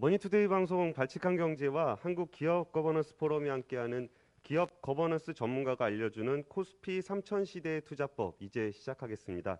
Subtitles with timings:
[0.00, 4.08] 머니투데이 방송 발칙한 경제와 한국 기업 거버넌스 포럼이 함께하는
[4.42, 9.58] 기업 거버넌스 전문가가 알려주는 코스피 3000 시대의 투자법 이제 시작하겠습니다.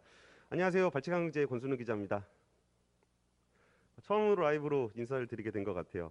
[0.49, 0.89] 안녕하세요.
[0.89, 2.27] 발칙한 경제의 권순우 기자입니다.
[4.01, 6.11] 처음으로 라이브로 인사를 드리게 된 것 같아요.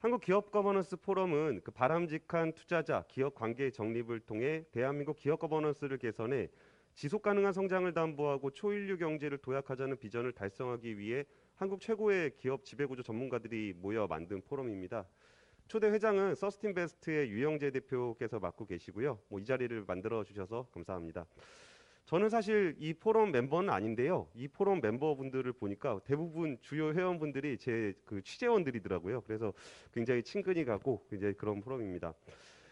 [0.00, 6.48] 한국 기업 거버넌스 포럼은 그 바람직한 투자자 기업 관계 정립을 통해 대한민국 기업 거버넌스를 개선해
[6.96, 11.24] 지속 가능한 성장을 담보하고 초일류 경제를 도약하자는 비전을 달성하기 위해
[11.62, 15.06] 한국 최고의 기업 지배구조 전문가들이 모여 만든 포럼입니다.
[15.68, 19.20] 초대 회장은 서스틴베스트의 유영재 대표께서 맡고 계시고요.
[19.28, 21.24] 뭐 이 자리를 만들어 주셔서 감사합니다.
[22.06, 24.26] 저는 사실 이 포럼 멤버는 아닌데요.
[24.34, 29.20] 이 포럼 멤버분들을 보니까 대부분 주요 회원분들이 제 그 취재원들이더라고요.
[29.20, 29.52] 그래서
[29.94, 32.12] 굉장히 친근히 가고 굉장히 그런 포럼입니다.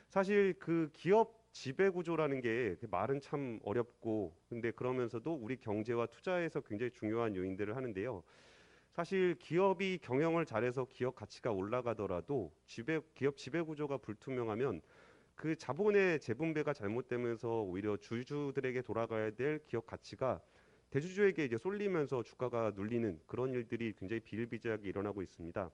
[0.09, 6.91] 사실 그 기업 지배 구조라는 게 말은 참 어렵고 근데 그러면서도 우리 경제와 투자에서 굉장히
[6.91, 8.25] 중요한 요인들을 하는데요.
[8.91, 14.81] 사실 기업이 경영을 잘해서 기업 가치가 올라가더라도 지배 기업 지배 구조가 불투명하면
[15.37, 20.41] 그 자본의 재분배가 잘못되면서 오히려 주주들에게 돌아가야 될 기업 가치가
[20.91, 25.71] 대주주에게 이제 쏠리면서 주가가 눌리는 그런 일들이 굉장히 비일비재하게 일어나고 있습니다.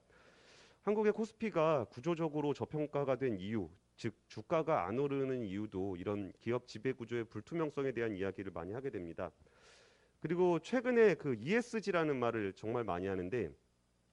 [0.83, 7.25] 한국의 코스피가 구조적으로 저평가가 된 이유, 즉 주가가 안 오르는 이유도 이런 기업 지배 구조의
[7.25, 9.33] 불투명성에 대한 이야기를 많이 하게 됩니다.
[10.27, 13.49] 그리고 최근에 그 ESG라는 말을 정말 많이 하는데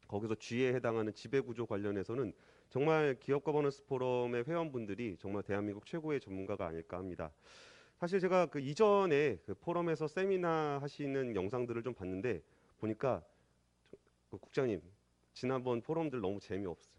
[0.08, 2.34] 거기서 G에 해당하는 지배 구조 관련해서는
[2.70, 7.32] 정말 기업 거버넌스 포럼의 회원분들이 정말 대한민국 최고의 전문가가 아닐까 합니다.
[7.98, 12.44] 사실 제가 그 이전에 그 포럼에서 세미나 하시는 영상들을 좀 봤는데
[12.78, 13.24] 보니까
[14.30, 14.84] 그 국장님
[15.34, 16.94] 지난번 포럼들 너무 재미없어요.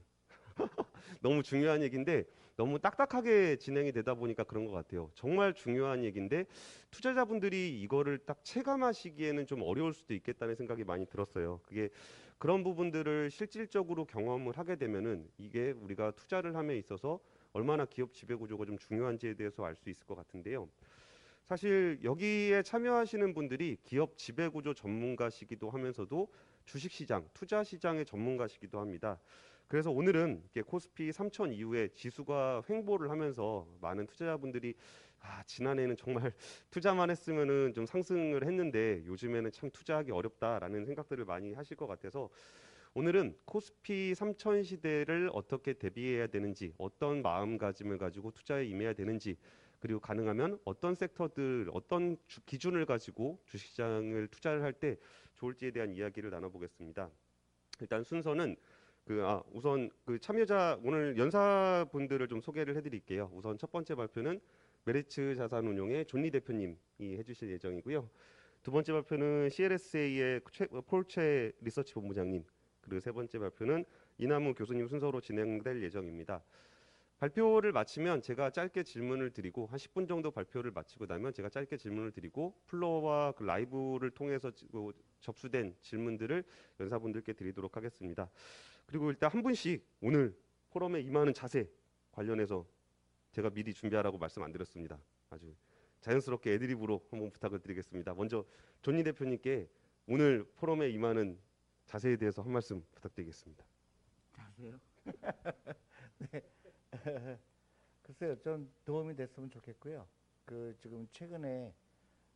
[1.22, 2.24] 너무 중요한 얘기인데
[2.56, 5.10] 너무 딱딱하게 진행이 되다 보니까 그런 것 같아요.
[5.14, 6.47] 정말 중요한 얘기인데
[6.90, 11.61] 투자자분들이 이거를 딱 체감하시기에는 좀 어려울 수도 있겠다는 생각이 많이 들었어요.
[11.64, 11.89] 그게
[12.39, 17.18] 그런 부분들을 실질적으로 경험을 하게 되면은 이게 우리가 투자를 함에 있어서
[17.52, 20.68] 얼마나 기업 지배 구조가 좀 중요한지에 대해서 알 수 있을 것 같은데요.
[21.46, 26.28] 사실 여기에 참여하시는 분들이 기업 지배 구조 전문가시기도 하면서도
[26.64, 29.20] 주식 시장, 투자 시장의 전문가시기도 합니다.
[29.69, 34.75] 그래서 오늘은 코스피 3000 이후에 지수가 횡보를 하면서 많은 투자자분들이
[35.20, 36.33] 아, 지난해는 정말
[36.70, 42.29] 투자만 했으면은 좀 상승을 했는데 요즘에는 참 투자하기 어렵다라는 생각들을 많이 하실 것 같아서
[42.95, 49.36] 오늘은 코스피 3000 시대를 어떻게 대비해야 되는지, 어떤 마음가짐을 가지고 투자에 임해야 되는지,
[49.81, 54.96] 그리고 가능하면 어떤 섹터들, 어떤 주, 기준을 가지고 주식시장을 투자를 할 때
[55.35, 57.11] 좋을지에 대한 이야기를 나눠보겠습니다.
[57.81, 58.57] 일단 순서는
[59.04, 63.30] 그 아, 우선 그 참여자 오늘 연사분들을 좀 소개를 해드릴게요.
[63.34, 64.40] 우선 첫 번째 발표는
[64.84, 68.08] 메리츠 자산운용의 존리 대표님이 해주실 예정이고요.
[68.62, 72.44] 두 번째 발표는 CLSA의 최, 폴 최 리서치 본부장님
[72.80, 73.84] 그리고 세 번째 발표는
[74.16, 76.42] 이남우 교수님 순서로 진행될 예정입니다.
[77.18, 82.10] 발표를 마치면 제가 짧게 질문을 드리고 한 10분 정도 발표를 마치고 나면 제가 짧게 질문을
[82.10, 84.50] 드리고 플로어와 그 라이브를 통해서
[85.20, 86.44] 접수된 질문들을
[86.80, 88.28] 연사분들께 드리도록 하겠습니다.
[88.86, 90.36] 그리고 일단 한 분씩 오늘
[90.70, 91.70] 포럼에 임하는 자세
[92.12, 92.67] 관련해서
[93.33, 94.98] 제가 미리 준비하라고 말씀 안 드렸습니다.
[95.30, 95.55] 아주
[96.00, 98.14] 자연스럽게 애드립으로 한번 부탁을 드리겠습니다.
[98.14, 98.45] 먼저
[98.83, 99.68] 존니 대표님께
[100.06, 101.39] 오늘 포럼에 임하는
[101.86, 103.64] 자세에 대해서 한 말씀 부탁드리겠습니다.
[104.33, 104.78] 자세요?
[106.30, 106.42] 네.
[108.02, 110.06] 글쎄요, 좀 도움이 됐으면 좋겠고요.
[110.45, 111.74] 그 지금 최근에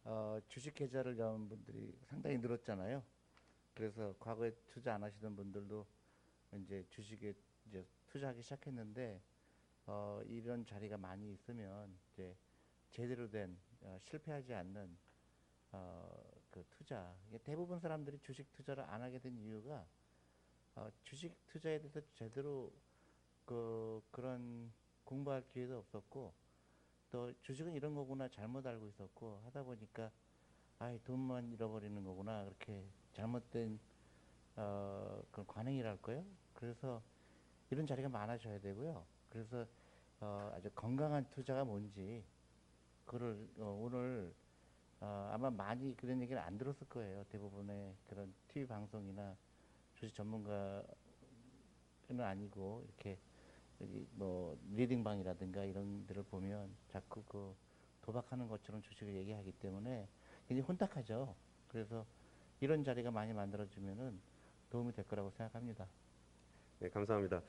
[0.05, 3.03] 어, 주식 계좌를 연 분들이 상당히 늘었잖아요.
[3.75, 5.87] 그래서 과거에 투자 안 하시던 분들도
[6.57, 7.35] 이제 주식에
[7.67, 9.21] 이제 투자하기 시작했는데
[9.87, 12.37] 어, 이런 자리가 많이 있으면 이제
[12.91, 14.97] 제대로 된 어, 실패하지 않는
[15.73, 17.15] 어, 그 투자.
[17.45, 19.87] 대부분 사람들이 주식 투자를 안 하게 된 이유가
[20.75, 22.73] 어, 주식 투자에 대해서 제대로
[23.45, 24.73] 그 그런
[25.05, 26.35] 공부할 기회도 없었고
[27.11, 30.11] 또 주식은 이런 거구나 잘못 알고 있었고 하다 보니까
[30.79, 33.81] 아이 돈만 잃어버리는 거구나 그렇게 잘못된
[34.59, 36.25] 어, 그런 관행이랄까요?
[36.53, 37.01] 그래서
[37.71, 39.05] 이런 자리가 많아져야 되고요.
[39.31, 39.65] 그래서
[40.21, 42.25] 어, 아주 건강한 투자가 뭔지
[43.05, 44.35] 그거를 어, 오늘
[45.01, 47.25] 어, 아마 많이 그런 얘기를 안 들었을 거예요.
[47.31, 49.37] 대부분의 그런 TV 방송이나
[49.95, 50.85] 주식 전문가는
[52.19, 53.17] 아니고 이렇게
[54.17, 57.55] 뭐 리딩방이라든가 이런 데를 보면 자꾸 그
[58.03, 60.09] 도박하는 것처럼 주식을 얘기하기 때문에
[60.49, 61.37] 굉장히 혼탁하죠.
[61.69, 62.05] 그래서
[62.61, 64.19] 이런 자리가 많이 만들어지면은
[64.71, 65.87] 도움이 될 거라고 생각합니다.
[66.81, 67.43] 네, 감사합니다.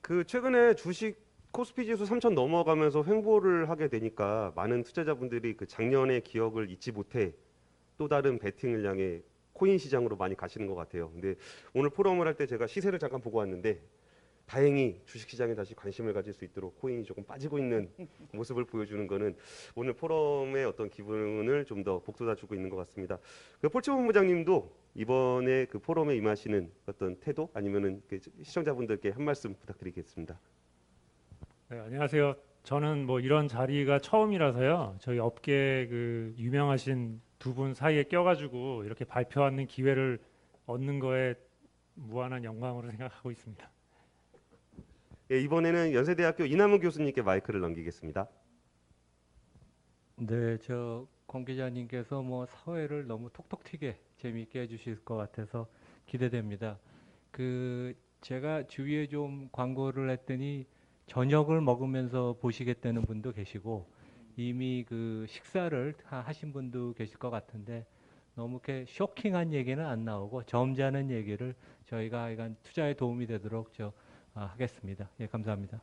[0.00, 1.16] 그 최근에 주식
[1.50, 7.32] 코스피 지수 3천 넘어가면서 횡보를 하게 되니까 많은 투자자분들이 그 작년의 기억을 잊지 못해
[7.96, 9.22] 또 다른 베팅을 향해
[9.54, 11.10] 코인 시장으로 많이 가시는 것 같아요.
[11.10, 11.34] 근데
[11.74, 13.80] 오늘 포럼을 할 때 제가 시세를 잠깐 보고 왔는데
[14.48, 17.90] 다행히 주식 시장에 다시 관심을 가질 수 있도록 코인이 조금 빠지고 있는
[18.32, 19.36] 모습을 보여주는 거는
[19.74, 23.18] 오늘 포럼의 어떤 기분을 좀 더 복돋아주고 있는 것 같습니다.
[23.60, 30.36] 그 폴치 본부장님도 이번에 그 포럼에 임하시는 어떤 태도 아니면은 그 시청자분들께 한 말씀 부탁드리겠습니다.
[31.68, 32.34] 네, 안녕하세요.
[32.64, 34.96] 저는 뭐 이런 자리가 처음이라서요.
[34.98, 40.18] 저희 업계 그 유명하신 두 분 사이에 껴가지고 이렇게 발표하는 기회를
[40.66, 41.34] 얻는 거에
[41.94, 43.70] 무한한 영광으로 생각하고 있습니다.
[45.30, 48.28] 예, 이번에는 연세대학교 이남은 교수님께 마이크를 넘기겠습니다.
[50.16, 55.68] 네, 저 권 기자님께서 뭐 사회를 너무 톡톡 튀게 재미있게 해주실 것 같아서
[56.06, 56.78] 기대됩니다.
[57.30, 60.66] 그 제가 주위에 좀 광고를 했더니
[61.06, 63.86] 저녁을 먹으면서 보시겠다는 분도 계시고
[64.36, 67.86] 이미 그 식사를 하- 하신 분도 계실 것 같은데
[68.34, 71.54] 너무 이렇게 쇼킹한 얘기는 안 나오고 점잖은 얘기를
[71.86, 73.92] 저희가 약간 투자에 도움이 되도록 저 아,
[74.46, 75.08] 하겠습니다.
[75.20, 75.82] 예, 감사합니다.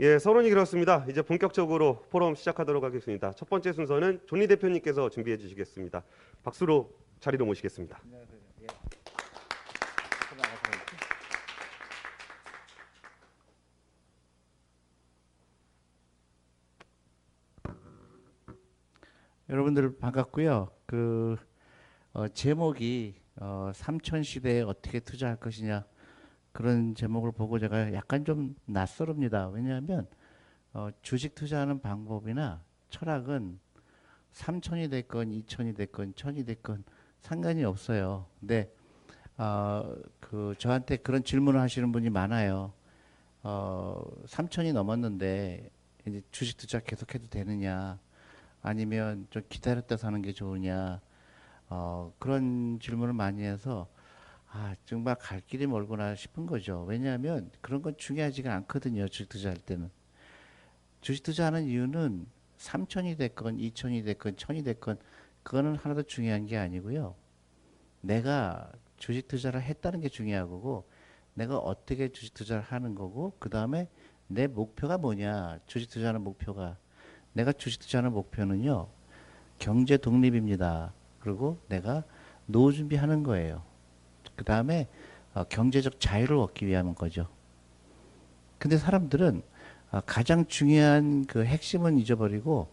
[0.00, 1.06] 예, 서론이 그렇습니다.
[1.08, 3.32] 이제 본격적으로 포럼 시작하도록 하겠습니다.
[3.32, 6.02] 첫 번째 순서는 존리 대표님께서 준비해 주시겠습니다.
[6.42, 7.98] 박수로 자리로 모시겠습니다.
[8.04, 8.38] 안녕하세요.
[8.62, 8.66] 예.
[10.28, 10.96] 손 나가서 이렇게.
[19.48, 20.70] 여러분들 반갑고요.
[20.84, 21.36] 그
[22.12, 25.84] 어, 제목이 어, 삼천 시대에 어떻게 투자할 것이냐
[26.56, 29.48] 그런 제목을 보고 제가 약간 좀 낯설습니다.
[29.48, 30.06] 왜냐하면
[30.72, 33.58] 어, 주식 투자하는 방법이나 철학은
[34.32, 36.82] 삼천이 됐건 이천이 됐건 천이 됐건
[37.20, 38.24] 상관이 없어요.
[38.40, 38.74] 근데
[39.36, 42.72] 어, 그 저한테 그런 질문을 하시는 분이 많아요.
[43.42, 45.68] 어, 삼천이 넘었는데
[46.06, 47.98] 이제 주식 투자 계속해도 되느냐?
[48.62, 51.02] 아니면 좀 기다렸다 사는 게 좋으냐?
[51.68, 53.88] 어, 그런 질문을 많이 해서
[54.48, 56.84] 아, 정말 갈 길이 멀구나 싶은 거죠.
[56.88, 59.08] 왜냐하면 그런 건 중요하지가 않거든요.
[59.08, 59.90] 주식 투자할 때는.
[61.00, 62.26] 주식 투자하는 이유는
[62.56, 64.98] 삼천이 됐건 이천이 됐건 천이 됐건
[65.42, 67.14] 그거는 하나도 중요한 게 아니고요.
[68.00, 70.88] 내가 주식 투자를 했다는 게 중요한 거고
[71.34, 73.88] 내가 어떻게 주식 투자를 하는 거고 그 다음에
[74.26, 76.78] 내 목표가 뭐냐 주식 투자하는 목표가
[77.32, 78.88] 내가 주식 투자하는 목표는요
[79.58, 82.04] 경제 독립입니다 그리고 내가
[82.46, 83.62] 노후 준비하는 거예요
[84.36, 84.86] 그 다음에
[85.34, 87.26] 어, 경제적 자유를 얻기 위한 거죠
[88.58, 89.42] 근데 사람들은
[89.92, 92.68] 어, 가장 중요한 그 핵심은 잊어버리고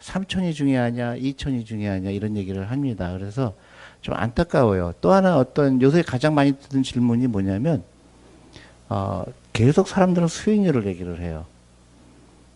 [0.00, 3.54] 삼천이 중요하냐 이천이 중요하냐 이런 얘기를 합니다 그래서
[4.02, 4.94] 좀 안타까워요.
[5.00, 7.84] 또 하나 어떤 요새 가장 많이 듣는 질문이 뭐냐면
[8.88, 11.46] 어, 계속 사람들은 수익률을 얘기를 해요.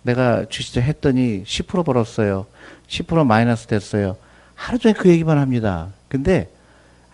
[0.03, 2.47] 내가 주식자 했더니 10% 벌었어요.
[2.89, 4.17] 10% 마이너스 됐어요.
[4.55, 5.93] 하루 종일 그 얘기만 합니다.
[6.09, 6.51] 근데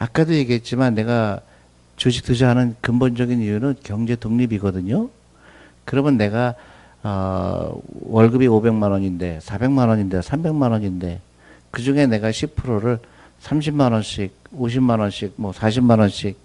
[0.03, 1.41] 아까도 얘기했지만 내가
[1.97, 5.11] 주식 투자하는 근본적인 이유는 경제 독립이거든요.
[5.85, 6.57] 그러면 내가
[7.05, 11.21] 어, 월급이 500만 원인데 400만 원인데 300만 원인데
[11.71, 12.99] 그 중에 내가 10%를
[13.43, 16.37] 30만 원씩, 50만 원씩, 뭐 40만 원씩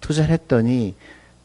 [0.00, 0.94] 투자를 했더니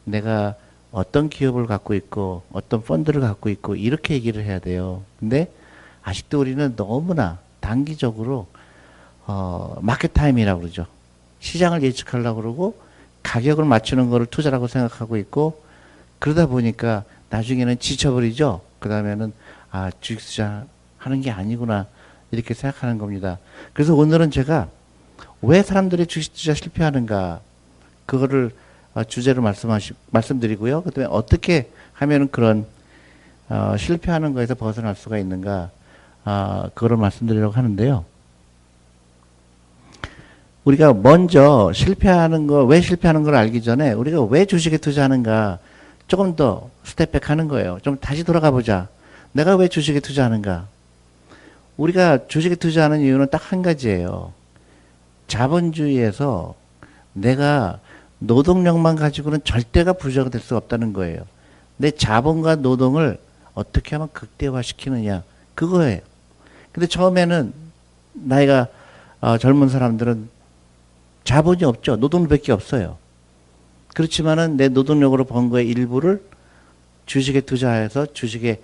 [0.04, 0.54] 내가
[0.92, 5.02] 어떤 기업을 갖고 있고 어떤 펀드를 갖고 있고 이렇게 얘기를 해야 돼요.
[5.18, 5.52] 근데
[6.02, 8.46] 아직도 우리는 너무나 단기적으로
[9.26, 10.86] 어, 마켓 타임이라고 그러죠.
[11.40, 12.80] 시장을 예측하려고 그러고
[13.22, 15.62] 가격을 맞추는 거를 투자라고 생각하고 있고
[16.18, 18.60] 그러다 보니까 나중에는 지쳐버리죠.
[18.78, 19.32] 그 다음에는
[19.70, 20.64] 아, 주식 투자
[20.98, 21.86] 하는 게 아니구나.
[22.30, 23.38] 이렇게 생각하는 겁니다.
[23.72, 24.68] 그래서 오늘은 제가
[25.42, 27.40] 왜 사람들이 주식 투자 실패하는가
[28.06, 28.50] 그거를
[28.94, 30.82] 어, 주제로 말씀하시 말씀드리고요.
[30.82, 32.66] 그다음에 어떻게 하면은 그런
[33.48, 35.70] 어, 실패하는 거에서 벗어날 수가 있는가
[36.24, 38.04] 아 그거를 말씀드리려고 하는데요.
[40.64, 45.58] 우리가 먼저 실패하는 거 왜 실패하는 걸 알기 전에 우리가 왜 주식에 투자하는가
[46.06, 47.78] 조금 더 step back 하는 거예요.
[47.82, 48.88] 좀 다시 돌아가 보자.
[49.32, 50.66] 내가 왜 주식에 투자하는가?
[51.76, 54.32] 우리가 주식에 투자하는 이유는 딱 한 가지예요.
[55.28, 56.54] 자본주의에서
[57.14, 57.78] 내가
[58.18, 61.22] 노동력만 가지고는 절대가 부자가 될 수 없다는 거예요.
[61.76, 63.18] 내 자본과 노동을
[63.54, 65.22] 어떻게 하면 극대화시키느냐
[65.54, 66.00] 그거예요.
[66.72, 67.52] 근데 처음에는
[68.12, 68.66] 나이가
[69.20, 70.28] 어, 젊은 사람들은
[71.24, 71.96] 자본이 없죠.
[71.96, 72.96] 노동력밖에 없어요.
[73.94, 76.22] 그렇지만은 내 노동력으로 번 거의 일부를
[77.06, 78.60] 주식에 투자해서 주식에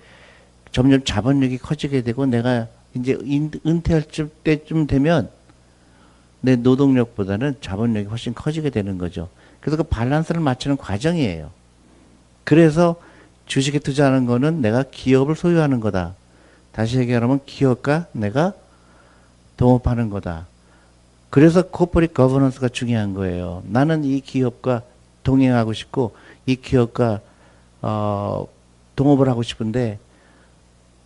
[0.71, 5.29] 점점 자본력이 커지게 되고 내가 이제 인- 은퇴할 쯤- 때쯤 되면
[6.41, 9.29] 내 노동력보다는 자본력이 훨씬 커지게 되는 거죠.
[9.59, 11.51] 그래서 그 밸런스를 맞추는 과정이에요.
[12.43, 12.95] 그래서
[13.47, 16.15] 주식에 투자하는 거는 내가 기업을 소유하는 거다.
[16.71, 18.53] 다시 얘기하면 기업과 내가
[19.57, 20.47] 동업하는 거다.
[21.29, 23.63] 그래서 corporate governance가 중요한 거예요.
[23.67, 24.81] 나는 이 기업과
[25.23, 26.15] 동행하고 싶고
[26.45, 27.19] 이 기업과
[27.81, 28.47] 어,
[28.95, 29.99] 동업을 하고 싶은데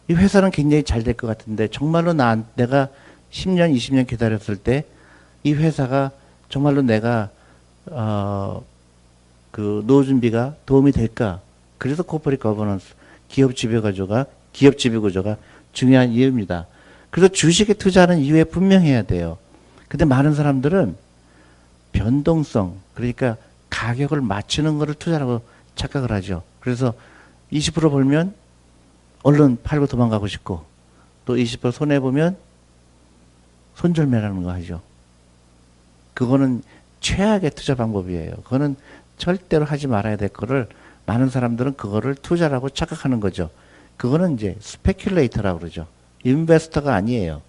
[0.10, 2.90] 이 회사는 굉장히 잘 될 것 같은데 정말로 나 내가
[3.32, 4.86] 10년, 20년 기다렸을 때
[5.44, 6.12] 이 회사가
[6.50, 7.30] 정말로 내가
[7.88, 8.64] 어,
[9.50, 11.40] 그 노후 준비가 도움이 될까?
[11.78, 12.94] 그래서 corporate governance
[13.28, 15.38] 기업 지배 구조가 기업 지배 구조가
[15.74, 16.68] 중요한 이유입니다.
[17.10, 19.38] 그래서 주식에 투자하는 이유에 분명해야 돼요.
[19.92, 20.96] 근데 많은 사람들은
[21.92, 23.36] 변동성 그러니까
[23.70, 25.42] 가격을 맞추는 거를 투자라고
[25.76, 26.44] 착각을 하죠.
[26.62, 26.94] 그래서
[27.52, 28.34] 20% 벌면
[29.24, 30.64] 얼른 팔고 도망가고 싶고
[31.26, 32.38] 또 20% 손해 보면
[33.76, 34.82] 손절매라는 거 하죠.
[36.14, 36.64] 그거는
[37.02, 38.36] 최악의 투자 방법이에요.
[38.46, 38.78] 그거는
[39.18, 40.70] 절대로 하지 말아야 될 거를
[41.06, 43.50] 많은 사람들은 그거를 투자라고 착각하는 거죠.
[43.98, 45.86] 그거는 이제 speculator라고 그러죠.
[46.24, 47.42] investor가 아니에요.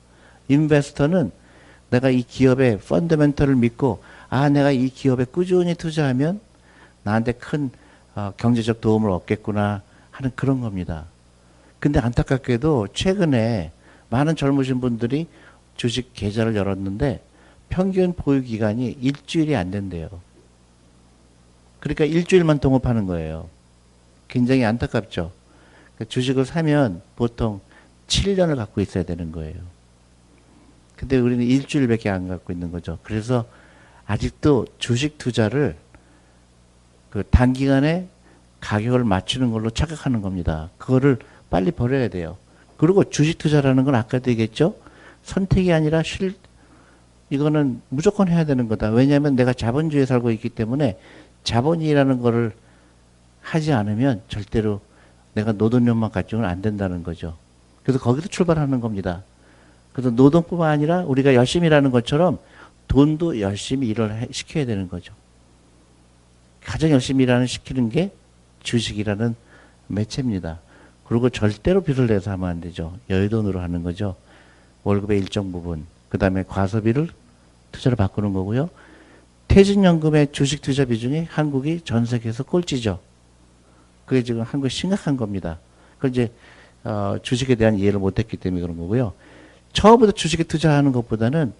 [0.48, 1.30] investor는
[1.92, 6.40] 내가 이 기업의 펀더멘털을 믿고 아 내가 이 기업에 꾸준히 투자하면
[7.02, 7.70] 나한테 큰
[8.14, 11.04] 어, 경제적 도움을 얻겠구나 하는 그런 겁니다.
[11.78, 13.72] 근데 안타깝게도 최근에
[14.08, 15.26] 많은 젊으신 분들이
[15.76, 17.22] 주식 계좌를 열었는데
[17.68, 20.08] 평균 보유 기간이 일주일이 안 된대요.
[21.80, 23.48] 그러니까 일주일만 동업하는 거예요.
[24.28, 25.30] 굉장히 안타깝죠.
[25.98, 27.60] 그 주식을 사면 보통
[28.06, 29.71] 7년을 갖고 있어야 되는 거예요.
[31.02, 32.96] 근데 우리는 일주일밖에 안 갖고 있는 거죠.
[33.02, 33.44] 그래서
[34.06, 35.74] 아직도 주식 투자를
[37.10, 38.06] 그 단기간에
[38.60, 40.70] 가격을 맞추는 걸로 착각하는 겁니다.
[40.78, 41.18] 그거를
[41.50, 42.36] 빨리 버려야 돼요.
[42.76, 44.76] 그리고 주식 투자라는 건 아까도 얘기했죠.
[45.24, 46.36] 선택이 아니라 실
[47.30, 48.90] 이거는 무조건 해야 되는 거다.
[48.90, 51.00] 왜냐하면 내가 자본주의에 살고 있기 때문에
[51.42, 52.52] 자본이라는 거를
[53.40, 54.80] 하지 않으면 절대로
[55.34, 57.36] 내가 노동력만 가지고는 안 된다는 거죠.
[57.82, 59.24] 그래서 거기서 출발하는 겁니다.
[59.92, 62.38] 그래서 노동뿐만 아니라 우리가 열심히 일하는 것처럼
[62.88, 65.12] 돈도 열심히 일을 해- 시켜야 되는 거죠.
[66.64, 68.10] 가장 열심히 일하는 시키는 게
[68.62, 69.34] 주식이라는
[69.88, 70.60] 매체입니다.
[71.06, 72.96] 그리고 절대로 빚을 내서 하면 안 되죠.
[73.10, 74.16] 여유돈으로 하는 거죠.
[74.84, 75.84] 월급의 일정 부분.
[76.08, 77.08] 그 다음에 과소비를
[77.72, 78.70] 투자로 바꾸는 거고요.
[79.48, 83.00] 퇴직연금의 주식 투자 비중이 한국이 전 세계에서 꼴찌죠.
[84.06, 85.58] 그게 지금 한국이 심각한 겁니다.
[85.98, 86.30] 그 이제
[86.84, 89.12] 어, 주식에 대한 이해를 못했기 때문에 그런 거고요.
[89.72, 91.52] 처음부터 주식에 투자하는 것보다는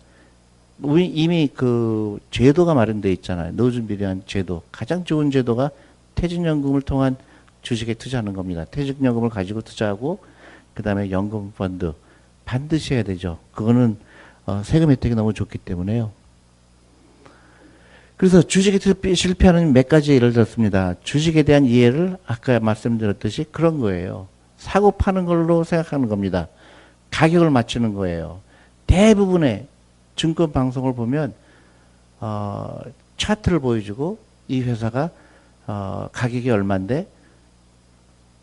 [0.82, 3.52] 이미 그 제도가 마련돼 있잖아요.
[3.52, 4.62] 노준비에 대한 제도.
[4.72, 5.70] 가장 좋은 제도가
[6.14, 7.16] 퇴직연금을 통한
[7.62, 8.64] 주식에 투자하는 겁니다.
[8.70, 10.18] 퇴직연금을 가지고 투자하고
[10.74, 11.92] 그다음에 연금 펀드
[12.44, 13.38] 반드시 해야 되죠.
[13.52, 13.96] 그거는
[14.46, 16.10] 어, 세금 혜택이 너무 좋기 때문에요.
[18.16, 18.78] 그래서 주식에
[19.14, 20.94] 실패하는 몇 가지 예를 들었습니다.
[21.02, 24.28] 주식에 대한 이해를 아까 말씀드렸듯이 그런 거예요.
[24.56, 26.48] 사고 파는 걸로 생각하는 겁니다.
[27.12, 28.40] 가격을 맞추는 거예요.
[28.88, 29.68] 대부분의
[30.16, 31.34] 증권 방송을 보면
[32.20, 32.80] 어,
[33.16, 35.10] 차트를 보여주고 이 회사가
[35.66, 37.06] 어, 가격이 얼마인데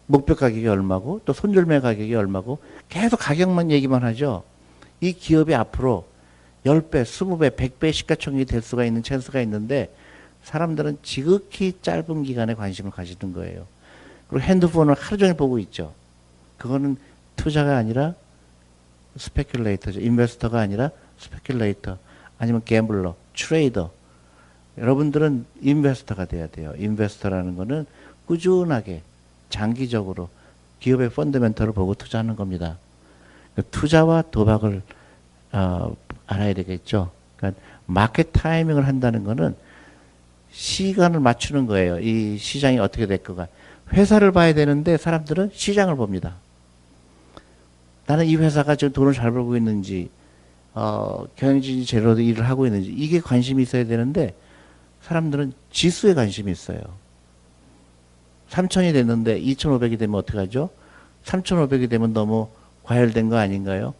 [0.07, 4.43] 목표 가격이 얼마고 또 손절매 가격이 얼마고 계속 가격만 얘기만 하죠.
[5.01, 6.07] 이 기업이 앞으로
[6.65, 9.93] 10배, 20배, 100배 시가총액이 될 수가 있는 찬스가 있는데
[10.43, 13.65] 사람들은 지극히 짧은 기간에 관심을 가지는 거예요.
[14.27, 15.93] 그리고 핸드폰을 하루 종일 보고 있죠.
[16.57, 16.97] 그거는
[17.35, 18.13] 투자가 아니라
[19.17, 20.01] speculator죠.
[20.01, 21.97] investor가 아니라 speculator
[22.37, 23.91] 아니면 gambler, trader.
[24.77, 26.73] 여러분들은 investor가 돼야 돼요.
[26.77, 27.85] investor라는 거는
[28.25, 29.01] 꾸준하게
[29.49, 30.29] 장기적으로
[30.79, 32.77] 기업의 펀더멘털을 보고 투자하는 겁니다.
[33.55, 34.81] 그 투자와 도박을
[35.51, 35.95] 어,
[36.27, 37.11] 알아야 되겠죠.
[37.35, 39.55] 그러니까 마켓 타이밍을 한다는 거는
[40.51, 41.99] 시간을 맞추는 거예요.
[41.99, 43.47] 이 시장이 어떻게 될 거가.
[43.91, 46.35] 회사를 봐야 되는데 사람들은 시장을 봅니다.
[48.09, 50.09] 나는 이 회사가 지금 돈을 잘 벌고 있는지,
[50.73, 54.33] 어, 경영진이 제대로 일을 하고 있는지, 이게 관심이 있어야 되는데,
[55.03, 56.79] 사람들은 지수에 관심이 있어요.
[58.49, 60.71] 3천이 됐는데 2,500이 되면 어떡하죠?
[61.23, 62.47] 3,500이 되면 너무
[62.83, 63.93] 과열된 거 아닌가요?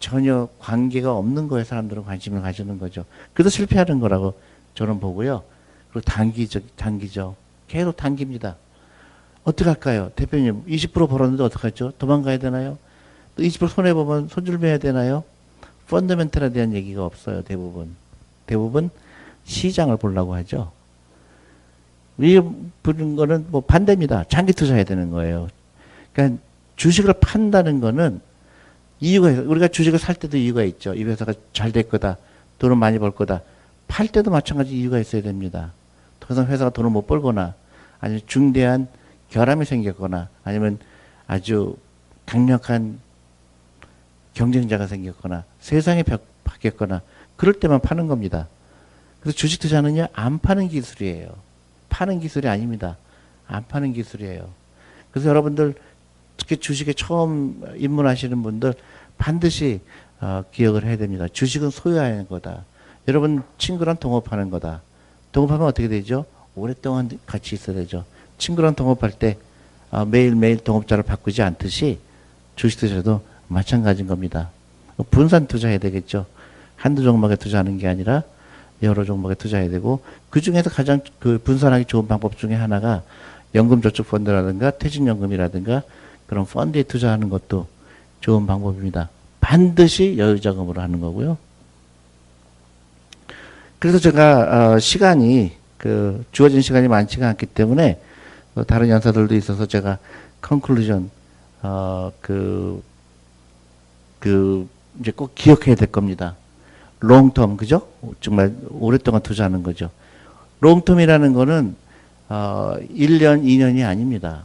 [0.00, 3.06] 전혀 관계가 없는 거에 사람들은 관심을 가지는 거죠.
[3.32, 4.38] 그래서 실패하는 거라고
[4.74, 5.44] 저는 보고요.
[5.90, 7.36] 그리고 단기적, 단기적.
[7.68, 8.56] 계속 단기입니다.
[9.44, 10.10] 어떻게 할까요?
[10.14, 11.92] 대표님, 20% 벌었는데 어떡하죠?
[11.92, 12.76] 도망가야 되나요?
[13.36, 15.24] 또 20% 손해보면 손절매야 되나요?
[15.88, 17.94] 펀더멘털에 대한 얘기가 없어요, 대부분.
[18.46, 18.90] 대부분
[19.44, 20.72] 시장을 보려고 하죠.
[22.18, 22.40] 이
[22.82, 24.24] 부른 거는 뭐 반대입니다.
[24.28, 25.48] 장기 투자해야 되는 거예요.
[26.12, 26.40] 그러니까
[26.76, 28.20] 주식을 판다는 거는
[29.00, 29.28] 이유가.
[29.28, 30.94] 우리가 주식을 살 때도 이유가 있죠.
[30.94, 32.18] 이 회사가 잘 될 거다.
[32.58, 33.40] 돈을 많이 벌 거다.
[33.88, 35.72] 팔 때도 마찬가지 이유가 있어야 됩니다.
[36.20, 37.54] 더 이상 회사가 돈을 못 벌거나
[38.00, 38.86] 아니면 중대한
[39.30, 40.78] 결함이 생겼거나 아니면
[41.26, 41.76] 아주
[42.26, 43.00] 강력한
[44.44, 47.02] 경쟁자가 생겼거나 세상이 벽- 바뀌었거나
[47.36, 48.48] 그럴 때만 파는 겁니다.
[49.20, 51.28] 그래서 주식 투자는요, 안 파는 기술이에요.
[51.90, 52.96] 파는 기술이 아닙니다.
[53.46, 54.48] 안 파는 기술이에요.
[55.10, 55.74] 그래서 여러분들
[56.38, 58.72] 특히 주식에 처음 입문하시는 분들
[59.18, 59.80] 반드시
[60.22, 61.26] 어, 기억을 해야 됩니다.
[61.30, 62.64] 주식은 소유하는 거다.
[63.08, 64.80] 여러분 친구랑 동업하는 거다.
[65.32, 66.24] 동업하면 어떻게 되죠?
[66.54, 68.04] 오랫동안 같이 있어야 되죠.
[68.38, 69.36] 친구랑 동업할 때
[69.90, 71.98] 어, 매일매일 동업자를 바꾸지 않듯이
[72.56, 74.50] 주식 투자도 마찬가지인 겁니다.
[75.10, 76.26] 분산 투자해야 되겠죠.
[76.76, 78.22] 한두 종목에 투자하는 게 아니라
[78.82, 83.02] 여러 종목에 투자해야 되고 그 중에서 가장 그 분산하기 좋은 방법 중에 하나가
[83.54, 85.82] 연금저축펀드라든가 퇴직연금이라든가
[86.26, 87.66] 그런 펀드에 투자하는 것도
[88.20, 89.10] 좋은 방법입니다.
[89.40, 91.36] 반드시 여유자금으로 하는 거고요.
[93.78, 98.00] 그래서 제가 어, 시간이 그 주어진 시간이 많지가 않기 때문에
[98.54, 99.98] 어, 다른 연사들도 있어서 제가
[100.40, 101.10] conclusion
[101.62, 102.82] 어 그
[104.20, 104.68] 그
[105.00, 106.36] 이제 꼭 기억해야 될 겁니다.
[107.00, 107.88] long term 그죠?
[108.20, 109.90] 정말 오랫동안 투자하는 거죠.
[110.60, 111.74] long term이라는 거는
[112.28, 114.44] 어 1년, 2년이 아닙니다.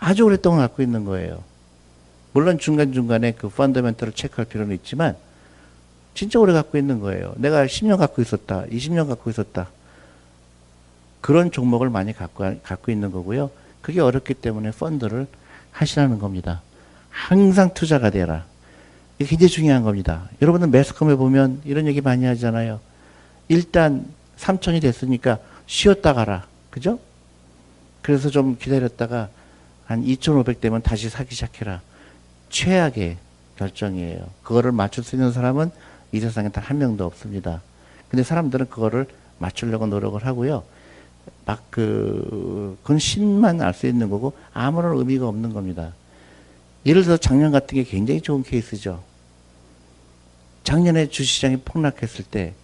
[0.00, 1.44] 아주 오랫동안 갖고 있는 거예요.
[2.32, 5.16] 물론 중간중간에 그 펀더멘털을 체크할 필요는 있지만
[6.14, 7.34] 진짜 오래 갖고 있는 거예요.
[7.36, 8.64] 내가 10년 갖고 있었다.
[8.66, 9.68] 20년 갖고 있었다.
[11.20, 13.50] 그런 종목을 많이 갖고, 갖고 있는 거고요.
[13.80, 15.26] 그게 어렵기 때문에 펀드를
[15.70, 16.62] 하시라는 겁니다.
[17.10, 18.44] 항상 투자가 되라.
[19.22, 20.28] 이게 굉장히 중요한 겁니다.
[20.40, 22.80] 여러분들 매스컴에 보면 이런 얘기 많이 하잖아요.
[23.48, 24.04] 일단
[24.36, 26.46] 3천이 됐으니까 쉬었다 가라.
[26.70, 26.98] 그죠?
[28.02, 29.28] 그래서 좀 기다렸다가
[29.86, 31.80] 한 2,500 되면 다시 사기 시작해라.
[32.50, 33.16] 최악의
[33.58, 34.26] 결정이에요.
[34.42, 35.70] 그거를 맞출 수 있는 사람은
[36.12, 37.62] 이 세상에 단 한 명도 없습니다.
[38.08, 39.06] 근데 사람들은 그거를
[39.38, 40.64] 맞추려고 노력을 하고요.
[41.46, 45.92] 막 그, 그건 신만 알 수 있는 거고 아무런 의미가 없는 겁니다.
[46.84, 49.02] 예를 들어 작년 같은 게 굉장히 좋은 케이스죠.
[50.64, 52.54] 작년에 주시장이 폭락했을 때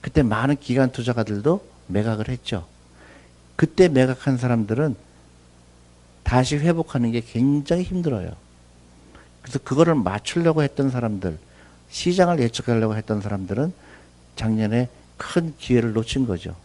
[0.00, 2.66] 그때 많은 기관 투자가들도 매각을 했죠.
[3.56, 4.96] 그때 매각한 사람들은
[6.22, 8.32] 다시 회복하는 게 굉장히 힘들어요.
[9.42, 11.38] 그래서 그거를 맞추려고 했던 사람들,
[11.90, 13.72] 시장을 예측하려고 했던 사람들은
[14.36, 16.56] 작년에 큰 기회를 놓친 거죠.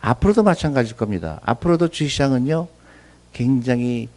[0.00, 1.40] 앞으로도 마찬가지일 겁니다.
[1.44, 2.68] 앞으로도 주시장은요,
[3.32, 4.08] 굉장히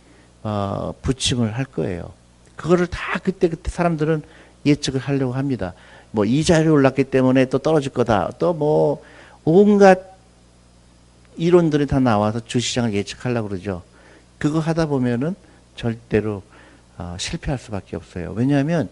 [0.42, 2.12] 어, 부침을 할 거예요.
[2.56, 4.24] 그거를 다 그때 그때 사람들은
[4.66, 5.74] 예측을 하려고 합니다.
[6.14, 8.32] 뭐 이자율이 올랐기 때문에 또 떨어질 거다.
[8.40, 9.04] 또 뭐
[9.46, 10.00] 온갖
[11.36, 13.82] 이론들이 다 나와서 주시장을 예측하려고 그러죠.
[14.38, 15.36] 그거 하다 보면은
[15.76, 16.44] 절대로
[16.98, 18.32] 어, 실패할 수밖에 없어요.
[18.34, 18.90] 왜냐하면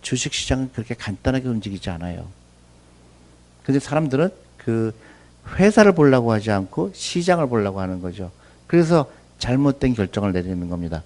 [0.00, 2.26] 주식 시장은 그렇게 간단하게 움직이지 않아요.
[3.62, 4.94] 근데 사람들은 그
[5.56, 8.30] 회사를 보려고 하지 않고 시장을 보려고 하는 거죠.
[8.66, 11.02] 그래서 잘못된 결정을 내리는 겁니다.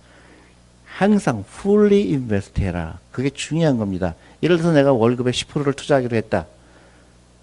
[0.97, 2.99] 항상 fully invest 해라.
[3.13, 4.15] 그게 중요한 겁니다.
[4.43, 6.47] 예를 들어서 내가 월급의 10%를 투자하기로 했다.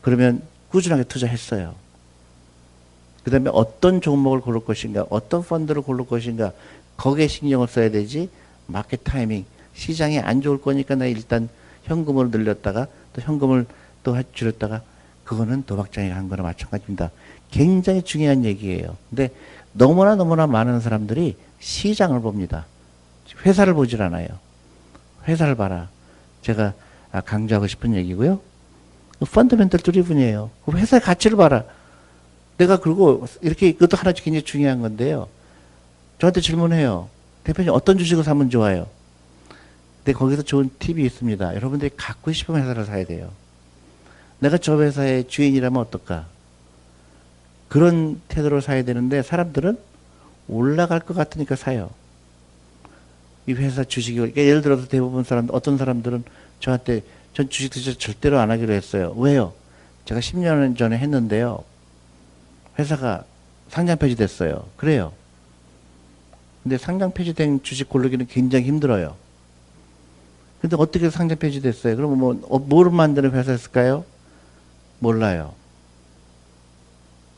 [0.02, 1.76] 그러면 꾸준하게 투자했어요.
[3.24, 6.52] 그 다음에 어떤 종목을 고를 것인가, 어떤 펀드를 고를 것인가,
[6.98, 8.28] 거기에 신경을 써야 되지,
[8.66, 11.48] 마켓 타이밍, 시장이 안 좋을 거니까 나 일단
[11.84, 13.68] 현금을 늘렸다가 또 현금을
[14.02, 14.82] 또 줄였다가
[15.26, 17.12] 그거는 도박장에 간 거나 마찬가지입니다.
[17.52, 18.98] 굉장히 중요한 얘기예요.
[19.12, 19.30] 근데
[19.74, 22.66] 너무나 너무나 많은 사람들이 시장을 봅니다.
[23.46, 24.28] 회사를 보질 않아요.
[25.28, 25.90] 회사를 봐라.
[26.42, 26.74] 제가
[27.12, 28.42] 아, 강조하고 싶은 얘기고요.
[29.20, 30.50] 펀더멘털 드리븐이에요.
[30.66, 31.64] 그 회사의 가치를 봐라.
[32.58, 35.28] 내가 그리고 이렇게 이것도 하나 굉장히 중요한 건데요.
[36.20, 37.10] 저한테 질문해요.
[37.44, 38.88] 대표님 어떤 주식을 사면 좋아요?
[40.04, 41.56] 근데 거기서 좋은 팁이 있습니다.
[41.56, 43.32] 여러분들이 갖고 싶은 회사를 사야 돼요.
[44.40, 46.26] 내가 저 회사의 주인이라면 어떨까?
[47.70, 49.78] 그런 태도로 사야 되는데 사람들은
[50.48, 51.90] 올라갈 것 같으니까 사요.
[53.46, 56.24] 이 회사 주식이 그러니까 예를 들어서 대부분 사람 어떤 사람들은
[56.60, 57.04] 저한테
[57.34, 59.14] 전 주식 투자 절대로 안 하기로 했어요.
[59.18, 59.54] 왜요?
[60.06, 61.64] 제가 10년 전에 했는데요.
[62.80, 63.26] 회사가
[63.70, 64.66] 상장 폐지됐어요.
[64.78, 65.14] 그래요.
[66.62, 69.16] 근데 상장 폐지된 주식 고르기는 굉장히 힘들어요.
[70.62, 71.96] 근데 어떻게 상장 폐지됐어요?
[71.98, 74.06] 그러면 뭐, 어, 뭘 만드는 회사였을까요?
[75.00, 75.54] 몰라요.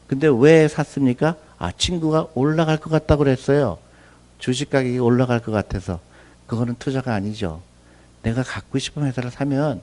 [0.07, 1.35] 근데 왜 샀습니까?
[1.57, 3.79] 아, 친구가 올라갈 것 같다고 그랬어요.
[4.39, 5.99] 주식 가격이 올라갈 것 같아서.
[6.47, 7.61] 그거는 투자가 아니죠.
[8.21, 9.81] 내가 갖고 싶은 회사를 사면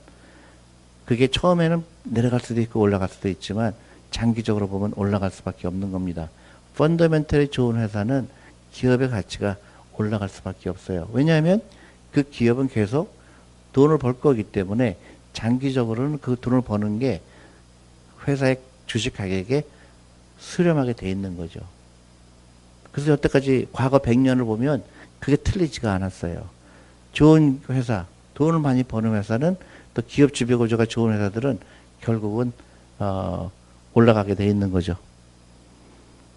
[1.05, 3.75] 그게 처음에는 내려갈 수도 있고 올라갈 수도 있지만
[4.11, 6.29] 장기적으로 보면 올라갈 수밖에 없는 겁니다.
[6.77, 8.29] 펀더멘털이 좋은 회사는
[8.73, 9.57] 기업의 가치가
[9.97, 11.09] 올라갈 수밖에 없어요.
[11.13, 11.61] 왜냐하면
[12.13, 13.15] 그 기업은 계속
[13.73, 14.97] 돈을 벌 거기 때문에
[15.33, 17.21] 장기적으로는 그 돈을 버는 게
[18.27, 19.65] 회사의 주식 가격에
[20.39, 21.61] 수렴하게 돼 있는 거죠.
[22.93, 24.85] 그래서 여태까지 과거 100년을 보면
[25.19, 26.49] 그게 틀리지가 않았어요.
[27.13, 29.57] 좋은 회사, 돈을 많이 버는 회사는
[29.95, 31.59] 또 기업 지배 구조가 좋은 회사들은
[32.01, 32.53] 결국은
[32.99, 33.51] 어,
[33.95, 34.97] 올라가게 돼 있는 거죠.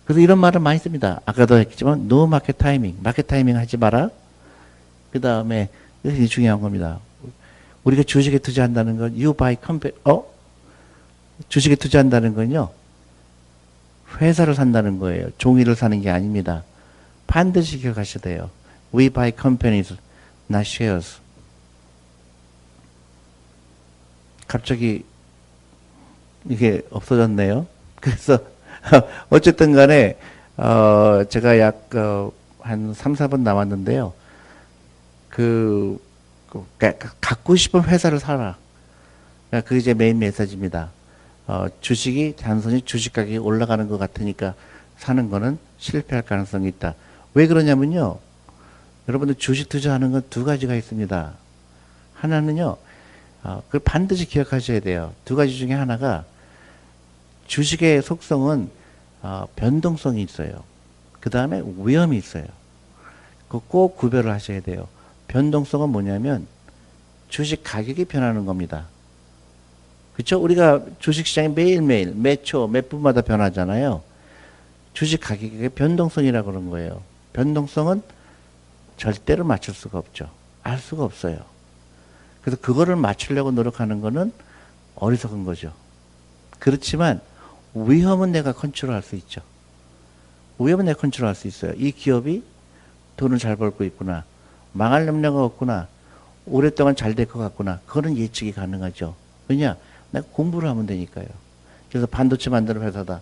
[0.06, 1.22] 그래서 이런 말을 많이 씁니다.
[1.26, 4.10] 아까도 했지만 no market timing, 마켓 타이밍 하지 마라.
[5.12, 5.70] 그 다음에
[6.04, 7.00] 이게 중요한 겁니다.
[7.84, 10.26] 우리가 주식에 투자한다는 건 you buy company, 어?
[11.50, 12.70] 주식에 투자한다는 건요.
[14.22, 15.30] 회사를 산다는 거예요.
[15.38, 16.64] 종이를 사는 게 아닙니다.
[17.28, 18.50] 반드시 기억하셔야 돼요.
[18.94, 19.96] We buy companies,
[20.50, 21.18] not shares.
[24.48, 25.04] 갑자기
[26.48, 27.66] 이게 없어졌네요.
[28.00, 28.40] 그래서
[29.30, 30.18] 어쨌든 간에
[30.58, 32.32] 어 제가 약한
[32.94, 34.14] 3, 4분 남았는데요.
[35.30, 36.00] 그,
[36.48, 36.66] 그
[37.20, 38.56] 갖고 싶은 회사를 사라.
[39.52, 40.92] 그게 이제 메인 메시지입니다.
[41.48, 44.56] 어, 주식이 단순히 주식 가격이 올라가는 것 같으니까
[44.98, 46.96] 사는 거는 실패할 가능성이 있다.
[47.34, 48.18] 왜 그러냐면요.
[49.08, 51.34] 여러분들 주식 투자하는 건 두 가지가 있습니다.
[52.16, 52.78] 하나는요.
[53.44, 55.14] 어, 그걸 반드시 기억하셔야 돼요.
[55.26, 56.26] 두 가지 중에 하나가
[57.48, 58.70] 주식의 속성은
[59.22, 60.64] 어, 변동성이 있어요.
[61.20, 62.46] 그 다음에 위험이 있어요.
[63.48, 64.88] 그꼭 구별을 하셔야 돼요.
[65.28, 66.48] 변동성은 뭐냐면
[67.30, 68.88] 주식 가격이 변하는 겁니다.
[70.16, 70.42] 그렇죠?
[70.42, 74.02] 우리가 주식시장이 매일매일 몇 초, 몇 분마다 변하잖아요.
[74.94, 77.02] 주식 가격의 변동성이라고 그런 거예요.
[77.34, 78.02] 변동성은
[78.98, 80.30] 절대로 맞출 수가 없죠.
[80.64, 81.38] 알 수가 없어요.
[82.42, 84.32] 그래서 그거를 맞추려고 노력하는 거는
[84.96, 85.74] 어리석은 거죠.
[86.60, 87.20] 그렇지만
[87.74, 89.42] 위험은 내가 컨트롤할 수 있죠.
[90.60, 91.74] 위험은 내가 컨트롤할 수 있어요.
[91.76, 92.42] 이 기업이
[93.18, 94.24] 돈을 잘 벌고 있구나.
[94.72, 95.88] 망할 염려가 없구나.
[96.46, 97.82] 오랫동안 잘 될 것 같구나.
[97.86, 99.16] 그거는 예측이 가능하죠.
[99.50, 99.76] 왜냐?
[100.12, 101.28] 내가 공부를 하면 되니까요.
[101.90, 103.22] 그래서 반도체 만드는 회사다.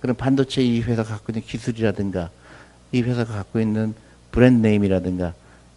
[0.00, 2.30] 그럼 반도체 이 회사가 갖고 있는 기술이라든가
[2.92, 3.94] 이 회사가 갖고 있는
[4.32, 5.34] 브랜드 네임이라든가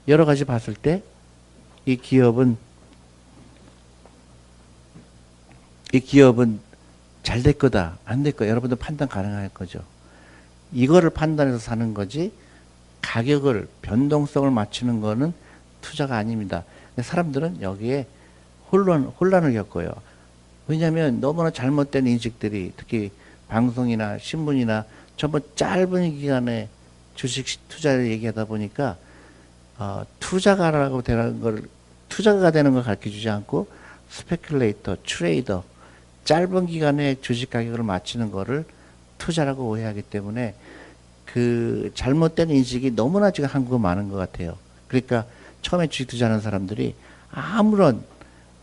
[0.08, 1.04] 여러 가지 봤을 때
[1.86, 2.58] 이 기업은
[5.94, 6.60] 이 기업은
[7.24, 8.50] 잘 될 거다, 안 될 거다.
[8.50, 9.82] 여러분들 판단 가능할 거죠.
[10.72, 12.32] 이거를 판단해서 사는 거지
[13.02, 15.34] 가격을 변동성을 맞추는 거는
[15.82, 16.64] 투자가 아닙니다.
[17.00, 18.08] 사람들은 여기에
[18.72, 19.92] 혼란, 혼란을 겪어요.
[20.68, 23.12] 왜냐하면 너무나 잘못된 인식들이 특히
[23.48, 24.86] 방송이나 신문이나
[25.18, 26.70] 전부 짧은 기간에
[27.16, 28.98] 주식 투자를 얘기하다 보니까
[29.78, 31.64] 어, 투자가라고 되는 걸
[32.10, 33.68] 투자가 되는 걸 가르쳐 주지 않고
[34.10, 35.64] speculator, trader
[36.26, 38.66] 짧은 기간에 주식 가격을 맞추는 거를
[39.18, 40.56] 투자라고 오해하기 때문에
[41.26, 44.58] 그 잘못된 인식이 너무나 지금 한국은 많은 것 같아요.
[44.88, 45.26] 그러니까
[45.62, 46.96] 처음에 주식 투자하는 사람들이
[47.32, 48.04] 아무런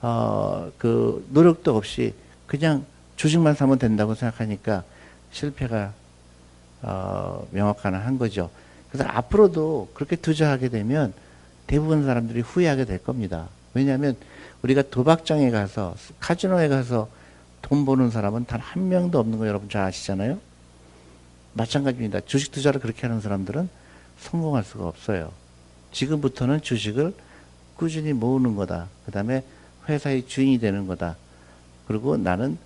[0.02, 2.14] 어, 그 노력도 없이
[2.46, 2.84] 그냥
[3.16, 4.82] 주식만 사면 된다고 생각하니까
[5.32, 5.92] 실패가
[6.82, 8.50] 어, 명확한 한 거죠.
[8.90, 11.12] 그래서 앞으로도 그렇게 투자하게 되면
[11.66, 13.48] 대부분 사람들이 후회하게 될 겁니다.
[13.74, 14.16] 왜냐하면
[14.62, 17.08] 우리가 도박장에 가서 카지노에 가서
[17.62, 20.38] 돈 버는 사람은 단 한 명도 없는 거 여러분 잘 아시잖아요.
[21.54, 22.20] 마찬가지입니다.
[22.20, 23.68] 주식 투자를 그렇게 하는 사람들은
[24.18, 25.32] 성공할 수가 없어요.
[25.92, 27.12] 지금부터는 주식을
[27.76, 28.88] 꾸준히 모으는 거다.
[29.04, 29.42] 그 다음에
[29.90, 31.16] 회사의 주인이 되는 거다.
[31.86, 32.56] 그리고 나는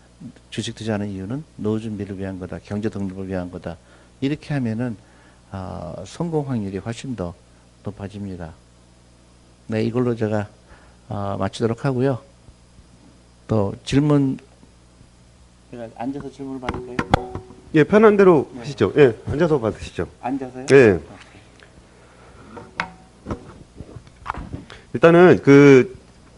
[0.50, 2.58] 주식 투자하는 이유는 노후 준비를 위한 거다.
[2.64, 3.76] 경제 독립을 위한 거다.
[4.20, 4.96] 이렇게 하면은
[5.50, 7.34] 어, 성공 확률이 훨씬 더
[7.84, 8.52] 높아집니다.
[9.66, 10.48] 네, 이걸로 제가
[11.08, 12.18] 어, 마치도록 하고요.
[13.46, 14.38] 또 질문
[15.70, 17.32] 제가 앉아서 질문을 받을까요?
[17.74, 18.60] 예, 편한 대로 네.
[18.60, 18.92] 하시죠.
[18.96, 20.08] 예, 앉아서 받으시죠.
[20.20, 20.66] 앉아서요?
[20.72, 21.00] 예.
[24.92, 25.93] 일단은 그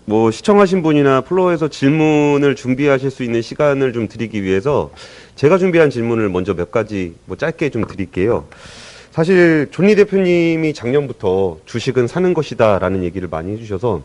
[0.09, 4.93] 뭐 시청하신 분이나 플로어에서 질문을 준비하실 수 있는 시간을 좀 드리기 위해서
[5.35, 8.47] 제가 준비한 질문을 먼저 몇 가지 뭐 짧게 좀 드릴게요.
[9.11, 14.05] 사실 존리 대표님이 작년부터 주식은 사는 것이다 라는 얘기를 많이 해주셔서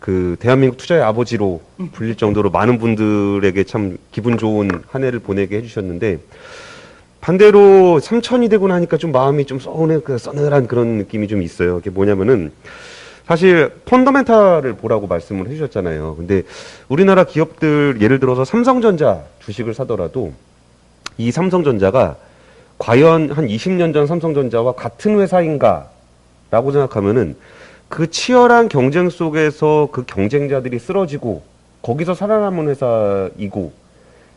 [0.00, 6.18] 그 대한민국 투자의 아버지로 불릴 정도로 많은 분들에게 참 기분 좋은 한 해를 보내게 해주셨는데
[7.22, 11.76] 반대로 삼천이 되고 나니까 좀 마음이 좀 서운해, 그 서늘한 그런 느낌이 좀 있어요.
[11.76, 12.52] 그게 뭐냐면은
[13.26, 16.14] 사실 펀더멘탈을 보라고 말씀을 해주셨잖아요.
[16.16, 16.44] 근데
[16.88, 20.32] 우리나라 기업들 예를 들어서 삼성전자 주식을 사더라도
[21.18, 22.16] 이 삼성전자가
[22.78, 27.36] 과연 한 20년 전 삼성전자와 같은 회사인가라고 생각하면은
[27.88, 31.42] 그 치열한 경쟁 속에서 그 경쟁자들이 쓰러지고
[31.82, 33.72] 거기서 살아남은 회사이고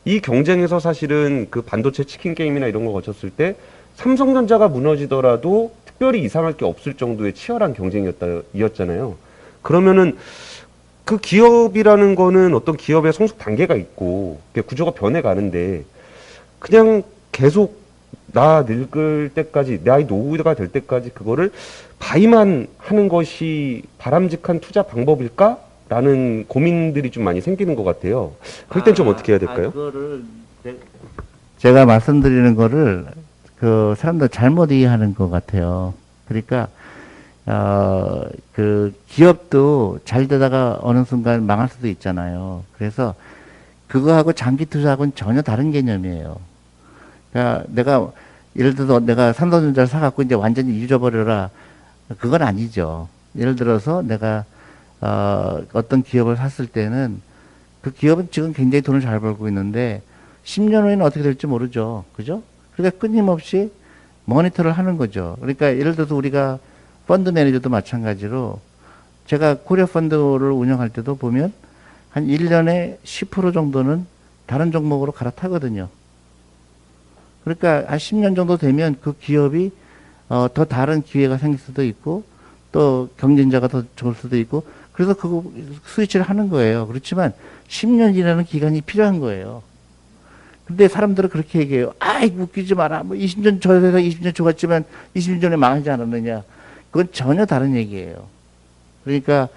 [0.05, 3.55] 이 경쟁에서 사실은 그 반도체 치킨 게임이나 이런 거 거쳤을 때
[3.95, 9.15] 삼성전자가 무너지더라도 특별히 이상할 게 없을 정도의 치열한 경쟁이었잖아요.
[9.61, 10.15] 그러면은
[11.03, 15.83] 그 기업이라는 거는 어떤 기업의 성숙 단계가 있고 구조가 변해가는데
[16.59, 17.77] 그냥 계속
[18.31, 21.51] 나 늙을 때까지 나이 노후가 될 때까지 그거를
[21.99, 25.59] 바이만 하는 것이 바람직한 투자 방법일까?
[25.89, 28.33] 라는 고민들이 좀 많이 생기는 것 같아요.
[28.69, 29.71] 그럴 땐좀 아, 어떻게 해야 아, 될까요?
[29.71, 30.23] 그거를
[30.63, 30.77] 제-
[31.57, 33.05] 제가 말씀드리는 거를
[33.59, 35.93] 그 사람들 잘못 이해하는 것 같아요.
[36.27, 36.67] 그러니까
[37.45, 42.63] 어, 그 기업도 잘 되다가 어느 순간 망할 수도 있잖아요.
[42.77, 43.15] 그래서
[43.87, 46.37] 그거하고 장기 투자하고는 전혀 다른 개념이에요.
[47.31, 48.11] 그러니까 내가
[48.55, 51.49] 예를 들어서 내가 삼성전자를 사갖고 이제 완전히 잊어버려라.
[52.19, 53.07] 그건 아니죠.
[53.35, 54.45] 예를 들어서 내가
[55.01, 57.21] 어, 어떤 기업을 샀을 때는
[57.81, 60.01] 그 기업은 지금 굉장히 돈을 잘 벌고 있는데
[60.43, 62.05] 10년 후에는 어떻게 될지 모르죠.
[62.13, 62.43] 그죠?
[62.79, 63.73] 그러니까 끊임없이
[64.23, 65.35] 모니터를 하는 거죠.
[65.41, 66.59] 그러니까 예를 들어서 우리가
[67.07, 68.61] 펀드 매니저도 마찬가지로
[69.25, 71.51] 제가 코리아 펀드를 운영할 때도 보면
[72.09, 74.05] 한 1년에 10% 정도는
[74.45, 75.89] 다른 종목으로 갈아타거든요.
[77.43, 79.71] 그러니까 한 10년 정도 되면 그 기업이
[80.29, 82.23] 어, 더 다른 기회가 생길 수도 있고
[82.71, 84.63] 또 경쟁자가 더 좋을 수도 있고
[84.93, 85.43] 그래서 그거
[85.85, 86.87] 스위치를 하는 거예요.
[86.87, 87.33] 그렇지만
[87.67, 89.63] 10년이라는 기간이 필요한 거예요.
[90.69, 91.93] 근데 사람들은 그렇게 얘기해요.
[91.97, 93.01] 아이, 웃기지 마라.
[93.01, 96.43] 뭐 20년 저 회사 20년 좋았지만 20년 전에 망하지 않았느냐.
[96.91, 98.27] 그건 전혀 다른 얘기예요.
[99.03, 99.49] 그러니까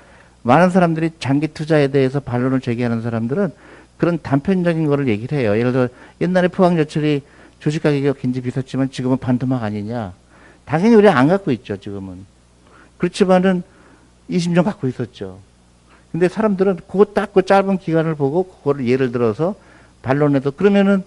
[0.42, 3.52] 많은 사람들이 장기 투자에 대해서 반론을 제기하는 사람들은
[3.98, 5.58] 그런 단편적인 거를 얘기를 해요.
[5.58, 5.88] 예를 들어
[6.22, 7.20] 옛날에 포항제철이
[7.60, 10.14] 주식 가격이 굉장히 비쌌지만 지금은 반토막 아니냐.
[10.64, 12.24] 당연히 우리 안 갖고 있죠, 지금은.
[12.96, 13.62] 그렇지만은
[14.30, 15.40] 20년 갖고 있었죠.
[16.10, 19.54] 근데 사람들은 그거 딱 그 짧은 기간을 보고 그거를 예를 들어서
[20.02, 21.02] 반론해도 그러면은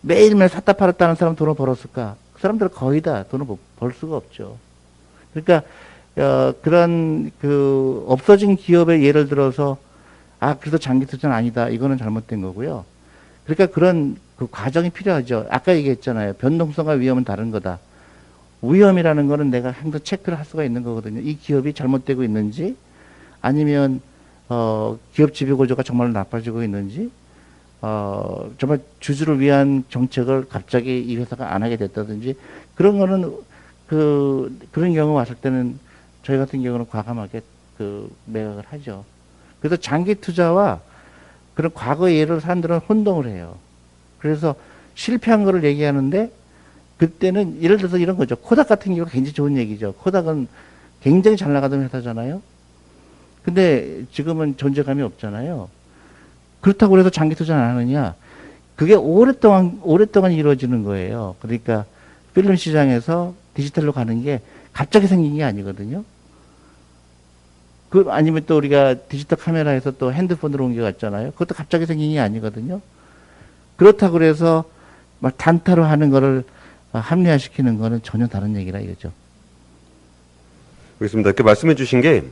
[0.00, 2.16] 매일매일 샀다 팔았다는 사람 돈을 벌었을까?
[2.32, 4.56] 그 사람들은 거의 다 돈을 못- 벌 수가 없죠.
[5.32, 5.62] 그러니까
[6.16, 9.76] 어, 그런 그 없어진 기업의 예를 들어서
[10.40, 11.68] 아 그래도 장기 투자는 아니다.
[11.68, 12.84] 이거는 잘못된 거고요.
[13.44, 15.46] 그러니까 그런 그 과정이 필요하죠.
[15.50, 16.34] 아까 얘기했잖아요.
[16.34, 17.78] 변동성과 위험은 다른 거다.
[18.62, 21.20] 위험이라는 거는 내가 항상 체크를 할 수가 있는 거거든요.
[21.20, 22.76] 이 기업이 잘못되고 있는지
[23.40, 24.00] 아니면
[24.48, 27.10] 어, 기업 지배 구조가 정말 나빠지고 있는지
[27.80, 32.36] 어, 정말 주주를 위한 정책을 갑자기 이 회사가 안 하게 됐다든지
[32.74, 33.32] 그런 거는
[33.86, 35.78] 그 그런 경우 왔을 때는
[36.22, 37.42] 저희 같은 경우는 과감하게
[37.76, 39.04] 그 매각을 하죠.
[39.60, 40.80] 그래서 장기 투자와
[41.54, 43.56] 그런 과거 예를 사람들은 혼동을 해요.
[44.18, 44.54] 그래서
[44.94, 46.32] 실패한 거를 얘기하는데
[46.98, 48.36] 그때는 예를 들어서 이런 거죠.
[48.36, 49.94] 코닥 같은 경우가 굉장히 좋은 얘기죠.
[49.94, 50.48] 코닥은
[51.00, 52.42] 굉장히 잘 나가던 회사잖아요.
[53.44, 55.68] 근데 지금은 존재감이 없잖아요.
[56.60, 58.14] 그렇다고 해서 장기 투자 안 하느냐?
[58.76, 61.36] 그게 오랫동안 오랫동안 이루어지는 거예요.
[61.40, 61.84] 그러니까
[62.34, 64.40] 필름 시장에서 디지털로 가는 게
[64.72, 66.04] 갑자기 생긴 게 아니거든요.
[67.88, 71.32] 그 아니면 또 우리가 디지털 카메라에서 또 핸드폰으로 옮겨갔잖아요.
[71.32, 72.80] 그것도 갑자기 생긴 게 아니거든요.
[73.76, 74.64] 그렇다고 그래서
[75.20, 76.44] 막 단타로 하는 거를
[76.92, 79.12] 어, 합리화시키는 거는 전혀 다른 얘기라 이거죠.
[81.00, 81.30] 알겠습니다.
[81.30, 82.24] 이렇게 말씀해 주신 게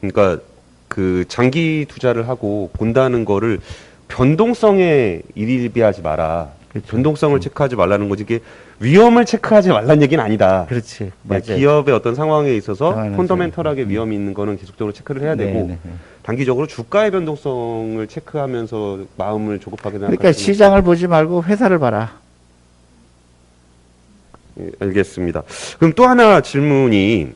[0.00, 0.42] 그러니까
[0.88, 3.60] 그 장기 투자를 하고 본다는 거를
[4.08, 6.50] 변동성에 일일비하지 마라.
[6.70, 6.88] 그렇죠.
[6.88, 8.40] 변동성을 체크하지 말라는 거지 이게
[8.80, 10.66] 위험을 체크하지 말라는 얘기는 아니다.
[10.68, 11.12] 그렇지.
[11.22, 11.40] 네.
[11.40, 12.94] 기업의 어떤 상황에 있어서.
[13.16, 15.90] 펀더멘털하게 위험이 있는 거는 계속적으로 체크를 해야 되고 네, 네, 네.
[16.22, 22.18] 단기적으로 주가의 변동성을 체크하면서 마음을 조급하게 그러니까 생각하시는 시장을 보지 말고 회사를 봐라.
[24.60, 25.42] 예, 알겠습니다.
[25.78, 27.32] 그럼 또 하나 질문이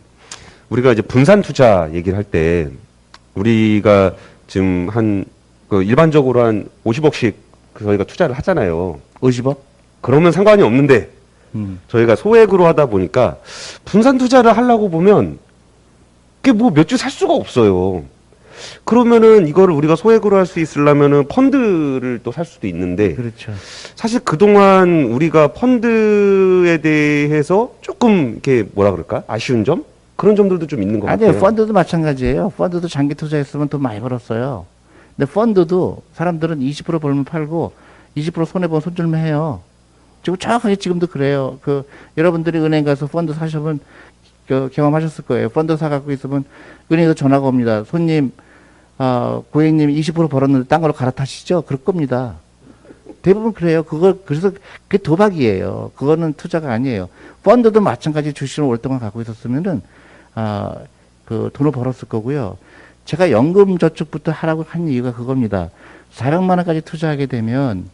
[0.69, 2.69] 우리가 이제 분산 투자 얘기를 할때
[3.39, 4.15] 우리가
[4.47, 5.25] 지금 한
[5.69, 7.35] 그 일반적으로 한 50억씩
[7.79, 9.01] 저희가 투자를 하잖아요.
[9.21, 9.57] 50억?
[10.01, 11.11] 그러면 상관이 없는데
[11.55, 11.79] 음.
[11.89, 13.37] 저희가 소액으로 하다 보니까
[13.85, 15.39] 분산 투자를 하려고 보면
[16.41, 18.05] 그게 뭐 몇 주 살 수가 없어요.
[18.85, 23.53] 그러면은 이거를 우리가 소액으로 할 수 있으려면은 펀드를 또 살 수도 있는데 그렇죠.
[23.95, 29.85] 사실 그동안 우리가 펀드에 대해서 조금 이렇게 뭐라 그럴까 아쉬운 점
[30.19, 31.41] 그런 점들도 좀 있는 것 아니요, 같아요.
[31.41, 32.51] 펀드도 마찬가지예요.
[32.57, 34.67] 펀드도 장기 투자했으면 돈 많이 벌었어요.
[35.17, 37.73] 근데 펀드도 사람들은 20% 벌면 팔고
[38.17, 39.61] 20% 손해 보면 손절매 해요.
[40.25, 41.61] 지금 정확하게 지금도 그래요.
[41.63, 43.79] 그 여러분들이 은행 가서 펀드 사셔본
[44.49, 45.51] 그 경험하셨을 거예요.
[45.51, 46.45] 펀드 사갖고 있으면
[46.91, 47.85] 은행에서 전화가 옵니다.
[47.85, 48.33] 손님,
[48.99, 51.63] 아, 고객님 20% 벌었는데 딴 걸로 갈아타시죠?
[51.63, 52.35] 그럴 겁니다.
[53.23, 53.85] 대부분 그래요.
[53.85, 54.51] 그거 그래서
[54.89, 55.93] 그게 도박이에요.
[55.95, 57.09] 그거는 투자가 아니에요.
[57.45, 59.81] 펀드도 마찬가지 주식을 오랫동안 갖고 있었으면은
[60.39, 60.73] 아,
[61.25, 62.59] 그 돈을 벌었을 거고요.
[63.05, 65.71] 제가 연금 저축부터 하라고 한 이유가 그겁니다.
[66.15, 67.91] 400만 원까지 투자하게 되면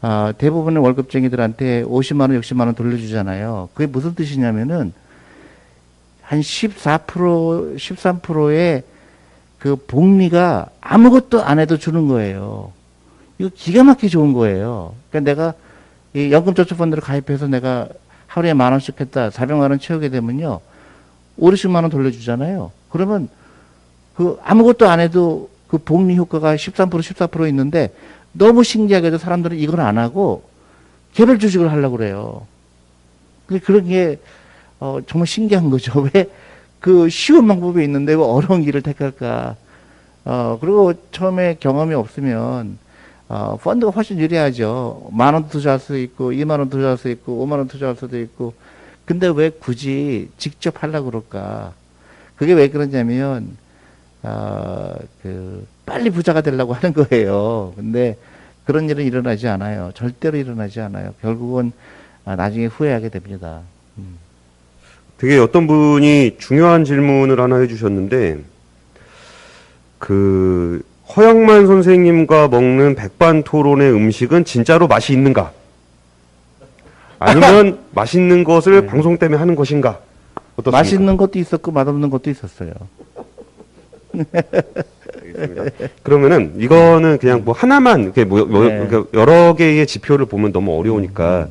[0.00, 3.70] 아, 대부분의 월급쟁이들한테 50만 원, 60만 원 돌려주잖아요.
[3.74, 4.92] 그게 무슨 뜻이냐면은
[6.22, 8.84] 한 14%, 13%의
[9.58, 12.70] 그 복리가 아무것도 안 해도 주는 거예요.
[13.38, 14.94] 이거 기가 막히게 좋은 거예요.
[15.10, 15.54] 그러니까 내가
[16.12, 17.88] 이 연금저축펀드를 가입해서 내가
[18.28, 19.30] 하루에 만 원씩 했다.
[19.30, 20.60] 400만 원 채우게 되면요.
[21.36, 22.70] 5, 60만 원 돌려주잖아요.
[22.90, 23.28] 그러면
[24.16, 27.92] 그 아무것도 안 해도 그 복리 효과가 13% 14% 있는데
[28.32, 30.44] 너무 신기하게도 사람들은 이걸 안 하고
[31.12, 32.46] 개별 주식을 하려고 그래요.
[33.46, 34.18] 근데 그런 게
[34.80, 36.08] 어, 정말 신기한 거죠.
[36.14, 36.26] 왜
[36.84, 39.56] 그 쉬운 방법이 있는데 왜 어려운 길을 택할까?
[40.26, 42.76] 어, 그리고 처음에 경험이 없으면
[43.26, 45.08] 어, 펀드가 훨씬 유리하죠.
[45.10, 48.52] 만 원 투자할 수 있고, 2만 원 투자할 수 있고, 5만 원 투자할 수도 있고.
[49.04, 51.72] 근데 왜 굳이 직접 하려고 그럴까?
[52.36, 53.56] 그게 왜 그러냐면,
[54.22, 57.74] 어, 그, 빨리 부자가 되려고 하는 거예요.
[57.76, 58.16] 근데
[58.64, 59.92] 그런 일은 일어나지 않아요.
[59.94, 61.14] 절대로 일어나지 않아요.
[61.20, 61.72] 결국은
[62.24, 63.60] 아, 나중에 후회하게 됩니다.
[65.18, 68.40] 되게 어떤 분이 중요한 질문을 하나 해주셨는데
[69.98, 70.82] 그
[71.16, 75.52] 허영만 선생님과 먹는 백반 토론의 음식은 진짜로 맛이 있는가?
[77.24, 80.00] 아니면 맛있는 것을 방송 때문에 하는 것인가?
[80.56, 80.78] 어떻습니까?
[80.78, 82.72] 맛있는 것도 있었고, 맛없는 것도 있었어요.
[85.22, 85.88] 알겠습니다.
[86.02, 88.88] 그러면은 이거는 그냥 뭐 하나만 이렇게 뭐, 뭐 네.
[89.14, 91.48] 여러 개의 지표를 보면 너무 어려우니까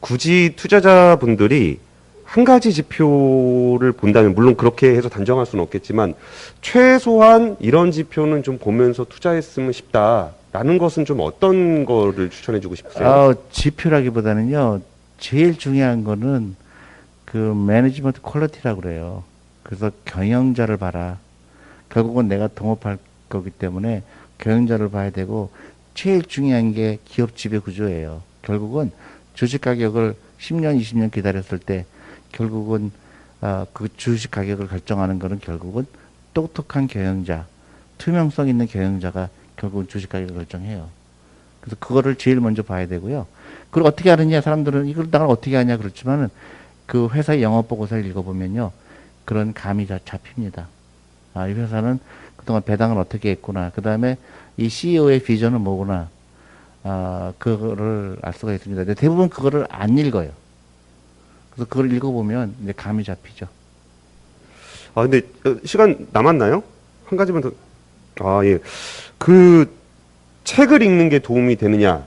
[0.00, 1.78] 굳이 투자자분들이
[2.24, 6.14] 한 가지 지표를 본다면 물론 그렇게 해서 단정할 수는 없겠지만
[6.60, 13.08] 최소한 이런 지표는 좀 보면서 투자했으면 싶다라는 것은 좀 어떤 거를 추천해주고 싶으세요?
[13.08, 14.80] 아, 지표라기보다는요,
[15.18, 16.56] 제일 중요한 거는
[17.24, 19.24] 그 management quality라고 그래요.
[19.62, 21.18] 그래서 경영자를 봐라.
[21.88, 22.98] 결국은 내가 동업할
[23.28, 24.02] 거기 때문에
[24.38, 25.50] 경영자를 봐야 되고,
[25.94, 28.22] 제일 중요한 게 기업 지배 구조예요.
[28.42, 28.92] 결국은
[29.34, 31.84] 주식 가격을 10년, 20년 기다렸을 때,
[32.32, 32.92] 결국은
[33.40, 35.86] 아, 그 주식 가격을 결정하는 거는 결국은
[36.32, 37.46] 똑똑한 경영자,
[37.98, 40.88] 투명성 있는 경영자가 결국은 주식 가격을 결정해요.
[41.60, 43.26] 그래서 그거를 제일 먼저 봐야 되고요.
[43.76, 46.30] 그걸 어떻게 하느냐 사람들은 이걸 나를 어떻게 하냐 그렇지만은
[46.86, 48.72] 그 회사의 영업 보고서를 읽어보면요
[49.26, 50.68] 그런 감이 다 잡힙니다.
[51.34, 51.98] 아 이 회사는
[52.38, 53.70] 그동안 배당을 어떻게 했구나.
[53.74, 54.16] 그 다음에
[54.56, 56.08] 이 CEO의 비전은 뭐구나.
[56.84, 58.84] 아 그거를 알 수가 있습니다.
[58.84, 60.30] 근데 대부분 그거를 안 읽어요.
[61.50, 63.46] 그래서 그걸 읽어보면 이제 감이 잡히죠.
[64.94, 66.62] 아 근데 어, 시간 남았나요?
[67.04, 67.52] 한 가지만 더.
[68.20, 68.58] 아 예.
[69.18, 69.70] 그
[70.44, 72.06] 책을 읽는 게 도움이 되느냐?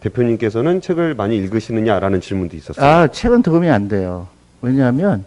[0.00, 2.84] 대표님께서는 책을 많이 읽으시느냐라는 질문도 있었어요.
[2.84, 4.28] 아, 책은 도움이 안 돼요.
[4.62, 5.24] 왜냐하면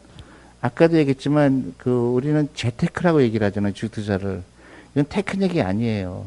[0.61, 3.73] 아까도 얘기했지만 그 우리는 재테크라고 얘기를 하잖아요.
[3.73, 4.43] 주식 투자를.
[4.93, 6.25] 이건 테크닉이 아니에요.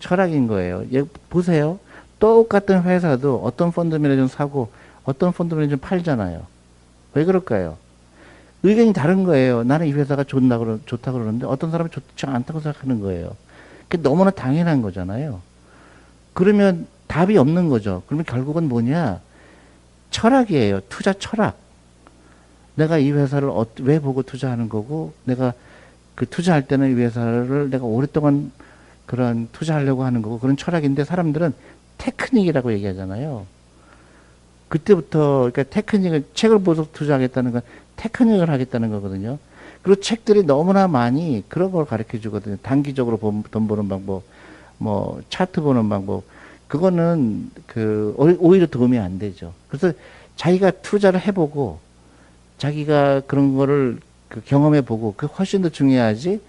[0.00, 0.84] 철학인 거예요.
[0.92, 1.78] 예, 보세요.
[2.18, 4.70] 똑같은 회사도 어떤 펀드 매니저는 사고
[5.04, 6.46] 어떤 펀드 매니저는 팔잖아요.
[7.14, 7.76] 왜 그럴까요?
[8.62, 9.62] 의견이 다른 거예요.
[9.62, 13.36] 나는 이 회사가 그러, 좋다 그러는데 어떤 사람은 좋지 않다고 생각하는 거예요.
[13.88, 15.40] 그게 너무나 당연한 거잖아요.
[16.34, 18.02] 그러면 답이 없는 거죠.
[18.06, 19.20] 그러면 결국은 뭐냐?
[20.10, 20.80] 철학이에요.
[20.88, 21.56] 투자 철학.
[22.76, 25.52] 내가 이 회사를 어, 왜 보고 투자하는 거고, 내가
[26.14, 28.52] 그 투자할 때는 이 회사를 내가 오랫동안
[29.06, 31.52] 그런 투자하려고 하는 거고, 그런 철학인데 사람들은
[31.98, 33.46] 테크닉이라고 얘기하잖아요.
[34.68, 37.62] 그때부터, 그러니까 테크닉을, 책을 보고 투자하겠다는 건
[37.96, 39.38] 테크닉을 하겠다는 거거든요.
[39.82, 42.56] 그리고 책들이 너무나 많이 그런 걸 가르쳐 주거든요.
[42.62, 44.22] 단기적으로 돈, 돈 버는 방법,
[44.76, 46.22] 뭐, 차트 보는 방법.
[46.68, 49.52] 그거는 그 오- 오히려 도움이 안 되죠.
[49.68, 49.92] 그래서
[50.36, 51.78] 자기가 투자를 해보고
[52.58, 56.40] 자기가 그런 거를 그 경험해 보고 그 훨씬 더 중요하지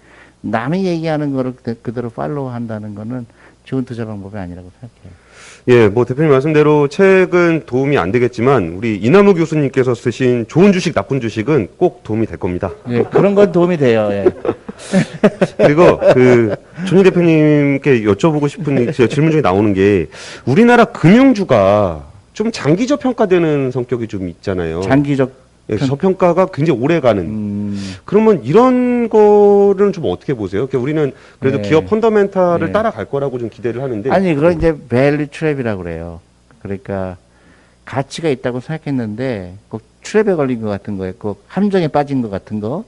[0.42, 3.26] 남이 얘기하는 거를 그대- 그대로 팔로우 한다는 거는
[3.64, 5.20] 좋은 투자 방법이 아니라고 생각해요.
[5.68, 11.20] 예, 뭐 대표님 말씀대로 책은 도움이 안 되겠지만 우리 이나무 교수님께서 쓰신 좋은 주식, 나쁜
[11.20, 12.70] 주식은 꼭 도움이 될 겁니다.
[12.88, 14.08] 예, 그런 건 도움이 돼요.
[14.10, 14.24] 예.
[15.56, 16.54] 그리고 그
[16.86, 20.08] 조니 대표님께 여쭤보고 싶은 이- 질문 중에 나오는 게
[20.44, 24.82] 우리나라 금융주가 좀 장기적 평가되는 성격이 좀 있잖아요.
[24.82, 25.32] 장기적
[25.70, 27.22] 예, 저평가가 굉장히 오래 가는.
[27.22, 30.66] 음, 그러면 이런 거는 좀 어떻게 보세요?
[30.66, 31.68] 그러니까 우리는 그래도 네.
[31.68, 32.72] 기업 펀더멘탈을 네.
[32.72, 36.20] 따라갈 거라고 좀 기대를 하는데 아니 그건 이제 value trap이라고 그래요.
[36.62, 37.16] 그러니까
[37.84, 41.12] 가치가 있다고 생각했는데 꼭 trap에 걸린 것 같은 거예요.
[41.18, 42.84] 꼭 함정에 빠진 것 같은 거.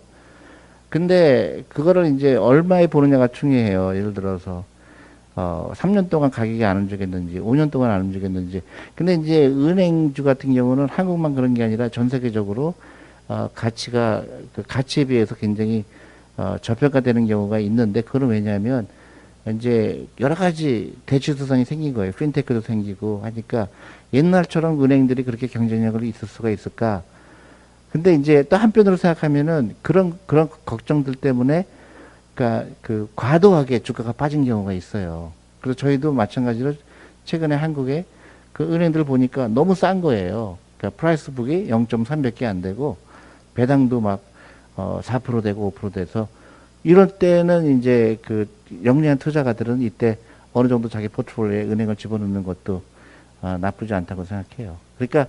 [0.93, 3.97] 근데 그거를 이제 얼마에 보느냐가 중요해요.
[3.97, 4.63] 예를 들어서
[5.35, 8.61] 어 3년 동안 가격이 안 움직였는지, 5년 동안 안 움직였는지.
[8.95, 12.75] 근데 이제 은행주 같은 경우는 한국만 그런 게 아니라 전 세계적으로
[13.27, 14.23] 어 가치가
[14.55, 15.87] 그 가치에 비해서 굉장히
[16.37, 18.87] 어 저평가되는 경우가 있는데 그건 왜냐하면
[19.49, 22.13] 이제 여러 가지 대치수상이 생긴 거예요.
[22.13, 23.69] 핀테크도 생기고 하니까
[24.13, 27.03] 옛날처럼 은행들이 그렇게 경쟁력을 있을 수가 있을까?
[27.93, 31.67] 근데 이제 또 한편으로 생각하면은 그런 그런 걱정들 때문에
[32.35, 35.33] 그러니까 그 과도하게 주가가 빠진 경우가 있어요.
[35.61, 36.73] 그래서 저희도 마찬가지로
[37.27, 38.07] 최근에 한국에
[38.55, 40.57] 그 은행들 보니까 너무 싼 거예요.
[40.79, 42.97] 그러니까 프라이스북이 0.3몇개안 되고
[43.55, 44.23] 배당도 막
[44.75, 46.29] 어, 4% 되고 5% 돼서
[46.85, 48.49] 이럴 때는 이제 그
[48.85, 50.17] 영리한 투자가들은 이때
[50.55, 52.83] 어느 정도 자기 포트폴리오에 은행을 집어넣는 것도
[53.43, 54.79] 아, 나쁘지 않다고 생각해요.
[54.97, 55.27] 그러니까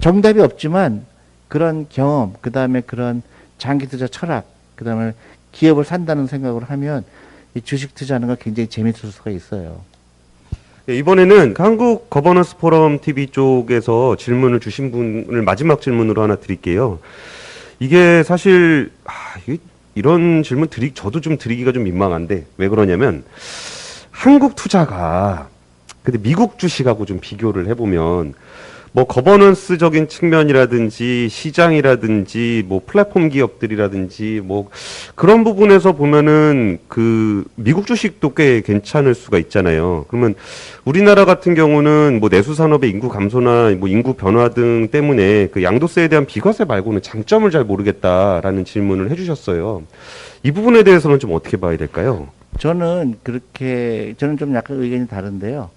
[0.00, 1.04] 정답이 없지만
[1.52, 3.20] 그런 경험, 그 다음에 그런
[3.58, 5.12] 장기 투자 철학, 그 다음에
[5.52, 7.04] 기업을 산다는 생각을 하면
[7.54, 9.82] 이 주식 투자하는 거 굉장히 재밌을 수가 있어요.
[10.88, 17.00] 예, 이번에는 한국 거버넌스 포럼 TV 쪽에서 질문을 주신 분을 마지막 질문으로 하나 드릴게요.
[17.80, 19.12] 이게 사실 아,
[19.94, 23.24] 이런 질문 드리 저도 좀 드리기가 좀 민망한데 왜 그러냐면
[24.10, 25.50] 한국 투자가
[26.02, 28.32] 근데 미국 주식하고 좀 비교를 해보면
[28.94, 34.68] 뭐 거버넌스적인 측면이라든지 시장이라든지 뭐 플랫폼 기업들이라든지 뭐
[35.14, 40.04] 그런 부분에서 보면은 그 미국 주식도 꽤 괜찮을 수가 있잖아요.
[40.08, 40.34] 그러면
[40.84, 46.08] 우리나라 같은 경우는 뭐 내수 산업의 인구 감소나 뭐 인구 변화 등 때문에 그 양도세에
[46.08, 49.82] 대한 비과세 말고는 장점을 잘 모르겠다라는 질문을 해주셨어요.
[50.42, 52.28] 이 부분에 대해서는 좀 어떻게 봐야 될까요?
[52.58, 55.70] 저는 그렇게 저는 좀 약간 의견이 다른데요.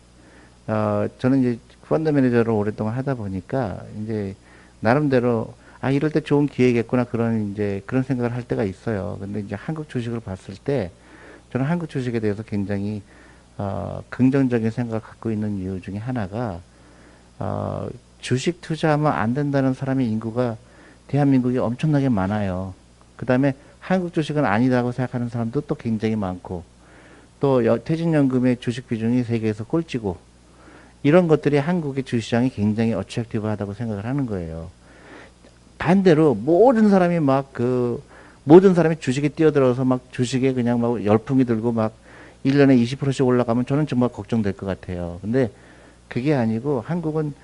[0.67, 4.35] 어, 저는 이제 펀드 매니저를 오랫동안 하다 보니까 이제
[4.79, 9.17] 나름대로 아 이럴 때 좋은 기회겠구나 그런 이제 그런 생각을 할 때가 있어요.
[9.19, 10.91] 근데 이제 한국 주식을 봤을 때
[11.51, 13.01] 저는 한국 주식에 대해서 굉장히
[13.57, 16.59] 어, 긍정적인 생각을 갖고 있는 이유 중에 하나가
[17.39, 17.87] 어,
[18.19, 20.57] 주식 투자하면 안 된다는 사람의 인구가
[21.07, 22.73] 대한민국에 엄청나게 많아요.
[23.15, 26.63] 그 다음에 한국 주식은 아니다고 생각하는 사람도 또 굉장히 많고
[27.39, 30.17] 또 여- 퇴직연금의 주식 비중이 세계에서 꼴찌고
[31.05, 34.71] 이런 것들이 한국의 주시장이 굉장히 어트랙티브하다고 생각을 하는 거예요.
[35.77, 38.01] 반대로 모든 사람이 막 그
[38.43, 41.93] 모든 사람이 주식에 뛰어들어서 막 주식에 그냥 막 열풍이 들고 막
[42.43, 45.19] 1년에 20%씩 올라가면 저는 정말 걱정될 것 같아요.
[45.21, 45.51] 근데
[46.07, 47.35] 그게 아니고 한국은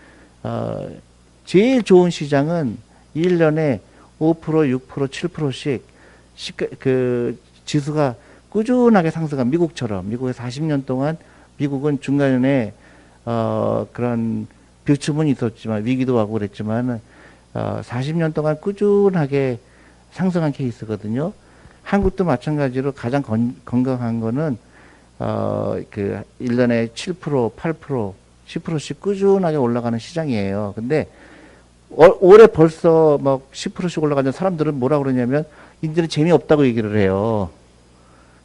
[0.41, 0.89] 어
[1.45, 2.79] 제일 좋은 시장은
[3.15, 3.79] 1년에
[4.19, 5.85] 5%, 6%, 7%씩
[6.35, 8.15] 시가, 그 지수가
[8.49, 11.15] 꾸준하게 상승한 미국처럼 미국에 40년 동안
[11.57, 12.73] 미국은 중간에
[13.25, 14.47] 어 그런
[14.85, 17.01] 비추문이 있었지만 위기도 하고 그랬지만
[17.53, 19.59] 어 40년 동안 꾸준하게
[20.11, 21.33] 상승한 케이스거든요.
[21.83, 24.57] 한국도 마찬가지로 가장 건, 건강한 거는
[25.19, 28.13] 어 그 1년에 7%, 8%,
[28.47, 30.73] 10%씩 꾸준하게 올라가는 시장이에요.
[30.75, 31.07] 근데
[31.89, 35.45] 어, 올해 벌써 막 10%씩 올라가는 사람들은 뭐라 그러냐면
[35.81, 37.49] 이들은 재미없다고 얘기를 해요.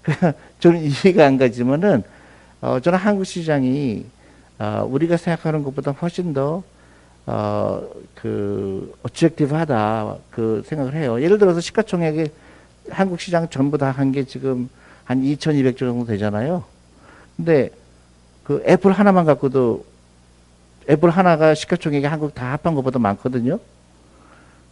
[0.61, 2.03] 저는 이해가 안 가지만은
[2.61, 4.05] 어, 저는 한국 시장이
[4.59, 6.62] 어, 우리가 생각하는 것보다 훨씬 더
[7.26, 7.82] 어,
[8.14, 11.20] 그 어트랙티브하다 그 생각을 해요.
[11.22, 12.28] 예를 들어서 시가총액이
[12.90, 14.68] 한국 시장 전부 다 한 게 지금
[15.04, 16.64] 한 2,200조 정도 되잖아요.
[17.36, 17.70] 근데
[18.44, 19.84] 그 애플 하나만 갖고도
[20.88, 23.59] 애플 하나가 시가총액이 한국 다 합한 것보다 많거든요.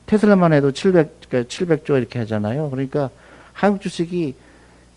[0.06, 2.70] 테슬라만 해도 700, 그러니까 700조 이렇게 하잖아요.
[2.70, 3.10] 그러니까
[3.52, 4.34] 한국 주식이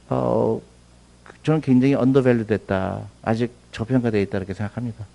[0.10, 0.62] 어
[1.44, 3.02] 저는 굉장히 undervalue 됐다.
[3.24, 5.06] 아직 저평가되어 있다 이렇게 생각합니다.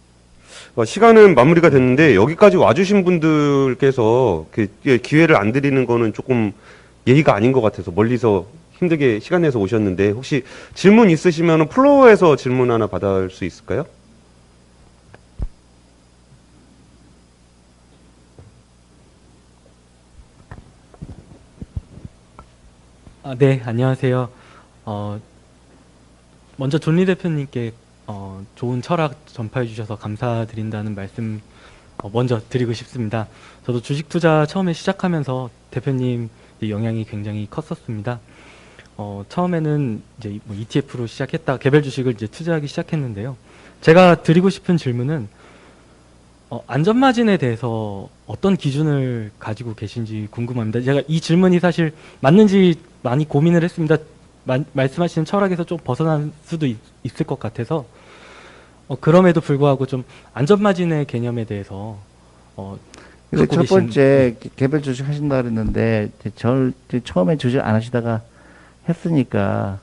[0.76, 6.52] 어, 시간은 마무리가 됐는데 여기까지 와주신 분들께서 그 예, 기회를 안 드리는 거는 조금
[7.06, 8.46] 예의가 아닌 것 같아서 멀리서
[8.78, 10.44] 힘들게 시간 내서 오셨는데 혹시
[10.74, 13.84] 질문 있으시면 플로어에서 질문 하나 받을 수 있을까요?
[23.24, 24.28] 아, 네, 안녕하세요.
[24.84, 25.20] 어,
[26.56, 27.72] 먼저 존리 대표님께
[28.07, 31.40] 어, 좋은 철학 전파해 주셔서 감사드린다는 말씀
[31.98, 33.28] 어, 먼저 드리고 싶습니다.
[33.64, 36.28] 저도 주식 투자 처음에 시작하면서 대표님
[36.62, 38.20] 영향이 굉장히 컸었습니다.
[38.96, 43.36] 어, 처음에는 이제 뭐 ETF로 시작했다 개별 주식을 이제 투자하기 시작했는데요.
[43.80, 45.28] 제가 드리고 싶은 질문은
[46.50, 50.82] 어, 안전마진에 대해서 어떤 기준을 가지고 계신지 궁금합니다.
[50.82, 53.96] 제가 이 질문이 사실 맞는지 많이 고민을 했습니다.
[54.45, 56.78] 마- 말씀하시는 철학에서 좀 벗어날 수도 있,
[57.20, 57.84] 을것 같아서
[58.88, 61.97] 어, 그럼에도 불구하고 좀 안전마진의 개념에 대해서
[62.57, 62.78] 어,
[63.30, 66.70] 근데 첫 계신- 번째 개별 주식 하신다 그랬는데 저
[67.05, 68.20] 처음에 주식 안 하시다가
[68.88, 69.78] 했으니까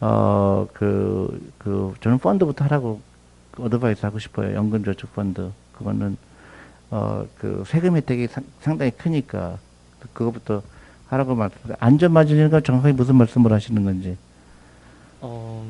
[0.00, 3.00] 어그그 저는 펀드부터 하라고
[3.58, 4.54] 어드바이스 하고 싶어요.
[4.54, 5.50] 연금저축 펀드.
[5.78, 6.16] 그거는
[6.90, 9.58] 어 그 세금 혜택이 상, 상당히 크니까.
[10.12, 10.62] 그거부터
[11.14, 11.56] 하라고 말씀.
[11.78, 14.16] 안전 마진이는 건 정확하게 무슨 말씀을 하시는 건지.
[15.20, 15.64] 어,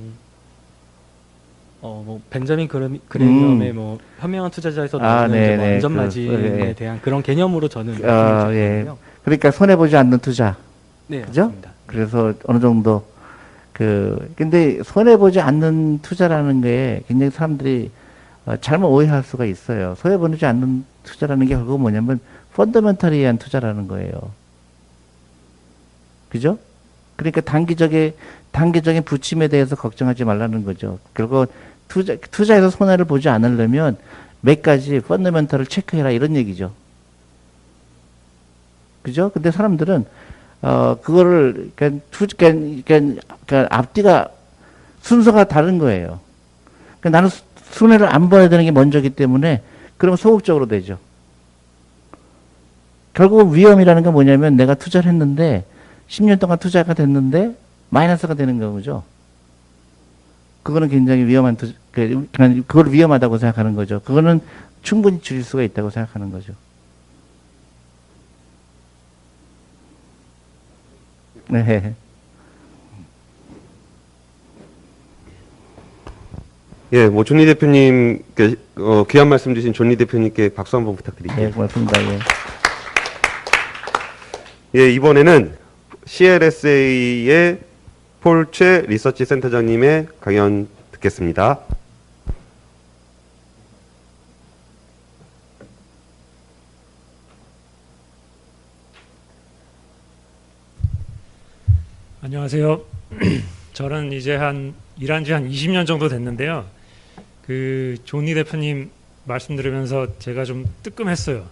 [1.80, 5.02] 어, 뭐 벤자민 그레- 그레이엄의 뭐 현명한 투자자에서 음.
[5.02, 5.74] 아, 나오는 뭐 네네.
[5.74, 6.72] 안전 마진에 그, 예.
[6.74, 8.86] 대한 그런 개념으로 저는 아, 예.
[9.24, 10.56] 그러니까 손해 보지 않는 투자.
[11.06, 11.42] 네, 그죠?
[11.44, 11.70] 맞습니다.
[11.86, 13.04] 그래서 어느 정도
[13.72, 17.90] 그 근데 손해 보지 않는 투자라는 게 굉장히 사람들이
[18.46, 19.94] 어, 잘못 오해할 수가 있어요.
[19.98, 22.20] 손해 보지 않는 투자라는 게 결국 뭐냐면
[22.54, 24.12] 펀더멘털에 의한 투자라는 거예요.
[26.34, 26.58] 그죠?
[27.14, 28.12] 그러니까 단기적인
[28.50, 30.98] 단기적인 부침에 대해서 걱정하지 말라는 거죠.
[31.14, 31.46] 결국
[31.86, 33.96] 투자 투자에서 손해를 보지 않으려면
[34.40, 36.72] 몇 가지 펀더멘털을 체크해라 이런 얘기죠.
[39.02, 39.30] 그죠?
[39.32, 40.04] 근데 사람들은
[40.62, 44.28] 어 그거를 그러니까 투 그러니까, 그러니까, 그러니까 앞뒤가
[45.02, 46.18] 순서가 다른 거예요.
[46.98, 49.62] 그러니까 나는 수- 손해를 안 봐야 되는 게 먼저기 때문에
[49.98, 50.98] 그러면 소극적으로 되죠.
[53.12, 55.64] 결국 위험이라는 건 뭐냐면 내가 투자를 했는데
[56.08, 57.56] 10년 동안 투자가 됐는데
[57.90, 59.04] 마이너스가 되는 거죠.
[60.62, 64.00] 그거는 굉장히 위험한 투자, 그- 그냥 그걸 위험하다고 생각하는 거죠.
[64.00, 64.40] 그거는
[64.82, 66.52] 충분히 줄일 수가 있다고 생각하는 거죠.
[71.48, 71.94] 네.
[76.92, 81.46] 예, 뭐 존리 대표님께 어, 귀한 말씀 주신 존리 대표님께 박수 한번 부탁드릴게요.
[81.46, 82.00] 예, 고맙습니다.
[82.02, 82.18] 예.
[84.76, 85.56] 예, 이번에는
[86.06, 87.60] CLSA의
[88.20, 91.60] 폴최 리서치 센터장님의 강연 듣겠습니다.
[102.22, 102.80] 안녕하세요.
[103.74, 106.64] 저는 이제 한 일한 지 한 20년 정도 됐는데요.
[107.42, 108.90] 그 존니 대표님
[109.24, 111.46] 말씀 들으면서 제가 좀 뜨끔했어요.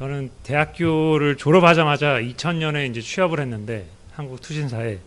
[0.00, 3.84] 저는 대학교를 졸업하자마자 2000년에 이제 취업을 했는데
[4.14, 4.98] 한국 투신사에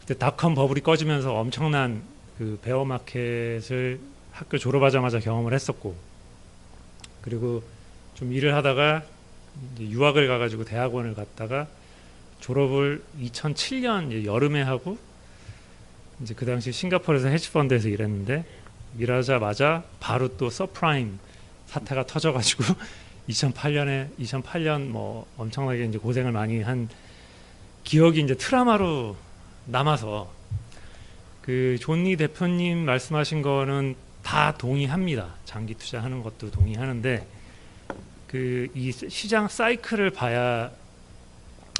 [0.00, 2.02] 그때 닷컴 버블이 꺼지면서 엄청난
[2.36, 4.00] 그 베어 마켓을
[4.32, 5.94] 학교 졸업하자마자 경험을 했었고
[7.22, 7.62] 그리고
[8.14, 9.04] 좀 일을 하다가
[9.78, 11.68] 유학을 가가지고 대학원을 갔다가
[12.40, 14.98] 졸업을 2007년 여름에 하고
[16.20, 18.44] 이제 그 당시 싱가포르에서 헤지펀드에서 일했는데
[18.98, 21.20] 일하자마자 바로 또 서브프라임
[21.66, 22.64] 사태가 터져가지고
[23.30, 26.88] 2008년에 2008년 뭐 엄청나게 이제 고생을 많이 한
[27.84, 29.16] 기억이 이제 트라우마로
[29.66, 30.32] 남아서
[31.42, 35.34] 그 존 리 대표님 말씀하신 거는 다 동의합니다.
[35.44, 37.26] 장기 투자하는 것도 동의하는데
[38.26, 40.70] 그 이 시장 사이클을 봐야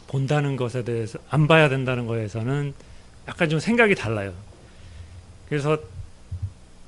[0.08, 2.74] 본다는 것에 대해서 안 봐야 된다는 거에서는
[3.28, 4.34] 약간 좀 생각이 달라요.
[5.48, 5.78] 그래서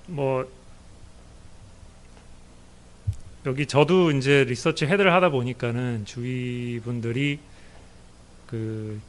[0.07, 0.51] 뭐
[3.45, 7.41] 여기 저도 이제 리서치 헤드를 하다 보니까는 주위 분들이
[8.47, 9.01] 그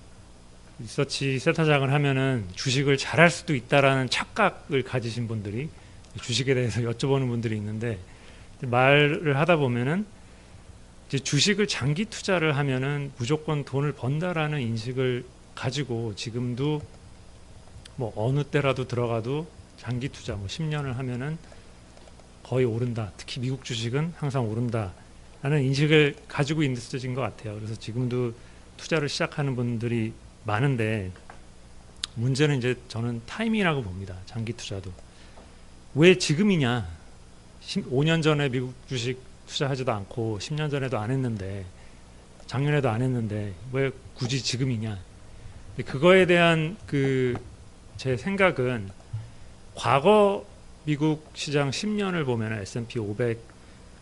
[0.80, 5.70] 리서치 센터장을 하면은 주식을 잘할 수도 있다라는 착각을 가지신 분들이
[6.20, 8.00] 주식에 대해서 여쭤보는 분들이 있는데
[8.62, 10.06] 말을 하다 보면은
[11.08, 16.82] 이제 주식을 장기 투자를 하면은 무조건 돈을 번다라는 인식을 가지고 지금도
[17.98, 19.46] 뭐 어느 때라도 들어가도
[19.78, 21.38] 장기 투자 뭐 10년을 하면은
[22.54, 23.12] 거의 오른다.
[23.18, 24.94] 특히 미국 주식은 항상 오른다
[25.42, 27.56] 라는 인식을 가지고 있으신 것 같아요.
[27.56, 28.34] 그래서 지금도
[28.78, 31.12] 투자를 시작하는 분들이 많은데
[32.14, 34.16] 문제는 이제 저는 타이밍이라고 봅니다.
[34.28, 34.92] 장기 투자도
[35.96, 36.88] 왜 지금이냐?
[37.66, 41.66] 5년 전에 미국 주식 투자하지도 않고 10년 전에도 안 했는데
[42.46, 45.00] 작년에도 안 했는데 왜 굳이 지금이냐?
[45.86, 47.36] 그거에 대한 그
[47.98, 48.90] 제 생각은
[49.76, 50.46] 과거
[50.86, 53.40] 미국 시장 10년을 보면 S&P 500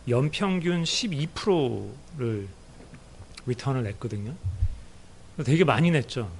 [0.07, 2.47] 연평균 12%를
[3.45, 4.33] 리턴을 냈거든요.
[5.45, 6.31] 되게 많이 냈죠.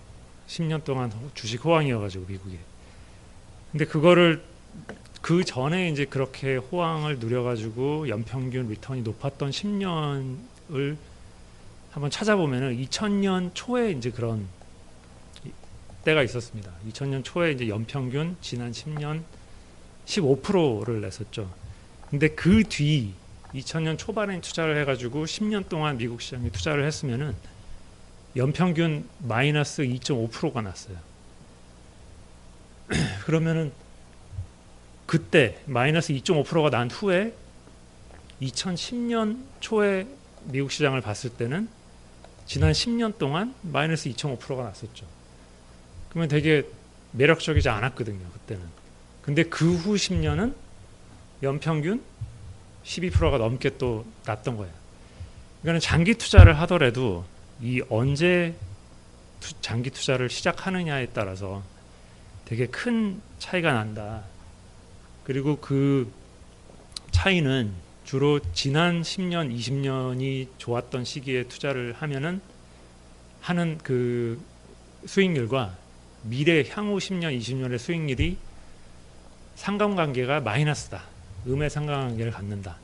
[0.48, 2.58] 10년 동안 주식 호황이어가지고 미국에.
[3.72, 4.44] 근데 그거를
[5.22, 10.98] 그 전에 이제 그렇게 호황을 누려가지고 연평균 리턴이 높았던 10년을
[11.92, 14.48] 한번 찾아보면은 2000년 초에 이제 그런
[16.04, 16.72] 때가 있었습니다.
[16.89, 19.22] 2000년 초에 이제 연평균 지난 10년
[20.06, 21.52] 15%를 냈었죠.
[22.10, 23.14] 근데 그 뒤
[23.54, 27.36] 2000년 초반에 투자를 해가지고 10년 동안 미국 시장에 투자를 했으면은
[28.36, 30.97] 연평균 마이너스 2.5%가 났어요.
[33.26, 33.72] 그러면은
[35.06, 37.34] 그때 마이너스 2.5%가 난 후에
[38.41, 40.08] 2010년 초에
[40.45, 41.68] 미국 시장을 봤을 때는
[42.45, 45.06] 지난 10년 동안 마이너스 2.5%가 났었죠.
[46.10, 46.66] 그러면 되게
[47.12, 48.80] 매력적이지 않았거든요, 그때는.
[49.22, 50.53] 근데 그 후 10년은
[51.43, 52.01] 연평균
[52.84, 54.74] 12%가 넘게 또 났던 거예요.
[55.61, 57.26] 그러니까 장기 투자를 하더라도
[57.61, 58.55] 이 언제
[59.39, 61.61] 투- 장기 투자를 시작하느냐에 따라서
[62.45, 64.24] 되게 큰 차이가 난다.
[65.24, 66.11] 그리고 그
[67.11, 67.72] 차이는
[68.03, 72.41] 주로 지난 10년, 20년이 좋았던 시기에 투자를 하면은
[73.41, 74.41] 하는 그
[75.05, 75.78] 수익률과
[76.24, 78.38] 미래 향후 10년, 20년의 수익률이
[79.62, 81.03] 상관관계가 마이너스다.
[81.45, 82.78] 음의 상관관계를 갖는다.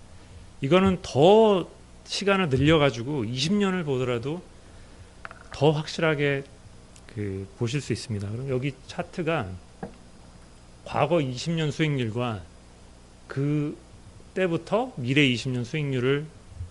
[0.61, 1.67] 이거는 더
[2.05, 4.43] 시간을 늘려가지고 20년을 보더라도
[5.51, 6.43] 더 확실하게
[7.15, 8.29] 그 보실 수 있습니다.
[8.29, 9.47] 그럼 여기 차트가
[10.85, 12.43] 과거 20년 수익률과
[13.27, 13.75] 그
[14.35, 16.27] 때부터 미래 20년 수익률을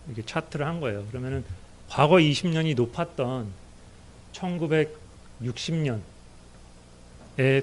[0.07, 1.05] 이렇게 차트를 한 거예요.
[1.07, 1.45] 그러면은
[1.89, 3.49] 과거 20년이 높았던
[4.33, 6.01] 1960년에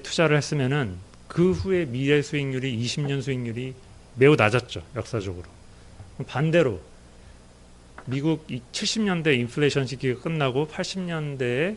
[0.04, 3.74] 투자를 했으면은 그 후에 미래 수익률이 20년 수익률이
[4.16, 4.84] 매우 낮았죠.
[4.96, 5.46] 역사적으로.
[6.28, 6.80] 반대로
[8.06, 11.76] 미국 70년대 인플레이션 시기가 끝나고 80년대에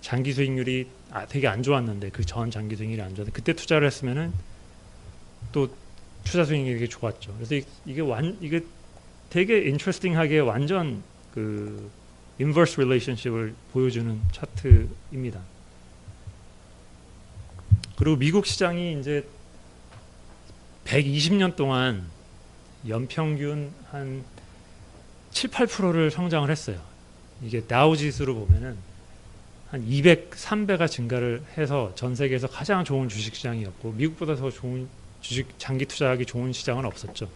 [0.00, 4.32] 장기 수익률이 아, 되게 안 좋았는데 그 전 장기 수익률이 안 좋았는데 그때 투자를 했으면은
[5.52, 5.68] 또
[6.24, 7.34] 투자 수익률이 되게 좋았죠.
[7.36, 8.60] 그래서 이- 이게 완 이게
[9.28, 11.02] 되게 interesting하게 완전
[11.34, 11.90] 그
[12.38, 15.40] inverse relationship을 보여주는 차트입니다.
[17.96, 19.26] 그리고 미국 시장이 이제
[20.84, 22.04] 120년 동안
[22.86, 24.24] 연평균 한
[25.32, 26.80] 7, 8%를 성장을 했어요.
[27.42, 28.76] 이게 다우 지수로 보면은
[29.70, 34.88] 한 200, 3배가 증가를 해서 전 세계에서 가장 좋은 주식 시장이었고 미국보다 더 좋은
[35.20, 37.28] 주식 장기 투자하기 좋은 시장은 없었죠.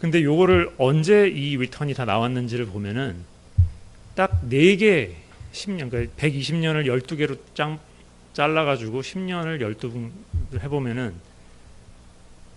[0.00, 3.16] 근데 요거를 언제 이 리턴이 다 나왔는지를 보면은
[4.14, 5.12] 딱 4개
[5.52, 7.78] 10년 그러니까 120년을 12개로 짱
[8.36, 10.10] 잘라 가지고 10년을 12분
[10.60, 11.14] 해 보면은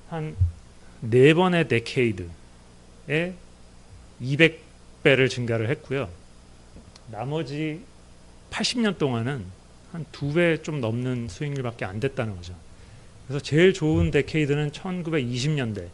[0.10, 3.34] 한네 번의 데케이드에
[4.22, 6.10] 200배를 증가를 했고요.
[7.10, 7.82] 나머지
[8.52, 9.46] 80년 동안은
[9.94, 12.54] 한 두 배 좀 넘는 수익률밖에 안 됐다는 거죠.
[13.28, 15.88] 그래서 제일 좋은 데케이드는 1920년대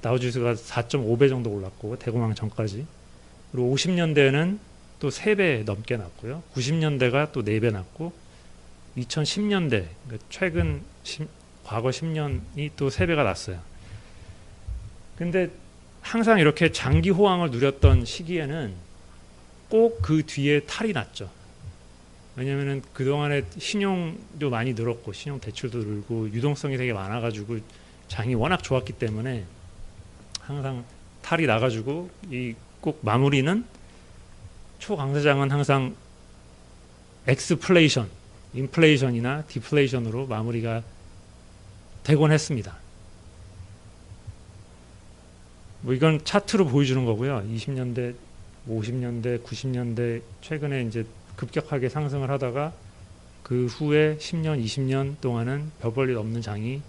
[0.00, 2.86] 다우지수가 4.5배 정도 올랐고 대공황 전까지
[3.52, 4.58] 그리고 50년대에는
[4.98, 6.42] 또 3배 넘게 났고요.
[6.54, 8.12] 90년대가 또 4배 났고
[8.98, 11.28] 2010년대 그러니까 최근 십-
[11.64, 13.60] 과거 10년이 또 3배가 났어요.
[15.16, 15.50] 근데
[16.00, 18.74] 항상 이렇게 장기 호황을 누렸던 시기에는
[19.68, 21.28] 꼭 그 뒤에 탈이 났죠.
[22.36, 27.58] 왜냐면은 그동안에 신용도 많이 늘었고 신용 대출도 늘고 유동성이 되게 많아 가지고
[28.06, 29.44] 장이 워낙 좋았기 때문에
[30.40, 30.84] 항상
[31.22, 33.64] 탈이 나 가지고 이 꼭 마무리는
[34.78, 35.96] 초강세장은 항상
[37.26, 38.08] x-flation,
[38.54, 40.82] 인플레이션이나 디플레이션으로 마무리가
[42.02, 42.76] 되곤 했습니다.
[45.82, 47.44] 뭐 이건 차트로 보여주는 거고요.
[47.48, 48.14] 20년대,
[48.68, 52.72] 50년대, 90년대 최근에 이제 급격하게 상승을 하다가
[53.42, 56.82] 그 후에 10년, 20년 동안은 별 볼일 없는 장이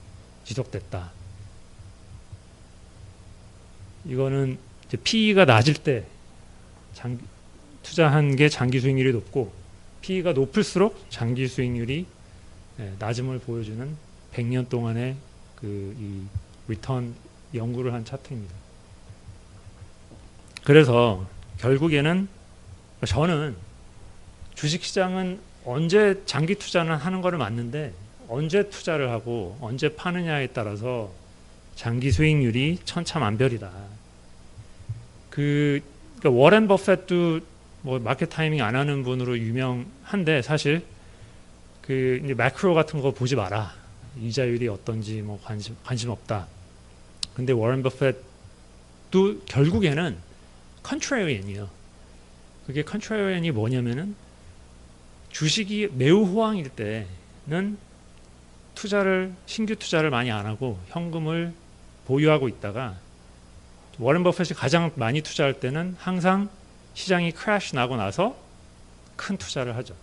[0.44, 1.12] 지속됐다.
[4.06, 4.58] 이거는
[4.88, 6.06] 이제 PE가 낮을 때
[6.94, 7.20] 장,
[7.84, 9.59] 투자한 게 장기 수익률이 높고
[10.02, 12.06] PE가 높을수록 장기 수익률이
[12.80, 13.96] 예, 낮음을 보여주는
[14.34, 15.16] 100년 동안의
[15.56, 16.24] 그 이
[16.70, 17.16] 리턴
[17.54, 18.54] 연구를 한 차트입니다.
[20.64, 21.26] 그래서
[21.58, 22.28] 결국에는
[23.06, 23.56] 저는
[24.54, 27.94] 주식시장은 언제 장기 투자는 하는 거를 맞는데
[28.28, 31.12] 언제 투자를 하고 언제 파느냐에 따라서
[31.76, 33.72] 장기 수익률이 천차만별이다.
[35.32, 35.82] 그
[36.20, 37.40] 그러니까 워렌 버핏도
[37.82, 40.84] 뭐 market timing 안 하는 분으로 유명한데 사실
[41.82, 43.74] 그 이제 매크로 같은 거 보지 마라.
[44.20, 46.48] 이자율이 어떤지 뭐 관심 관심 없다.
[47.36, 50.18] 근데 워렌 버핏도 결국에는
[50.84, 51.70] contrarian이에요.
[52.68, 54.16] 그게 contrarian이 뭐냐면은
[55.32, 57.78] 주식이 매우 호황일 때는
[58.76, 61.54] 투자를 신규 투자를 많이 안 하고 현금을
[62.06, 62.98] 보유하고 있다가
[64.00, 66.50] 워렌 버핏이 가장 많이 투자할 때는 항상
[66.94, 68.36] 시장이 crash 나고 나서
[69.16, 69.96] 큰 투자를 하죠.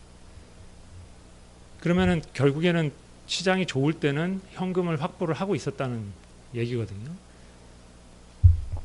[1.80, 2.92] 그러면은 결국에는
[3.26, 6.04] 시장이 좋을 때는 현금을 확보를 하고 있었다는
[6.54, 7.10] 얘기거든요.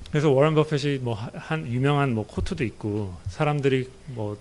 [0.09, 4.37] 그래서 워렌 버핏이 뭐 한 유명한 뭐 quote도 있고 사람들이 뭐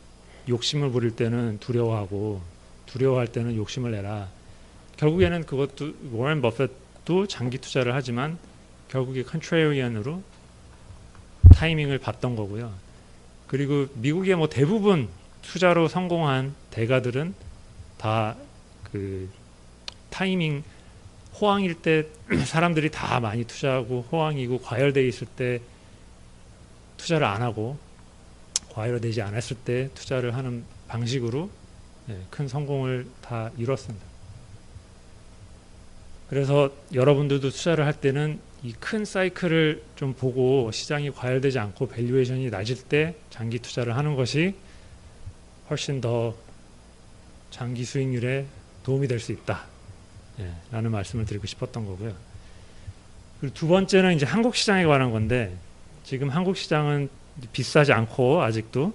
[0.48, 2.40] 욕심을 부릴 때는 두려워하고
[2.86, 4.28] 두려워할 때는 욕심을 내라.
[4.96, 8.38] 결국에는 그것도 워렌 버핏도 장기 투자를 하지만
[8.88, 10.22] 결국에 컨트레리언으로
[11.54, 12.72] 타이밍을 봤던 거고요.
[13.50, 15.08] 그리고 미국의 뭐 대부분
[15.42, 17.34] 투자로 성공한 대가들은
[17.98, 18.36] 다
[18.92, 19.30] 그
[20.10, 20.62] 타이밍
[21.40, 22.06] 호황일 때
[22.44, 25.60] 사람들이 다 많이 투자하고 호황이고 과열돼 있을 때
[26.96, 27.78] 투자를 안 하고
[28.70, 31.50] 과열되지 않았을 때 투자를 하는 방식으로
[32.08, 34.04] 예, 큰 성공을 다 이뤘습니다.
[36.28, 42.76] 그래서 여러분들도 투자를 할 때는 이 큰 사이클을 좀 보고 시장이 과열되지 않고 valuation이 낮을
[42.76, 44.54] 때 장기 투자를 하는 것이
[45.70, 46.34] 훨씬 더
[47.50, 48.46] 장기 수익률에
[48.82, 49.64] 도움이 될 수 있다.
[50.40, 52.14] 예, 라는 말씀을 드리고 싶었던 거고요.
[53.40, 55.56] 그리고 두 번째는 이제 한국 시장에 관한 건데
[56.04, 57.08] 지금 한국 시장은
[57.52, 58.92] 비싸지 않고 아직도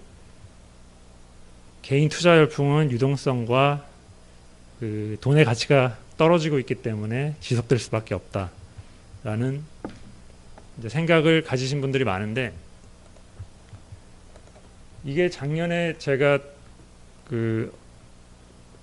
[1.82, 3.86] 개인 투자 열풍은 유동성과
[4.80, 8.52] 그 돈의 가치가 떨어지고 있기 때문에 지속될 수밖에 없다
[9.26, 9.64] 라는
[10.88, 12.54] 생각을 가지신 분들이 많은데
[15.04, 16.40] 이게 작년에 제가
[17.28, 17.76] 그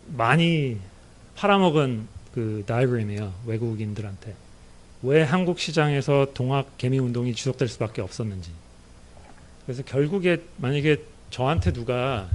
[0.09, 0.78] 많이
[1.36, 4.34] 팔아먹은 그 다이그램이에요 외국인들한테.
[5.03, 8.51] 왜 한국 시장에서 동학 개미 운동이 지속될 수밖에 없었는지.
[9.64, 12.28] 그래서 결국에 만약에 저한테 누가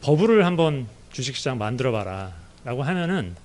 [0.00, 2.32] 버블을 한번 주식시장 만들어 봐라
[2.64, 3.36] 라고 하면은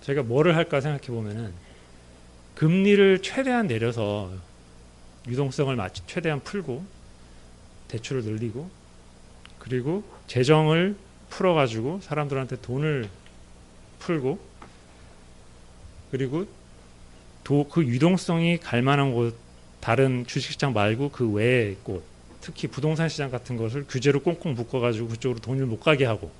[0.00, 1.65] 제가 뭐를 할까 생각해 보면은
[2.56, 4.32] 금리를 최대한 내려서
[5.28, 5.76] 유동성을
[6.06, 6.84] 최대한 풀고
[7.88, 8.68] 대출을 늘리고
[9.58, 10.96] 그리고 재정을
[11.28, 13.08] 풀어가지고 사람들한테 돈을
[13.98, 14.40] 풀고
[16.10, 16.46] 그리고
[17.44, 19.36] 도, 그 유동성이 갈 만한 곳
[19.80, 22.04] 다른 주식시장 말고 그 외의 곳
[22.40, 26.32] 특히 부동산 시장 같은 것을 규제로 꽁꽁 묶어가지고 그쪽으로 돈을 못 가게 하고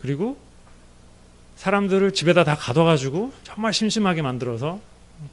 [0.00, 0.38] 그리고
[1.56, 4.80] 사람들을 집에다 다 가둬가지고 정말 심심하게 만들어서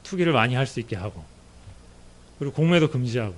[0.02, 1.24] 투기를 많이 할 수 있게 하고
[2.38, 3.34] 그리고 공매도 금지하고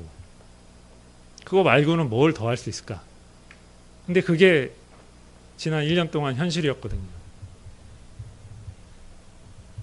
[1.44, 3.03] 그거 말고는 뭘 더 할 수 있을까?
[4.07, 4.72] 근데 그게
[5.57, 7.20] 지난 1년 동안 현실이었거든요.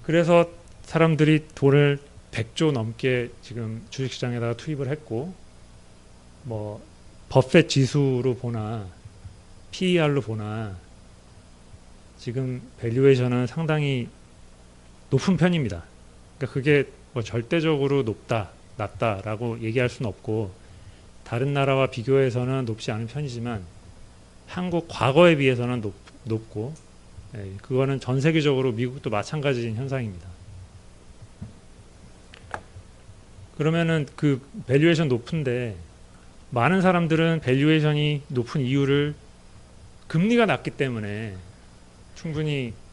[0.04, 0.50] 그래서
[0.84, 2.00] 사람들이 돈을
[2.32, 5.34] 100조 넘게 지금 주식시장에다가 투입을 했고
[6.44, 6.82] 뭐
[7.30, 8.88] 버펫 지수로 보나
[9.72, 10.78] PER로 보나
[12.18, 14.08] 지금 밸류에이션은 상당히
[15.10, 15.84] 높은 편입니다.
[16.38, 20.52] 그러니까 그게 뭐 절대적으로 높다, 낮다라고 얘기할 수는 없고
[21.24, 23.64] 다른 나라와 비교해서는 높지 않은 편이지만
[24.48, 26.74] 한국 과거에 비해서는 높, 높고
[27.36, 30.28] 예, 그거는 전 세계적으로 미국도 마찬가지인 현상입니다.
[33.58, 35.76] 그러면은 그 valuation 높은데
[36.52, 39.16] 많은 사람들은 valuation이 높은 이유를
[40.08, 41.36] 금리가 낮기 때문에
[42.16, 42.87] 충분히 뭐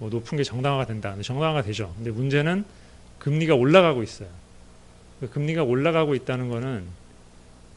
[0.00, 1.14] 높은 게 정당화가 된다.
[1.20, 1.92] 정당화가 되죠.
[1.96, 2.64] 근데 문제는
[3.18, 4.28] 금리가 올라가고 있어요.
[5.20, 6.84] 그 금리가 올라가고 있다는 거는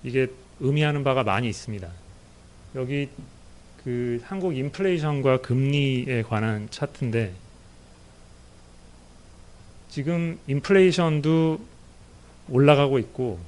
[0.04, 0.28] 이게
[0.60, 1.88] 의미하는 바가 많이 있습니다.
[2.76, 3.10] 여기
[3.84, 7.34] 그 한국 인플레이션과 금리에 관한 차트인데
[9.90, 11.60] 지금 인플레이션도
[12.50, 13.40] 올라가고 있고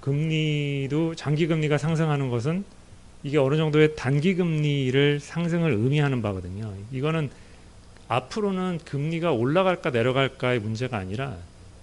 [0.00, 2.64] 금리도 장기 금리가 상승하는 것은
[3.22, 6.72] 이게 어느 정도의 단기 금리를 상승을 의미하는 바거든요.
[6.92, 7.30] 이거는
[8.08, 11.36] 앞으로는 금리가 올라갈까 내려갈까의 문제가 아니라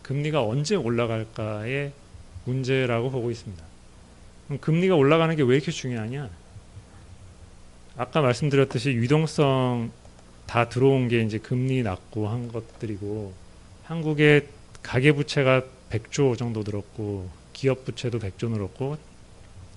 [0.04, 1.92] 금리가 언제 올라갈까의
[2.46, 3.64] 문제라고 보고 있습니다.
[4.48, 6.30] 그럼 금리가 올라가는 게 왜 이렇게 중요하냐?
[7.98, 9.92] 아까 말씀드렸듯이 유동성
[10.48, 13.34] 다 들어온 게 이제 금리 낮고 한 것들이고
[13.84, 14.48] 한국의
[14.82, 18.98] 가계 부채가 100조 정도 늘었고 기업 부채도 100조 늘었고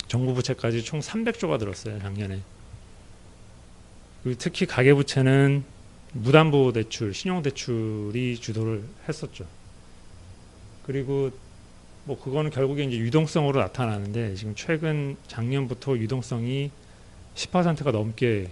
[0.08, 2.40] 정부 부채까지 총 300조가 들었어요 작년에.
[4.38, 5.64] 특히 가계 부채는
[6.12, 9.46] 무담보 대출, 신용 대출이 주도를 했었죠.
[10.84, 11.30] 그리고
[12.04, 16.70] 뭐 그거는 결국에 이제 유동성으로 나타나는데 지금 최근 작년부터 유동성이
[17.34, 18.48] 10%가 넘게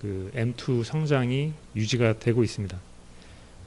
[0.00, 2.78] 그 M2 성장이 유지가 되고 있습니다.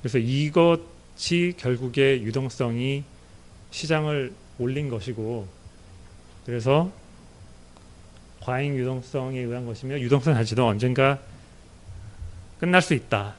[0.02, 3.04] 그래서 이것이 결국에 유동성이
[3.72, 5.48] 시장을 올린 것이고
[6.46, 6.92] 그래서
[8.40, 11.20] 과잉 유동성에 의한 것이며 유동성 자체도 언젠가
[12.60, 13.36] 끝날 수 있다.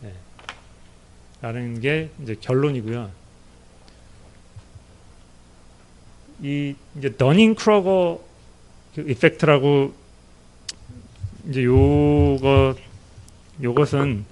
[0.00, 0.12] 네.
[1.40, 3.10] 라는 게 이제 결론이고요.
[6.42, 8.24] 이 이제 더닝 크로거
[8.94, 9.94] 그 이펙트라고
[11.48, 12.76] 이제 요거
[13.62, 14.24] 요것은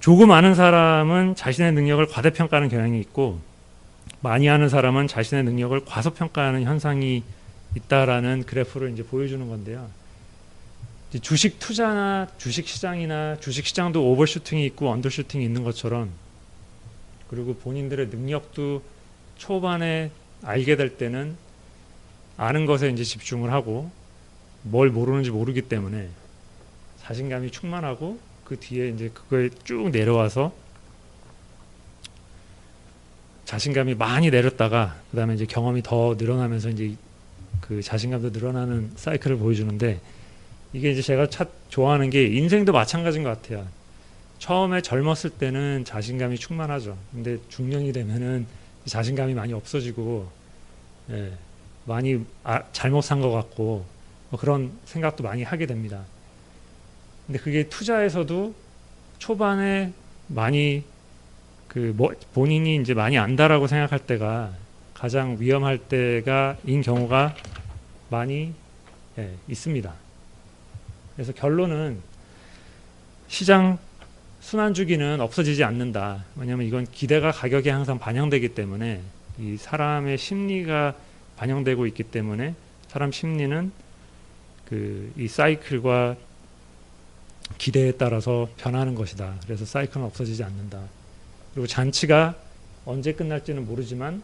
[0.00, 3.40] 조금 아는 사람은 자신의 능력을 과대평가하는 경향이 있고
[4.20, 7.22] 많이 아는 사람은 자신의 능력을 과소평가하는 현상이
[7.76, 9.88] 있다라는 그래프를 이제 보여주는 건데요.
[11.20, 16.10] 주식 투자나 주식 시장이나 주식 시장도 오버슈팅이 있고 언더슈팅이 있는 것처럼
[17.28, 18.82] 그리고 본인들의 능력도
[19.36, 20.10] 초반에
[20.42, 21.36] 알게 될 때는
[22.36, 23.90] 아는 것에 이제 집중을 하고
[24.62, 26.08] 뭘 모르는지 모르기 때문에
[27.02, 30.52] 자신감이 충만하고 그 뒤에 이제 그거에 쭉 내려와서
[33.44, 36.96] 자신감이 많이 내렸다가 그다음에 이제 경험이 더 늘어나면서 이제
[37.60, 40.00] 그 자신감도 늘어나는 사이클을 보여주는데
[40.74, 43.66] 이게 이제 제가 차, 좋아하는 게 인생도 마찬가지인 것 같아요.
[44.40, 46.98] 처음에 젊었을 때는 자신감이 충만하죠.
[47.12, 48.46] 근데 중년이 되면은
[48.84, 50.28] 자신감이 많이 없어지고
[51.10, 51.32] 예,
[51.86, 53.86] 많이 아, 잘못 산 것 같고
[54.30, 56.02] 뭐 그런 생각도 많이 하게 됩니다.
[57.26, 58.54] 근데 그게 투자에서도
[59.18, 59.92] 초반에
[60.26, 60.82] 많이
[61.68, 64.52] 그 뭐 본인이 이제 많이 안다라고 생각할 때가
[64.92, 67.34] 가장 위험할 때가 인 경우가
[68.10, 68.52] 많이
[69.18, 70.03] 예, 있습니다.
[71.14, 72.00] 그래서 결론은
[73.28, 73.78] 시장
[74.40, 76.24] 순환 주기는 없어지지 않는다.
[76.36, 79.00] 왜냐하면 이건 기대가 가격에 항상 반영되기 때문에
[79.38, 80.94] 이 사람의 심리가
[81.36, 82.54] 반영되고 있기 때문에
[82.88, 83.72] 사람 심리는
[84.68, 86.16] 그 이 사이클과
[87.58, 89.34] 기대에 따라서 변하는 것이다.
[89.44, 90.80] 그래서 사이클은 없어지지 않는다.
[91.52, 92.34] 그리고 잔치가
[92.84, 94.22] 언제 끝날지는 모르지만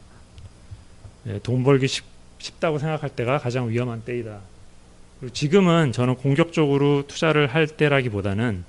[1.26, 2.04] 예, 돈 벌기 쉽,
[2.38, 4.40] 쉽다고 생각할 때가 가장 위험한 때이다.
[5.20, 8.64] 그리고 지금은 저는 공격적으로 투자를 할 때라기보다는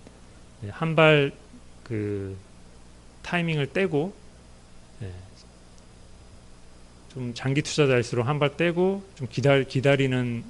[0.70, 1.32] 한 발
[1.84, 2.38] 그
[3.24, 4.14] 타이밍을 떼고
[5.02, 5.12] 예,
[7.14, 10.44] 좀 장기 투자자일수록 한 발 떼고 좀 기다, 기다리는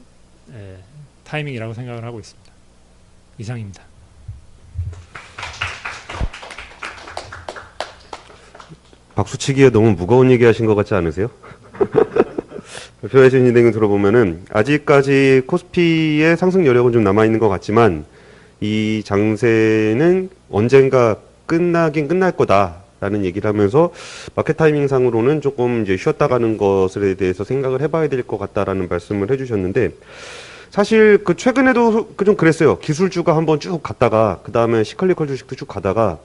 [0.53, 0.77] 예,
[1.23, 2.51] 타이밍이라고 생각을 하고 있습니다.
[3.39, 3.83] 이상입니다.
[9.15, 11.29] 박수치기에 너무 무거운 얘기 하신 것 같지 않으세요?
[13.01, 18.05] 발표하신 진행을 들어보면은 아직까지 코스피의 상승 여력은 좀 남아 있는 것 같지만
[18.59, 21.15] 이 장세는 언젠가
[21.47, 23.91] 끝나긴 끝날 거다라는 얘기를 하면서
[24.35, 29.31] 마켓 타이밍 상으로는 조금 이제 쉬었다 가는 것에 대해서 생각을 해봐야 될 것 같다라는 말씀을
[29.31, 29.91] 해주셨는데
[30.69, 32.77] 사실 그 최근에도 그좀 그랬어요.
[32.77, 36.19] 기술주가 한번 쭉 갔다가 그 다음에 시컬리컬 주식도 쭉 가다가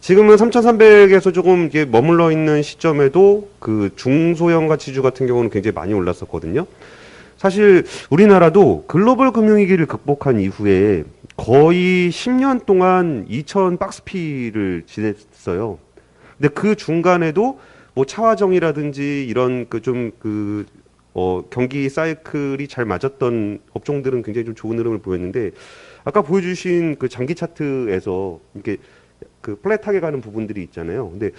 [0.00, 6.66] 지금은 3,300에서 조금 머물러 있는 시점에도 그 중소형 가치주 같은 경우는 굉장히 많이 올랐었거든요.
[7.36, 11.04] 사실 우리나라도 글로벌 금융위기를 극복한 이후에
[11.36, 15.78] 거의 10년 동안 2천 박스피를 지냈어요.
[16.36, 17.58] 근데 그 중간에도
[17.94, 20.66] 뭐 차화정이라든지 이런 그 좀그
[21.14, 25.50] 어, 경기 사이클이 잘 맞았던 업종들은 굉장히 좀 좋은 흐름을 보였는데
[26.04, 28.76] 아까 보여주신 그 장기 차트에서 이렇게
[29.40, 31.10] 그 플랫하게 가는 부분들이 있잖아요.
[31.10, 31.30] 근데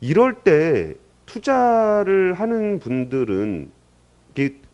[0.00, 0.94] 이럴 때
[1.26, 3.70] 투자를 하는 분들은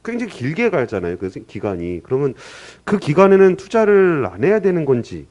[0.02, 1.18] 굉장히 길게 가잖아요.
[1.18, 2.00] 그 기간이.
[2.02, 2.34] 그러면
[2.84, 5.26] 그 기간에는 투자를 안 해야 되는 건지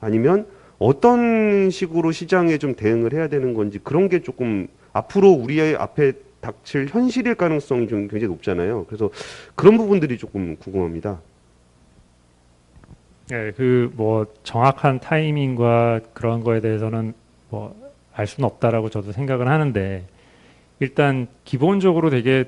[0.00, 0.46] 아니면
[0.78, 6.86] 어떤 식으로 시장에 좀 대응을 해야 되는 건지 그런 게 조금 앞으로 우리의 앞에 닥칠
[6.88, 8.86] 현실일 가능성이 좀 굉장히 높잖아요.
[8.86, 9.10] 그래서
[9.54, 11.20] 그런 부분들이 조금 궁금합니다.
[13.32, 17.14] 예, 그뭐 정확한 타이밍과 그런 거에 대해서는
[17.50, 17.80] 뭐
[18.20, 20.04] 알 수는 없다라고 저도 생각은 하는데
[20.78, 22.44] 일단 기본적으로 되게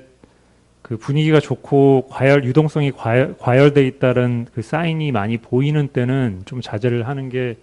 [0.81, 7.07] 그 분위기가 좋고 과열 유동성이 과열, 과열돼 있다는 그 사인이 많이 보이는 때는 좀 자제를
[7.07, 7.57] 하는 게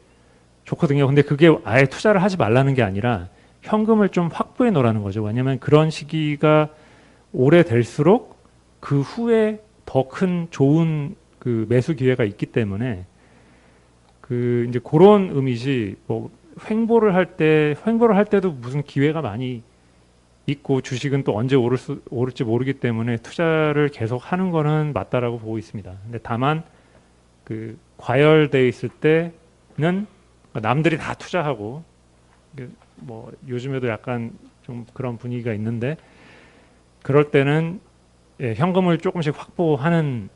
[0.65, 1.07] 좋거든요.
[1.07, 3.29] 근데 그게 아예 투자를 하지 말라는 게 아니라
[3.63, 5.23] 현금을 좀 확보해 놓으라는 거죠.
[5.23, 6.71] 왜냐하면 그런 시기가
[7.33, 8.39] 오래 될수록
[8.81, 13.05] 그 후에 더 큰 좋은 그 매수 기회가 있기 때문에
[14.31, 16.31] 그 이제 그런 의미지 뭐
[16.71, 19.65] 횡보를 할 때 횡보를 할 때도 무슨 기회가 많이
[20.47, 25.59] 있고 주식은 또 언제 오를 수, 오를지 모르기 때문에 투자를 계속 하는 거는 맞다라고 보고
[25.59, 25.93] 있습니다.
[26.05, 26.63] 근데 다만
[27.43, 30.07] 그 과열돼 있을 때는
[30.53, 31.83] 남들이 다 투자하고
[33.05, 34.31] 그뭐 요즘에도 약간
[34.63, 35.97] 좀 그런 분위기가 있는데
[37.03, 37.81] 그럴 때는
[38.41, 40.29] 예, 현금을 조금씩 확보하는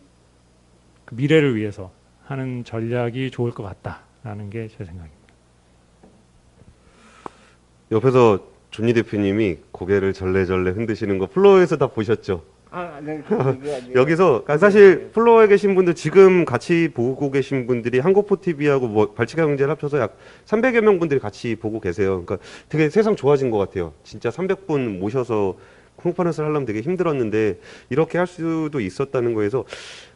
[1.04, 1.92] 그 미래를 위해서
[2.24, 5.14] 하는 전략이 좋을 것 같다라는 게 제 생각입니다.
[7.92, 8.38] 옆에서
[8.70, 12.42] 존 리 대표님이 고개를 절레절레 흔드시는 거 floor에서 다 보셨죠?
[12.70, 13.22] 아, 네.
[13.94, 19.46] 여기서 그러니까 사실 floor에 계신 분들 지금 같이 보고 계신 분들이 한거포 TV하고 뭐 발칙한
[19.46, 20.16] 경제를 합쳐서 약
[20.46, 22.24] 300여 명 분들이 같이 보고 계세요.
[22.24, 23.92] 그러니까 되게 세상 좋아진 것 같아요.
[24.02, 25.56] 진짜 300분 모셔서
[25.96, 27.60] 콩퍼런스를 하려면 되게 힘들었는데
[27.90, 29.64] 이렇게 할 수도 있었다는 거에서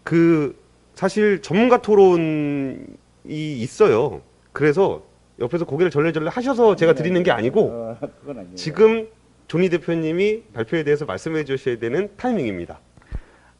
[0.02, 0.56] 그
[0.98, 2.76] 사실 전문가 토론이
[3.24, 4.20] 있어요.
[4.52, 5.04] 그래서
[5.38, 7.98] 옆에서 고개를 절레절레 하셔서 제가 드리는 게 아니고 어.
[8.56, 9.06] 지금
[9.46, 12.80] 조니 대표님이 발표에 대해서 말씀해 주셔야 되는 타이밍입니다.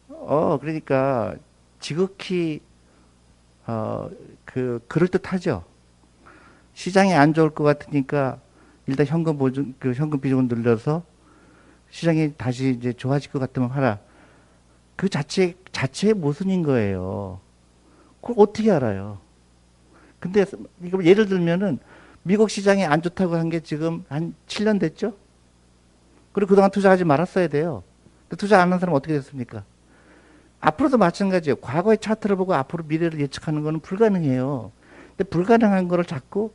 [0.08, 1.36] 어, 그러니까
[1.78, 2.60] 지극히
[3.68, 4.10] 어,
[4.44, 5.62] 그 그럴 듯하죠.
[6.74, 8.40] 시장이 안 좋을 것 같으니까
[8.88, 11.04] 일단 현금 보증 그 현금 비중을 늘려서
[11.90, 14.00] 시장이 다시 이제 좋아질 것 같으면 하라.
[14.96, 17.38] 그 자체 자체의 모순인 거예요.
[18.20, 19.18] 그걸 어떻게 알아요?
[20.18, 20.44] 근데
[20.82, 21.78] 이거 예를 들면은
[22.24, 25.14] 미국 시장이 안 좋다고 한 게 지금 한 7년 됐죠?
[26.32, 27.84] 그리고 그동안 투자하지 말았어야 돼요.
[28.36, 29.62] 투자 안 한 사람 어떻게 됐습니까?
[30.60, 31.56] 앞으로도 마찬가지예요.
[31.56, 34.72] 과거의 차트를 보고 앞으로 미래를 예측하는 거는 불가능해요.
[35.16, 36.50] 근데 불가능한 거를 자꾸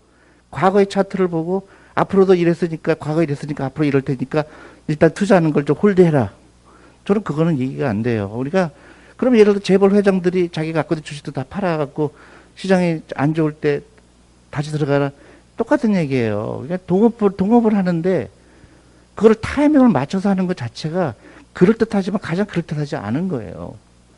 [0.52, 4.44] 과거의 차트를 보고 앞으로도 이랬으니까 과거 이랬으니까 앞으로 이럴 테니까
[4.88, 6.34] 일단 투자하는 걸 좀 홀드해라.
[7.06, 8.30] 저는 그거는 얘기가 안 돼요.
[8.36, 8.74] 우리가 그
[9.18, 12.14] 럼 예를 들어 재벌 회장들이 자기 갖고 있는 주식도 다 팔아갖고
[12.56, 13.82] 시장이 안 좋을 때
[14.50, 15.12] 다시 들어가라.
[15.58, 16.64] 똑같은 얘기예요.
[16.64, 18.30] 그러니까 동업을, 동업을 하는데
[19.16, 21.14] 그걸 타이밍을 맞춰서 하는 것 자체가
[21.54, 23.76] 그럴듯하지만 가장 그럴듯하지 않은 거예요.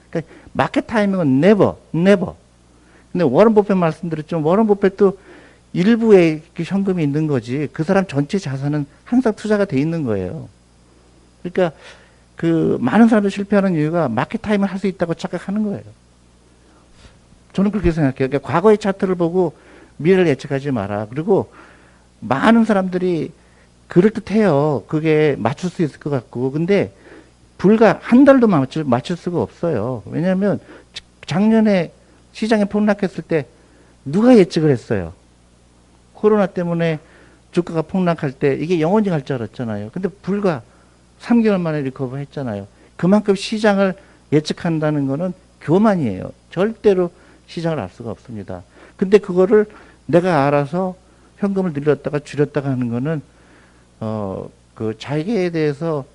[0.09, 2.33] 그러니까 마켓 타이밍은 never, never.
[3.11, 5.17] 근데 워런 버핏 말씀드렸지만 워런 버핏도
[5.73, 10.47] 일부의 그 현금이 있는 거지 그 사람 전체 자산은 항상 투자가 돼 있는 거예요.
[11.43, 11.77] 그러니까
[12.35, 15.81] 그 많은 사람들이 실패하는 이유가 마켓 타이밍을 할 수 있다고 착각하는 거예요.
[17.53, 18.29] 저는 그렇게 생각해요.
[18.29, 19.53] 그러니까 과거의 차트를 보고
[19.97, 21.07] 미래를 예측하지 마라.
[21.09, 21.51] 그리고
[22.19, 23.31] 많은 사람들이
[23.87, 24.83] 그럴듯해요.
[24.87, 26.51] 그게 맞출 수 있을 것 같고.
[26.51, 26.91] 근데
[27.57, 30.03] 불과 한 달도 맞출, 맞출 수가 없어요.
[30.07, 30.59] 왜냐하면
[31.25, 31.93] 작년에
[32.33, 33.45] 시장이 폭락했을 때
[34.03, 35.13] 누가 예측을 했어요?
[36.13, 36.99] 코로나 때문에
[37.53, 39.91] 주가가 폭락할 때 이게 영원히 갈 줄 알았잖아요.
[39.93, 40.61] 근데 불과
[41.21, 42.67] 3개월 만에 리커버 했잖아요.
[42.97, 43.95] 그만큼 시장을
[44.31, 46.31] 예측한다는 거는 교만이에요.
[46.51, 47.11] 절대로
[47.47, 48.63] 시장을 알 수가 없습니다.
[48.97, 49.65] 근데 그거를
[50.05, 50.95] 내가 알아서
[51.37, 53.21] 현금을 늘렸다가 줄였다가 하는 거는
[53.99, 56.05] 어, 그 자기에 대해서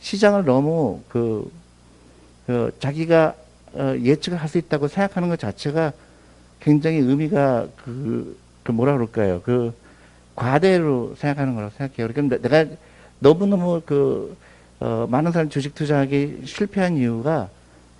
[0.00, 1.50] 시장을 너무 그,
[2.46, 3.34] 그 자기가
[3.74, 5.92] 어, 예측을 할 수 있다고 생각하는 것 자체가
[6.60, 9.42] 굉장히 의미가 그, 그 뭐라 그럴까요?
[9.42, 9.74] 그
[10.34, 12.12] 과대로 생각하는 거라고 생각해요.
[12.12, 12.70] 그러니까 내가
[13.18, 14.36] 너무너무 그
[14.80, 17.48] 어, 많은 사람 주식 투자하기 실패한 이유가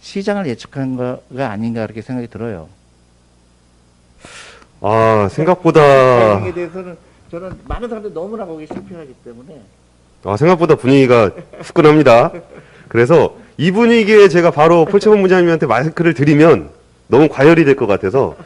[0.01, 2.69] 시장을 예측한 거가 아닌가 그렇게 생각이 들어요.
[4.81, 6.97] 아 생각보다 타이밍에 대해서는
[7.31, 9.61] 저는 많은 사람들이 너무나 거기 실패하기 때문에
[10.25, 12.33] 아, 생각보다 분위기가 후끈합니다.
[12.89, 16.71] 그래서 이 분위기에 제가 바로 폴채본 부장님한테 마이크를 드리면
[17.09, 18.37] 너무 과열이 될 것 같아서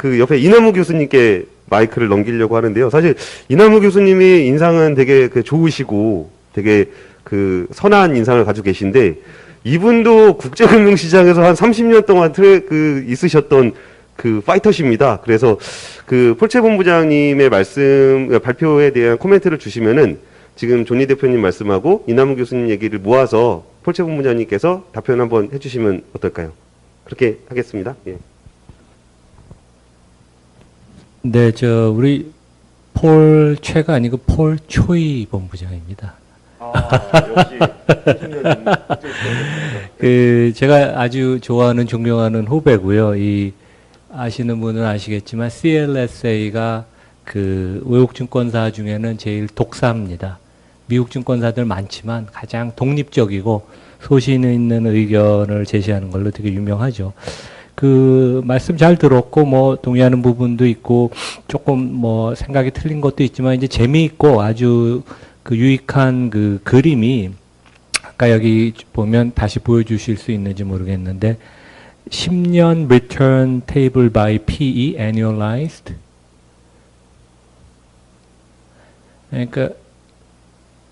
[0.00, 2.88] 그 옆에 이남우 교수님께 마이크를 넘기려고 하는데요.
[2.88, 3.16] 사실
[3.50, 6.86] 이남우 교수님이 인상은 되게 그 좋으시고 되게
[7.22, 9.16] 그 선한 인상을 가지고 계신데
[9.64, 13.72] 이분도 국제금융시장에서 한 30년 동안 트레, 그 있으셨던
[14.16, 15.20] 그 파이터십니다.
[15.22, 15.58] 그래서
[16.06, 20.18] 그 폴채 본부장님의 말씀 발표에 대한 코멘트를 주시면은
[20.56, 26.52] 지금 존리 대표님 말씀하고 이남우 교수님 얘기를 모아서 폴채 본부장님께서 답변 한번 해주시면 어떨까요?
[27.04, 27.96] 그렇게 하겠습니다.
[28.06, 28.16] 예.
[31.22, 32.32] 네, 저 우리
[32.94, 36.14] 폴 최가 아니고 폴 초이 본부장입니다.
[37.36, 37.58] 역시
[39.98, 43.16] 그 제가 아주 좋아하는 존경하는 후배고요.
[43.16, 43.52] 이
[44.10, 46.86] 아시는 분은 아시겠지만 CLSA가
[47.24, 50.38] 그 외국 증권사 중에는 제일 독사입니다.
[50.86, 53.66] 미국 증권사들 많지만 가장 독립적이고
[54.00, 57.12] 소신 있는 의견을 제시하는 걸로 되게 유명하죠.
[57.80, 61.12] 그 말씀 잘 들었고 뭐 동의하는 부분도 있고
[61.48, 65.02] 조금 뭐 생각이 틀린 것도 있지만 이제 재미있고 아주
[65.42, 67.30] 그 유익한 그 그림이
[68.02, 71.38] 아까 여기 보면 다시 보여주실 수 있는지 모르겠는데
[72.10, 75.94] 10년 return table by PE annualized
[79.30, 79.70] 그러니까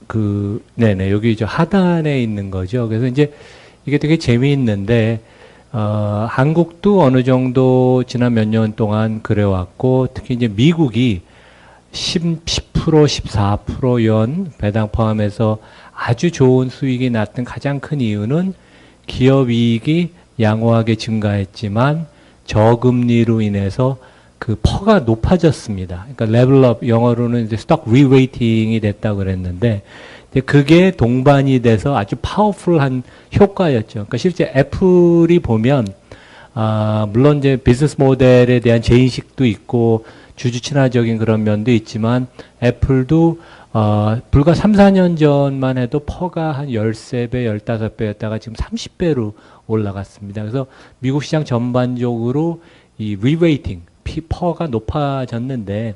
[0.07, 2.89] 그 네네 여기 저 하단에 있는 거죠.
[2.89, 3.35] 그래서 이제
[3.85, 5.21] 이게 되게 재미있는데
[5.73, 11.23] 어, 한국도 어느 정도 지난 몇 년 동안 그래왔고 특히 이제 미국이
[11.93, 15.59] 10, 10% 14%연 배당 포함해서
[15.95, 18.55] 아주 좋은 수익이 났던 가장 큰 이유는
[19.07, 22.07] 기업 이익이 양호하게 증가했지만
[22.47, 23.99] 저금리로 인해서
[24.39, 26.07] 그 PER가 높아졌습니다.
[26.15, 29.83] 그러니까 level up 영어로는 이제 stock re-rating이 됐다 그랬는데
[30.45, 33.03] 그게 동반이 돼서 아주 powerful한
[33.39, 33.93] 효과였죠.
[33.93, 35.87] 그러니까 실제 애플이 보면
[36.55, 40.05] 아, 물론 이제 비즈니스 모델에 대한 재인식도 있고
[40.37, 42.27] 주주 친화적인 그런 면도 있지만
[42.63, 43.41] 애플도
[43.73, 49.35] 어, 불과 3, 4년 전만 해도 PER가 한 13배, 15배였다가 지금 30배로
[49.67, 50.41] 올라갔습니다.
[50.43, 50.67] 그래서
[51.01, 52.63] 미국 시장 전반적으로
[52.97, 55.95] 이 re-rating, P, PER가 높아졌는데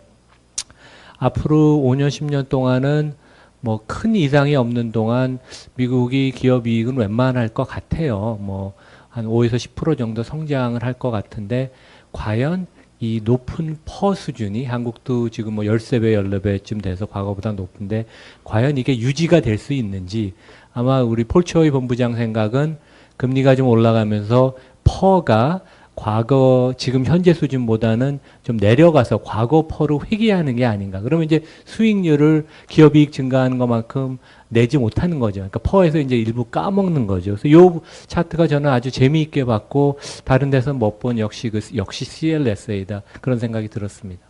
[1.19, 3.15] 앞으로 5년, 10년 동안은
[3.63, 5.39] 뭐 큰 이상이 없는 동안
[5.77, 8.39] 미국이 기업 이익은 웬만할 것 같아요.
[8.41, 8.75] 뭐
[9.13, 11.71] 한 5에서 10% 정도 성장을 할 것 같은데
[12.13, 12.67] 과연
[12.99, 18.07] 이 높은 PER 수준이 한국도 지금 뭐 13배, 14배쯤 돼서 과거보다 높은데
[18.45, 20.33] 과연 이게 유지가 될 수 있는지
[20.73, 22.79] 아마 우리 Paul Choi 본부장 생각은
[23.19, 24.55] 금리가 좀 올라가면서
[24.85, 25.61] PER가
[25.95, 31.01] 과거 지금 현재 수준보다는 좀 내려가서 과거 PER로 회귀하는 게 아닌가.
[31.01, 34.19] 그러면 이제 수익률을 기업 이익 증가하는 것만큼
[34.49, 35.41] 내지 못하는 거죠.
[35.41, 37.37] 그러니까 PER에서 이제 일부 까먹는 거죠.
[37.37, 43.03] 그래서 요 차트가 저는 아주 재미있게 봤고 다른 데서 못 본 역시 그 역시 CLSA다
[43.21, 44.23] 그런 생각이 들었습니다.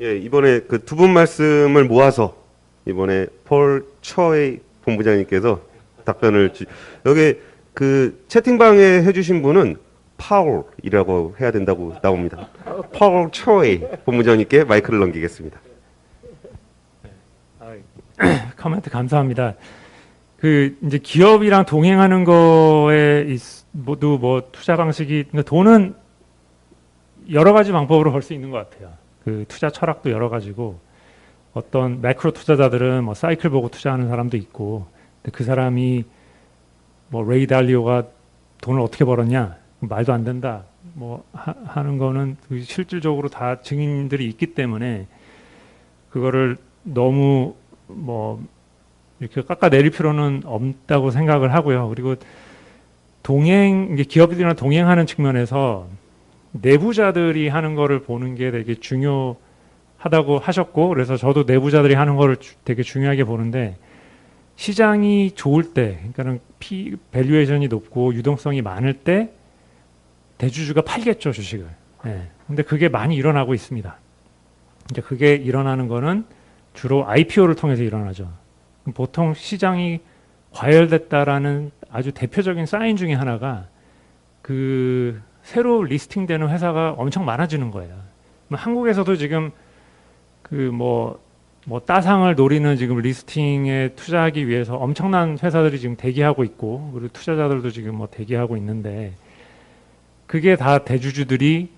[0.00, 2.34] 예, 이번에 그 두 분 말씀을 모아서
[2.86, 5.60] 이번에 폴 처의 본부장님께서
[6.04, 6.64] 답변을 주,
[7.06, 7.36] 여기
[7.80, 9.76] 그 채팅방에 해주신 분은
[10.18, 12.46] 파울이라고 해야 된다고 나옵니다.
[12.92, 15.58] 파울 처의 본부장님께 마이크를 넘기겠습니다.
[18.60, 19.54] 코멘트 감사합니다.
[20.36, 25.94] 그 이제 기업이랑 동행하는 거에 있- 모두 뭐 투자 방식이 그러니까 돈은
[27.32, 28.92] 여러 가지 방법으로 벌 수 있는 것 같아요.
[29.24, 30.78] 그 투자 철학도 여러 가지고
[31.54, 34.84] 어떤 매크로 투자자들은 뭐 사이클 보고 투자하는 사람도 있고
[35.32, 36.04] 그 사람이
[37.10, 38.04] 뭐 레이 달리오가
[38.62, 44.54] 돈을 어떻게 벌었냐 말도 안 된다 뭐 하, 하는 거는 그 실질적으로 다 증인들이 있기
[44.54, 45.06] 때문에
[46.10, 47.54] 그거를 너무
[47.86, 48.42] 뭐
[49.20, 51.88] 이렇게 깎아내릴 필요는 없다고 생각을 하고요.
[51.90, 52.16] 그리고
[53.22, 55.86] 동행 이게 기업들이랑 동행하는 측면에서
[56.52, 62.82] 내부자들이 하는 거를 보는 게 되게 중요하다고 하셨고 그래서 저도 내부자들이 하는 거를 주- 되게
[62.82, 63.76] 중요하게 보는데
[64.60, 69.32] 시장이 좋을 때 그러니까는 피 valuation이 높고 유동성이 많을 때
[70.36, 71.66] 대주주가 팔겠죠 주식을.
[72.04, 72.28] 예.
[72.46, 73.96] 근데 그게 많이 일어나고 있습니다.
[74.90, 76.26] 이제 그게 일어나는 거는
[76.74, 78.30] 주로 IPO를 통해서 일어나죠.
[78.92, 80.00] 보통 시장이
[80.52, 83.66] 과열됐다라는 아주 대표적인 사인 중에 하나가
[84.42, 87.96] 그 새로 리스팅되는 회사가 엄청 많아지는 거예요.
[88.48, 89.52] 뭐 한국에서도 지금
[90.42, 91.18] 그뭐
[91.70, 97.94] 뭐 따상을 노리는 지금 리스팅에 투자하기 위해서 엄청난 회사들이 지금 대기하고 있고 그리고 투자자들도 지금
[97.94, 99.12] 뭐 대기하고 있는데
[100.26, 101.68] 그게 다 대주주들이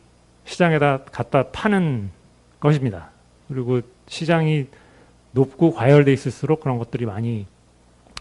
[0.47, 2.09] 시장에다 갖다 파는
[2.59, 3.11] 것입니다.
[3.49, 4.69] 그리고 시장이
[5.33, 7.45] 높고 과열돼 있을수록 그런 것들이 많이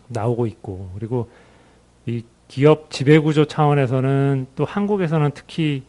[0.09, 1.29] 나오고 있고 그리고
[2.05, 5.83] 이 기업 지배구조 차원에서는 또 한국에서는 특히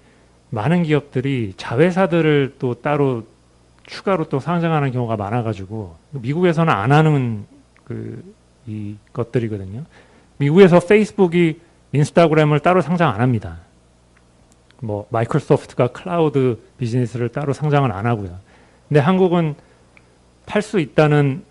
[0.50, 3.24] 많은 기업들이 자회사들을 또 따로
[3.92, 7.46] 추가로 또 상장하는 경우가 많아가지고 미국에서는 안 하는
[7.84, 9.84] 그 이 것들이거든요.
[10.38, 11.60] 미국에서 페이스북이
[11.92, 13.58] 인스타그램을 따로 상장 안 합니다.
[14.80, 18.38] 뭐 마이크로소프트가 클라우드 비즈니스를 따로 상장을 안 하고요.
[18.88, 19.54] 근데 한국은
[20.46, 21.44] 팔 수 있다는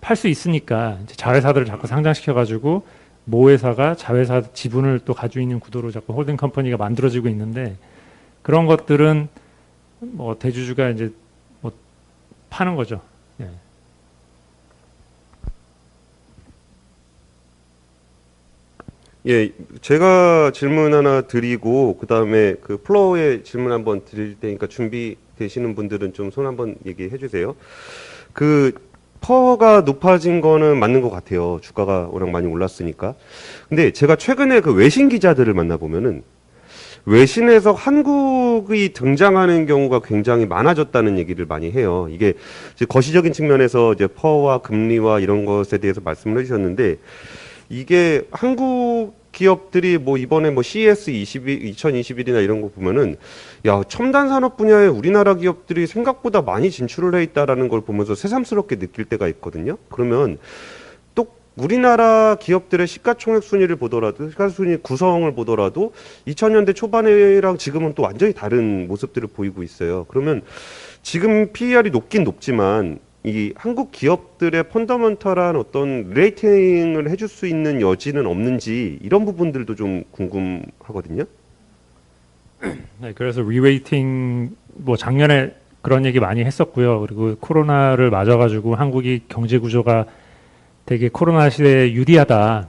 [0.00, 2.86] 팔 수 있으니까 자회사들을 자꾸 상장시켜 가지고
[3.24, 7.76] 모 회사가 자회사 지분을 또 가지고 있는 구도로 자꾸 holding company가 만들어지고 있는데
[8.42, 9.28] 그런 것들은
[10.00, 11.25] 뭐 대주주가 이제 뭐
[12.56, 13.00] 파는 거죠.
[13.40, 13.50] 예.
[19.26, 19.50] 예,
[19.82, 26.46] 제가 질문 하나 드리고 그다음에 그 floor에 질문 한번 드릴 테니까 준비되시는 분들은 좀 손
[26.46, 27.56] 한번 얘기해 주세요.
[28.32, 28.72] 그
[29.20, 31.58] PER가 높아진 거는 맞는 것 같아요.
[31.60, 33.14] 주가가 워낙 많이 올랐으니까.
[33.68, 36.22] 근데 제가 최근에 그 외신 기자들을 만나 보면은
[37.06, 42.08] 외신에서 한국이 등장하는 경우가 굉장히 많아졌다는 얘기를 많이 해요.
[42.10, 42.34] 이게
[42.88, 46.96] 거시적인 측면에서 이제 퍼와 금리와 이런 것에 대해서 말씀을 해주셨는데
[47.68, 53.16] 이게 한국 기업들이 뭐 이번에 뭐 CES 21, 2021이나 이런 거 보면은
[53.66, 59.04] 야 첨단 산업 분야에 우리나라 기업들이 생각보다 많이 진출을 해 있다라는 걸 보면서 새삼스럽게 느낄
[59.04, 59.76] 때가 있거든요.
[59.90, 60.38] 그러면 또
[61.56, 65.92] 우리나라 기업들의 시가총액 순위를 보더라도 시가순위 구성을 보더라도
[66.26, 70.04] 2000년대 초반이랑 지금은 또 완전히 다른 모습들을 보이고 있어요.
[70.08, 70.42] 그러면
[71.02, 78.98] 지금 PER이 높긴 높지만 이 한국 기업들의 fundamental한 어떤 rating을 해줄 수 있는 여지는 없는지
[79.02, 81.24] 이런 부분들도 좀 궁금하거든요.
[83.00, 87.00] 네, 그래서 re-rating 뭐 작년에 그런 얘기 많이 했었고요.
[87.00, 90.06] 그리고 코로나를 맞아가지고 한국이 경제 구조가
[90.86, 92.68] 되게 코로나 시대에 유리하다.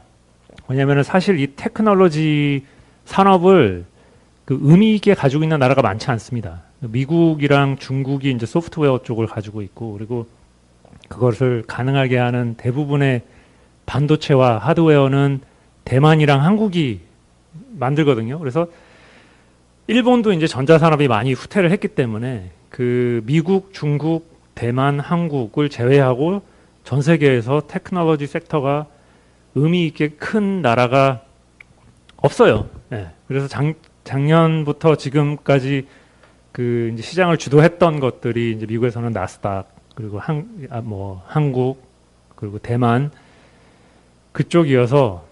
[0.68, 2.65] 왜냐하면 사실 이 테크놀로지
[3.06, 3.85] 산업을
[4.44, 6.64] 그 의미 있게 가지고 있는 나라가 많지 않습니다.
[6.80, 10.27] 미국이랑 중국이 이제 소프트웨어 쪽을 가지고 있고 그리고
[11.10, 13.22] 그것을 가능하게 하는 대부분의
[13.85, 15.41] 반도체와 하드웨어는
[15.85, 17.02] 대만이랑 한국이
[17.77, 18.39] 만들거든요.
[18.39, 18.68] 그래서
[19.85, 26.41] 일본도 이제 전자산업이 많이 후퇴를 했기 때문에 그 미국, 중국, 대만, 한국을 제외하고
[26.88, 28.85] 전 세계에서 테크놀로지 섹터가
[29.55, 31.22] 의미 있게 큰 나라가
[32.15, 32.69] 없어요.
[32.93, 33.09] 예.
[33.27, 35.85] 그래서 작, 작년부터 지금까지
[36.53, 41.84] 그 시장을 주도했던 것들이 이제 미국에서는 나스닥 그리고 한, 아, 뭐 한국
[42.38, 43.11] 그리고 대만
[44.31, 45.26] 그쪽이어서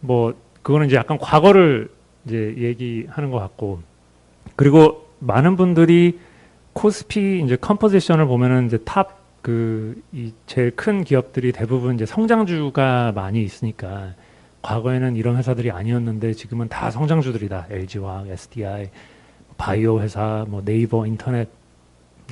[0.00, 1.90] 뭐 그거는 이제 약간 과거를
[2.26, 3.80] 이제 얘기하는 것 같고
[4.56, 6.20] 그리고 많은 분들이
[6.74, 9.17] 코스피 이제 composition을 보면은 이제 top
[9.48, 14.14] 그 이 제일 큰 기업들이 대부분 이제 성장주가 많이 있으니까
[14.60, 17.68] 과거에는 이런 회사들이 아니었는데 지금은 다 성장주들이다.
[17.70, 18.90] LG와 SDI,
[19.56, 21.48] 바이오 회사, 뭐 네이버 인터넷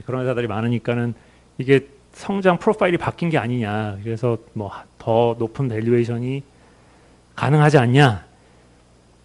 [0.05, 1.15] 그런 회사들이 많으니까는
[1.57, 3.99] 이게 성장 profile이 바뀐 게 아니냐.
[4.03, 6.43] 그래서 뭐 더 높은 valuation이
[7.37, 8.27] 가능하지 않냐.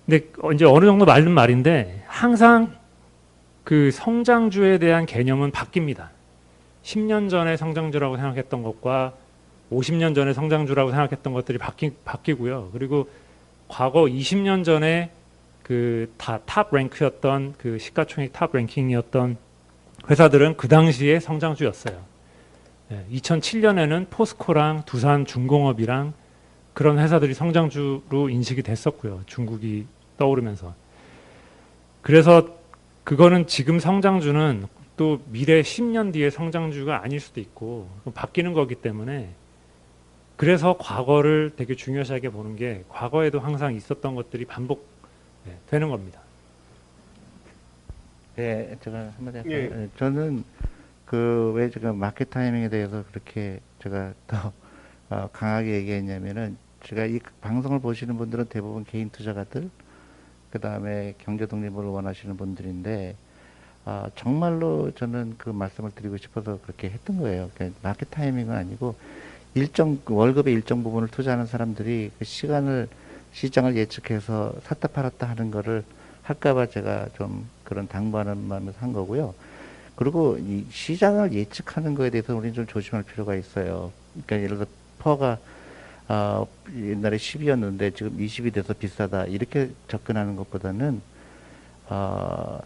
[0.05, 2.75] 근데 이제 어느 정도 맞는 말인데 항상
[3.63, 6.09] 그 성장주에 대한 개념은 바뀝니다.
[6.83, 9.13] 10년 전에 성장주라고 생각했던 것과
[9.71, 12.69] 50년 전에 성장주라고 생각했던 것들이 바뀌, 바뀌고요.
[12.73, 13.09] 그리고
[13.67, 15.11] 과거 20년 전에
[15.63, 19.37] 그 다 top rank였던 그 시가총액 top ranking이었던
[20.09, 21.97] 회사들은 그 당시에 성장주였어요.
[23.11, 26.13] 2007년에는 포스코랑 두산 중공업이랑
[26.73, 29.21] 그런 회사들이 성장주로 인식이 됐었고요.
[29.27, 29.85] 중국이
[30.17, 30.73] 떠오르면서.
[32.01, 32.49] 그래서
[33.03, 34.65] 그거는 지금 성장주는
[34.97, 39.29] 또 미래 10년 뒤에 성장주가 아닐 수도 있고 바뀌는 거기 때문에
[40.37, 46.19] 그래서 과거를 되게 중요시하게 보는 게 과거에도 항상 있었던 것들이 반복되는 겁니다.
[48.35, 49.53] 네, 제가 한마디 할까요?
[49.55, 49.83] 예.
[49.83, 50.43] 예, 저는
[51.05, 54.51] 그 왜 제가 마켓 타이밍에 대해서 그렇게 제가 더
[55.09, 59.69] 어, 강하게 얘기했냐면은 제가 이 방송을 보시는 분들은 대부분 개인 투자가들
[60.49, 63.15] 그 다음에 경제 독립을 원하시는 분들인데
[63.85, 67.49] 아, 정말로 저는 그 말씀을 드리고 싶어서 그렇게 했던 거예요.
[67.55, 68.95] 그러니까 마켓 타이밍은 아니고
[69.53, 72.87] 일정 월급의 일정 부분을 투자하는 사람들이 그 시간을
[73.33, 75.83] 시장을 예측해서 샀다 팔았다 하는 거를
[76.23, 79.33] 할까봐 제가 좀 그런 당부하는 마음에서 한 거고요.
[79.95, 83.91] 그리고 이 시장을 예측하는 거에 대해서 우리는 좀 조심할 필요가 있어요.
[84.13, 84.65] 그러니까 예를 들어
[84.99, 85.37] PER가
[86.07, 91.01] 어, 옛날에 10이었는데 지금 20이 돼서 비싸다 이렇게 접근하는 것보다는
[91.89, 92.59] 어,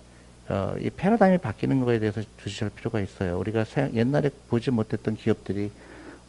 [0.50, 3.40] 어, 이 패러다임이 바뀌는 거에 대해서 주시할 필요가 있어요.
[3.40, 5.72] 우리가 생- 옛날에 보지 못했던 기업들이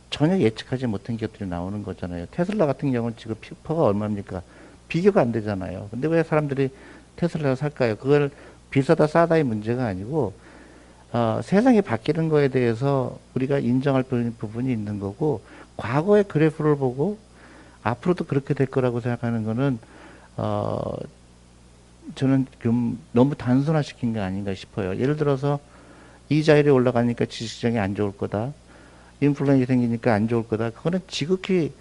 [0.08, 2.26] 전혀 예측하지 못한 기업들이 나오는 거잖아요.
[2.30, 4.42] 테슬라 같은 경우는 지금 P- PER가 얼마입니까?
[4.88, 5.88] 비교가 안 되잖아요.
[5.90, 6.70] 근데 왜 사람들이
[7.16, 7.96] 테슬라를 살까요?
[7.96, 8.30] 그걸
[8.70, 10.32] 비싸다 싸다의 문제가 아니고
[11.12, 15.42] 어, 세상이 바뀌는 거에 대해서 우리가 인정할 부- 부분이 있는 거고
[15.76, 17.18] 과거의 그래프를 보고
[17.82, 19.78] 앞으로도 그렇게 될 거라고 생각하는 거는
[20.36, 20.80] 어,
[22.14, 24.98] 저는 좀 너무 단순화시킨 게 아닌가 싶어요.
[24.98, 25.58] 예를 들어서
[26.28, 28.52] 이자율이 올라가니까 주식시장이 안 좋을 거다.
[29.20, 30.70] 인플레이션이 생기니까 안 좋을 거다.
[30.70, 31.72] 그거는 지극히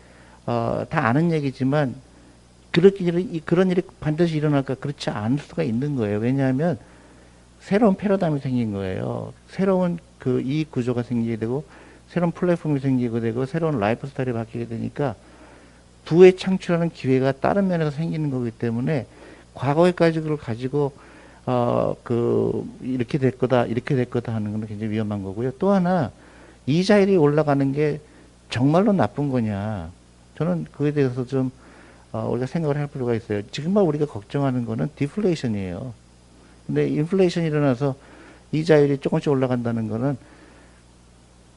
[0.45, 1.95] 어, 다 아는 얘기지만
[2.71, 3.09] 그렇게
[3.45, 6.19] 그런 일이 반드시 일어날까 그렇지 않을 수가 있는 거예요.
[6.19, 6.77] 왜냐하면
[7.61, 9.33] 새로운 패러다임이 생긴 거예요.
[9.47, 11.63] 새로운 그 이익 구조가 생기게 되고
[12.09, 15.15] 새로운 플랫폼이 생기게 되고 새로운 라이프 스타일이 바뀌게 되니까
[16.05, 19.07] 부의 창출하는 기회가 다른 면에서 생기는 거기 때문에
[19.55, 20.93] 과거에까지 그걸 가지고
[21.45, 25.51] 어 그 이렇게 될 거다 이렇게 될 거다 하는 건 굉장히 위험한 거고요.
[25.59, 26.11] 또 하나
[26.65, 27.99] 이자율이 올라가는 게
[28.49, 29.91] 정말로 나쁜 거냐?
[30.37, 31.51] 저는 그에 대해서 좀
[32.11, 33.41] 어, 우리가 생각을 할 필요가 있어요.
[33.51, 35.93] 지금만 우리가 걱정하는 거는 디플레이션이에요.
[36.65, 37.95] 근데 인플레이션이 일어나서
[38.51, 40.17] 이자율이 조금씩 올라간다는 거는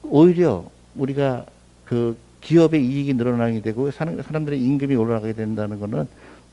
[0.03, 0.65] 오히려
[0.97, 1.47] 우리가
[1.85, 6.07] 그 기업의 이익이 늘어나게 되고 사람, 사람들의 임금이 올라가게 된다는 거는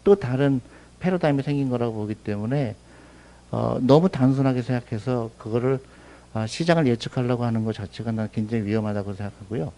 [0.03, 0.61] 또 다른
[0.99, 2.76] 패러다임이 생긴 거라고 보기 때문에
[3.51, 5.80] 어, 너무 단순하게 생각해서 그거를
[6.34, 9.72] 아, 시장을 예측하려고 하는 것 자체가 난 굉장히 위험하다고 생각하고요.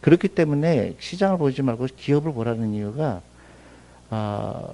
[0.00, 3.20] 그렇기 때문에 시장을 보지 말고 기업을 보라는 이유가
[4.10, 4.68] 아,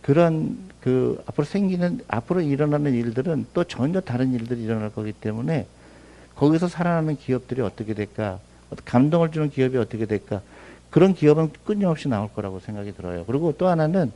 [0.00, 5.66] 그런 그 앞으로 생기는 앞으로 일어나는 일들은 또 전혀 다른 일들이 일어날 거기 때문에
[6.36, 8.38] 거기서 살아나는 기업들이 어떻게 될까
[8.86, 10.40] 감동을 주는 기업이 어떻게 될까
[10.88, 13.24] 그런 기업은 끊임없이 나올 거라고 생각이 들어요.
[13.26, 14.10] 그리고 또 하나는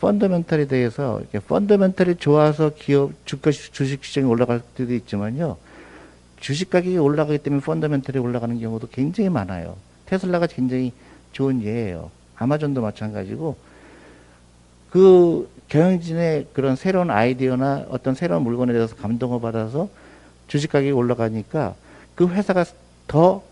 [0.00, 3.12] 펀더멘털에 대해서 이렇게 펀더멘털이 좋아서 기업
[3.52, 5.56] 시- 주식 시장이 올라갈 때도 있지만요.
[6.40, 9.76] 주식 가격이 올라가기 때문에 펀더멘털이 올라가는 경우도 굉장히 많아요.
[10.06, 10.92] 테슬라가 굉장히
[11.32, 12.10] 좋은 예예요.
[12.36, 13.56] 아마존도 마찬가지고
[14.90, 19.88] 그 경영진의 그런 새로운 아이디어나 어떤 새로운 물건에 대해서 감동을 받아서
[20.46, 21.74] 주식 가격이 올라가니까
[22.14, 22.64] 그 회사가
[23.08, 23.42] 더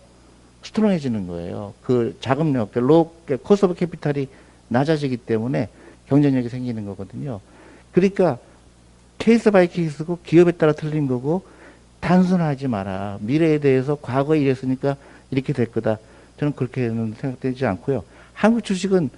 [0.63, 1.73] strong해지는 거예요.
[1.83, 3.13] 그 자금력, 그 로,
[3.43, 4.27] cost of capital이
[4.69, 5.67] 낮아지기 때문에
[6.07, 7.39] 경쟁력이 생기는 거거든요.
[7.91, 8.37] 그러니까
[9.17, 11.43] case by case고 기업에 따라 틀린 거고
[11.99, 13.17] 단순하지 마라.
[13.21, 14.97] 미래에 대해서 과거에 이랬으니까
[15.31, 15.97] 이렇게 될 거다.
[16.37, 18.03] 저는 그렇게는 생각되지 않고요.
[18.33, 19.09] 한국 주식은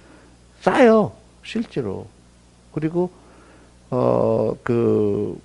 [0.60, 1.12] 싸요.
[1.42, 2.06] 실제로.
[2.72, 3.10] 그리고
[3.90, 5.38] 어그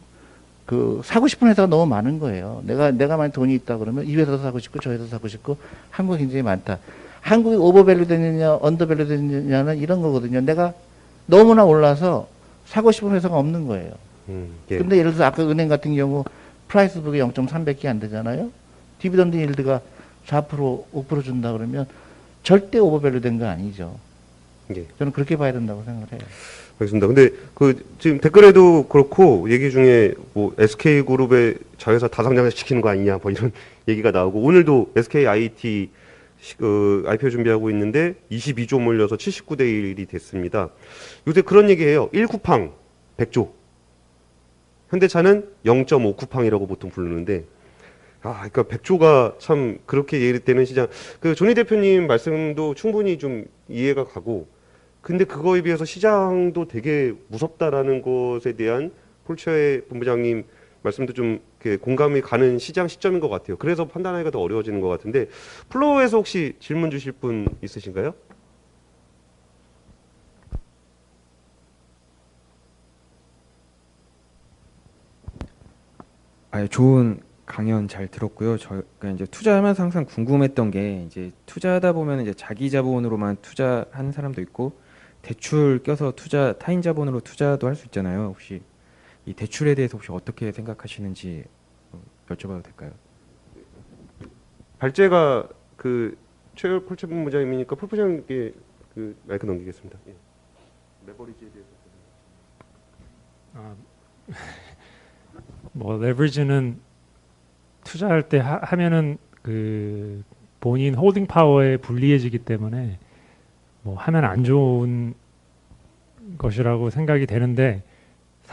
[0.66, 2.62] 그 사고 싶은 회사가 너무 많은 거예요.
[2.66, 5.58] 내가 내가 만약 돈이 있다 그러면 이 회사도 사고 싶고 저 회사도 사고 싶고
[5.90, 6.80] 한국이 굉장히 많다.
[7.22, 10.42] 한국이 overvalue 되느냐 undervalue 되느냐는 이런 거거든요.
[10.42, 10.74] 내가
[11.26, 12.28] 너무나 올라서
[12.66, 13.92] 사고 싶은 회사가 없는 거예요.
[14.30, 14.78] 음, 예.
[14.78, 16.24] 근데 예를 들어서 아까 은행 같은 경우
[16.68, 18.50] price book이 0.300개 안 되잖아요.
[19.00, 19.82] dividend yield가
[20.28, 21.86] 4% 5% 준다 그러면
[22.44, 23.98] 절대 overvalue 된 거 아니죠.
[24.76, 24.86] 예.
[25.00, 26.20] 저는 그렇게 봐야 된다고 생각을 해요.
[26.80, 27.08] 알겠습니다.
[27.08, 33.20] 근데 그 지금 댓글에도 그렇고 얘기 중에 뭐 SK 그룹의 자회사 다상장을 시키는 거 아니냐
[33.22, 33.52] 뭐 이런
[33.88, 35.90] 얘기가 나오고 오늘도 SK IET 시-
[36.58, 40.70] 그 IPO 준비하고 있는데 22조 몰려서 79대 1이 됐습니다.
[41.28, 42.10] 요새 그런 얘기해요.
[42.10, 42.74] 1쿠팡
[43.18, 43.52] 100조.
[44.90, 47.46] 현대차는 0.5쿠팡이라고 보통 부르는데
[48.24, 50.88] 아, 그러니까 백조가 참 그렇게 예리되는 시장.
[51.20, 54.48] 그 조니 대표님 말씀도 충분히 좀 이해가 가고,
[55.02, 58.92] 근데 그거에 비해서 시장도 되게 무섭다라는 것에 대한
[59.26, 60.44] 폴처의 본부장님
[60.84, 61.40] 말씀도 좀
[61.82, 63.58] 공감이 가는 시장 시점인 것 같아요.
[63.58, 65.28] 그래서 판단하기가 더 어려워지는 것 같은데
[65.70, 68.14] 플로어에서 혹시 질문 주실 분 있으신가요?
[76.52, 78.58] 아, 좋은 강연 잘 들었고요.
[78.58, 84.80] 저가 이제 투자하면서 항상 궁금했던 게 이제 투자하다 보면 이제 자기 자본으로만 투자하는 사람도 있고
[85.22, 88.28] 대출 껴서 투자 타인 자본으로 투자도 할 수 있잖아요.
[88.34, 88.62] 혹시
[89.32, 91.46] 이 대출에 대해서 혹시 어떻게 생각하시는지
[91.94, 92.92] 어, 여쭤봐도 될까요?
[94.78, 95.48] 발제가
[95.78, 96.18] 그
[96.56, 98.54] 최열 폴처 본부장님이니까 폴 부장님께
[98.94, 99.98] 그 마이크 넘기겠습니다.
[100.08, 100.16] 예.
[101.08, 101.70] 레버리지에 대해서.
[103.54, 103.76] 아,
[105.72, 106.78] 뭐 레버리지는
[107.86, 110.24] 투자할 때 하, 하면은 그
[110.60, 113.00] 본인 holding power에 불리해지기 때문에
[113.84, 115.14] 뭐 하면 안 좋은
[116.38, 117.84] 것이라고 생각이 되는데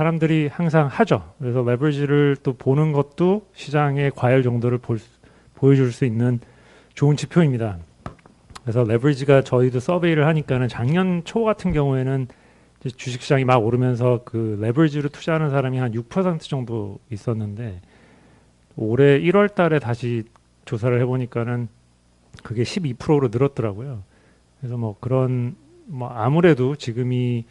[0.02, 1.32] 사람들이 항상 하죠.
[1.40, 5.08] 그래서 레버리지를 또 보는 것도 시장의 과열 정도를 볼, 수-
[5.56, 6.38] 보여줄 수 있는
[6.94, 7.78] 좋은 지표입니다.
[8.62, 12.28] 그래서 레버리지가 저희도 survey를 하니까는 작년 초 같은 경우에는
[12.96, 17.80] 주식시장이 막 오르면서 그 레버리지로 투자하는 사람이 한 6% 정도 있었는데
[18.76, 20.22] 올해 1월 달에 다시
[20.64, 21.66] 조사를 해보니까는
[22.44, 24.04] 그게 12%로 늘었더라고요.
[24.60, 25.56] 그래서 뭐 그런
[25.86, 27.46] 뭐 아무래도 지금이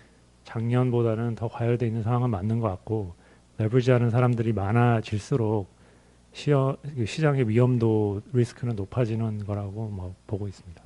[0.48, 3.14] 작년보다는 더 과열돼 있는 상황은 맞는 것 같고
[3.58, 5.68] 레버리지 하는 사람들이 많아질수록
[6.32, 10.82] 시어, 그 시장의 위험도 리스크는 높아지는 거라고 뭐 보고 있습니다.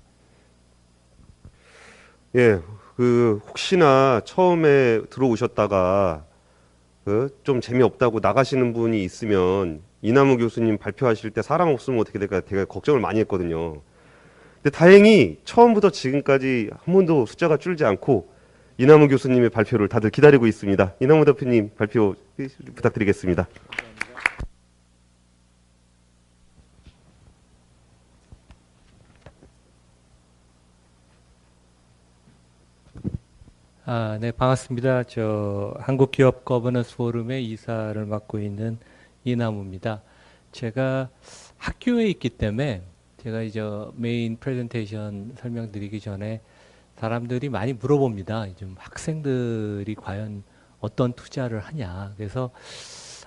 [2.37, 2.59] 예,
[2.95, 6.25] 그 혹시나 처음에 들어오셨다가
[7.03, 12.63] 그 좀 재미없다고 나가시는 분이 있으면 이나무 교수님 발표하실 때 사람 없으면 어떻게 될까 되게
[12.65, 13.81] 걱정을 많이 했거든요.
[14.61, 18.30] 근데 다행히 처음부터 지금까지 한 번도 숫자가 줄지 않고
[18.81, 20.95] 이나무 교수님의 발표를 다들 기다리고 있습니다.
[21.01, 22.15] 이나무 대표님 발표
[22.73, 23.47] 부탁드리겠습니다.
[33.85, 35.03] 아, 네, 반갑습니다.
[35.03, 38.79] 저 한국 기업 거버넌스 포럼의 이사를 맡고 있는
[39.23, 40.01] 이남우입니다.
[40.53, 41.09] 제가
[41.59, 42.81] 학교에 있기 때문에
[43.17, 43.61] 제가 이제
[43.95, 46.41] 메인 프레젠테이션 설명드리기 전에
[47.01, 48.45] 사람들이 많이 물어봅니다.
[48.57, 50.43] 좀 학생들이 과연
[50.79, 52.13] 어떤 투자를 하냐.
[52.15, 52.51] 그래서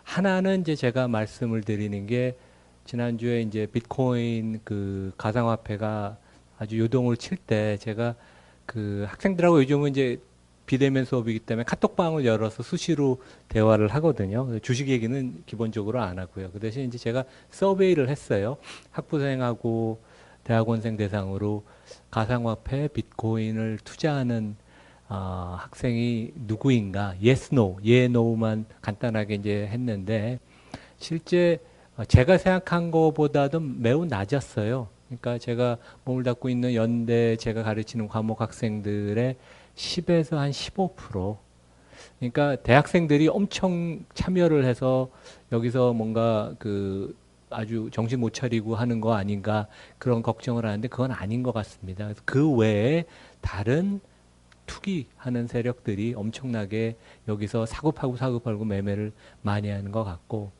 [0.05, 2.37] 하나는 이제 제가 말씀을 드리는 게
[2.85, 6.17] 지난주에 이제 비트코인 그 가상화폐가
[6.57, 8.15] 아주 요동을 칠 때 제가
[8.65, 10.21] 그 학생들하고 요즘은 이제
[10.67, 14.57] 비대면 수업이기 때문에 카톡방을 열어서 수시로 대화를 하거든요.
[14.61, 16.53] 주식 얘기는 기본적으로 안 하고요.
[16.53, 18.57] 그 대신 이제 제가 서베이를 했어요.
[18.93, 20.01] 학부생하고
[20.45, 21.65] 대학원생 대상으로
[22.15, 24.55] 가상화폐, 비트코인을 투자하는
[25.09, 27.17] 어, 학생이 누구인가?
[27.21, 30.39] yes, no, 예, no만 간단하게 이제 했는데
[30.97, 31.59] 실제
[31.97, 34.87] 어, 제가 생각한 것보다도 매우 낮았어요.
[35.09, 39.35] 그러니까 제가 몸을 닦고 있는 연대 제가 가르치는 과목 학생들의
[39.75, 41.37] 10에서 한 15%.
[42.21, 45.09] 그러니까 대학생들이 엄청 참여를 해서
[45.51, 47.17] 여기서 뭔가 그
[47.55, 49.67] 아주 정신 못 차리고 하는 거 아닌가
[49.99, 52.11] 그런 걱정을 하는데 그건 아닌 것 같습니다.
[52.25, 53.05] 그 외에
[53.41, 54.01] 다른
[54.67, 56.97] 투기하는 세력들이 엄청나게
[57.29, 59.13] 여기서 사고파고 사고팔고 매매를
[59.43, 60.53] 많이 하는 것 같고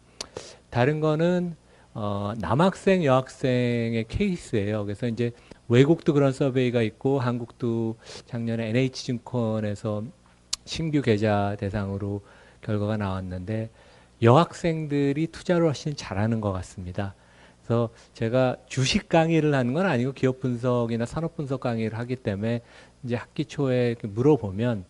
[0.71, 1.57] 다른 거는
[1.95, 4.85] 어, 남학생 여학생의 케이스예요.
[4.85, 5.31] 그래서 이제
[5.69, 7.97] 외국도 그런 서베이가 있고 한국도
[8.27, 10.03] 작년에 NH증권에서
[10.65, 12.23] 신규 계좌 대상으로
[12.63, 13.71] 결과가 나왔는데
[14.25, 17.15] 여학생들이 투자를 훨씬 잘하는 것 같습니다.
[17.63, 22.63] 그래서 제가 주식 강의를 하는 건 아니고 기업 분석이나 산업 분석 강의를 하기 때문에
[23.05, 24.87] 이제 학기 초에 물어보면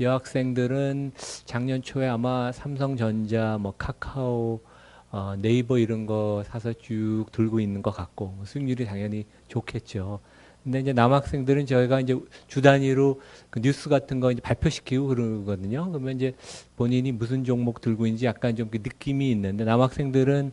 [0.00, 1.12] 여학생들은
[1.44, 4.60] 작년 초에 아마 삼성전자, 뭐 카카오,
[5.12, 10.20] 어, 네이버 이런 거 사서 쭉 들고 있는 것 같고 뭐 수익률이 당연히 좋겠죠.
[10.64, 12.16] 근데 이제 남학생들은 저희가 이제
[12.46, 13.20] 주 단위로
[13.50, 15.88] 그 뉴스 같은 거 이제 발표시키고 그러거든요.
[15.90, 16.34] 그러면 이제
[16.76, 20.52] 본인이 무슨 종목 들고 있는지 약간 좀 그 느낌이 있는데 남학생들은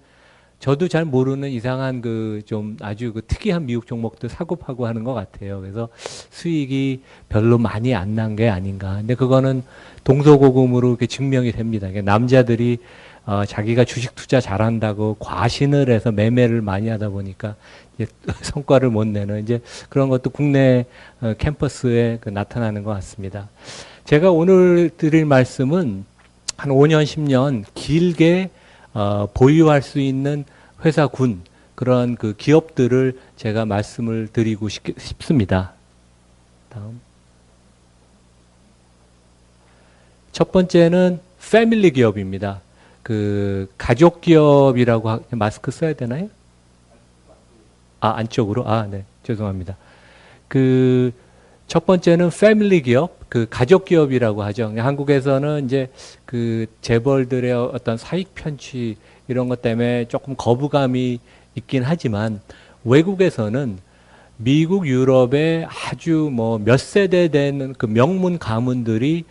[0.59, 5.13] 저도 잘 모르는 이상한 그 좀 아주 그 특이한 미국 종목도 사고 파고 하는 것
[5.13, 5.61] 같아요.
[5.61, 5.89] 그래서
[6.31, 8.95] 수익이 별로 많이 안 난 게 아닌가.
[8.95, 9.63] 근데 그거는
[10.03, 11.87] 동서고금으로 이렇게 증명이 됩니다.
[11.87, 12.79] 그러니까 남자들이
[13.29, 17.55] 어, 자기가 주식 투자 잘한다고 과신을 해서 매매를 많이 하다 보니까
[18.41, 20.87] 성과를 못 내는 이제 그런 것도 국내
[21.21, 23.47] 어, 캠퍼스에 그 나타나는 것 같습니다.
[24.05, 26.05] 제가 오늘 드릴 말씀은
[26.57, 28.49] 한 5년, 10년 길게
[28.95, 30.43] 어, 보유할 수 있는
[30.83, 31.41] 회사군
[31.75, 35.73] 그런 그 기업들을 제가 말씀을 드리고 싶, 싶습니다.
[36.69, 36.99] 다음.
[40.31, 41.19] 첫 번째는
[41.51, 42.61] 패밀리 기업입니다.
[43.03, 46.29] 그 가족 기업이라고 하, 마스크 써야 되나요?
[48.01, 49.75] 아 안쪽으로 아 네 죄송합니다.
[50.47, 51.11] 그
[51.69, 54.73] 첫 번째는 패밀리 기업, 그 가족 기업이라고 하죠.
[54.75, 55.87] 한국에서는 이제
[56.25, 58.97] 그 재벌들의 어떤 사익 편취
[59.27, 61.19] 이런 것 때문에 조금 거부감이
[61.53, 62.41] 있긴 하지만
[62.83, 63.77] 외국에서는
[64.37, 69.25] 미국, 유럽의 아주 뭐 몇 세대 된 그 명문 가문들이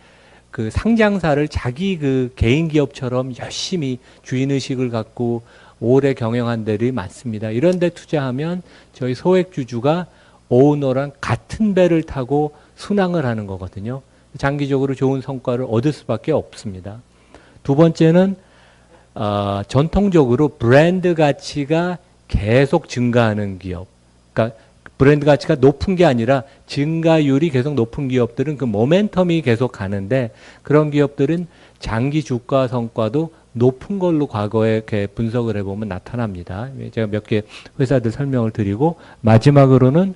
[0.51, 5.43] 그 상장사를 자기 그 개인 기업처럼 열심히 주인 의식을 갖고
[5.79, 7.49] 오래 경영한 데들이 많습니다.
[7.49, 8.61] 이런 데 투자하면
[8.93, 10.07] 저희 소액주주가
[10.49, 14.01] 오너랑 같은 배를 타고 순항을 하는 거거든요.
[14.37, 17.01] 장기적으로 좋은 성과를 얻을 수밖에 없습니다.
[17.63, 18.35] 두 번째는
[19.15, 21.97] 어, 전통적으로 브랜드 가치가
[22.27, 23.87] 계속 증가하는 기업.
[24.33, 24.57] 그러니까
[24.99, 30.31] 브랜드 가치가 높은 게 아니라 증가율이 계속 높은 기업들은 그 모멘텀이 계속 가는데
[30.61, 31.47] 그런 기업들은
[31.79, 36.69] 장기 주가 성과도 높은 걸로 과거에 이렇게 분석을 해보면 나타납니다.
[36.91, 37.43] 제가 몇 개
[37.79, 40.15] 회사들 설명을 드리고 마지막으로는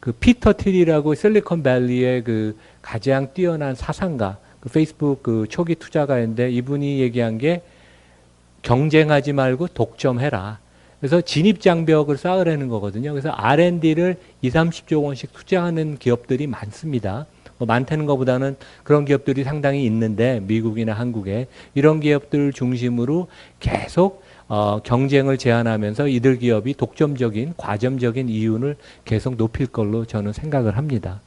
[0.00, 7.38] 그 피터 틸이라고 실리콘밸리의 그 가장 뛰어난 사상가, 그 페이스북 그 초기 투자가인데 이분이 얘기한
[7.38, 7.62] 게
[8.62, 10.58] 경쟁하지 말고 독점해라.
[11.00, 13.12] 그래서 진입 장벽을 쌓으라는 거거든요.
[13.12, 17.26] 그래서 R&D를 2, 30조 원씩 투자하는 기업들이 많습니다.
[17.58, 23.28] 뭐 많다는 것보다는 그런 기업들이 상당히 있는데 미국이나 한국에 이런 기업들 중심으로
[23.60, 31.20] 계속 어, 경쟁을 제한하면서 이들 기업이 독점적인 과점적인 이윤을 계속 높일 걸로 저는 생각을 합니다.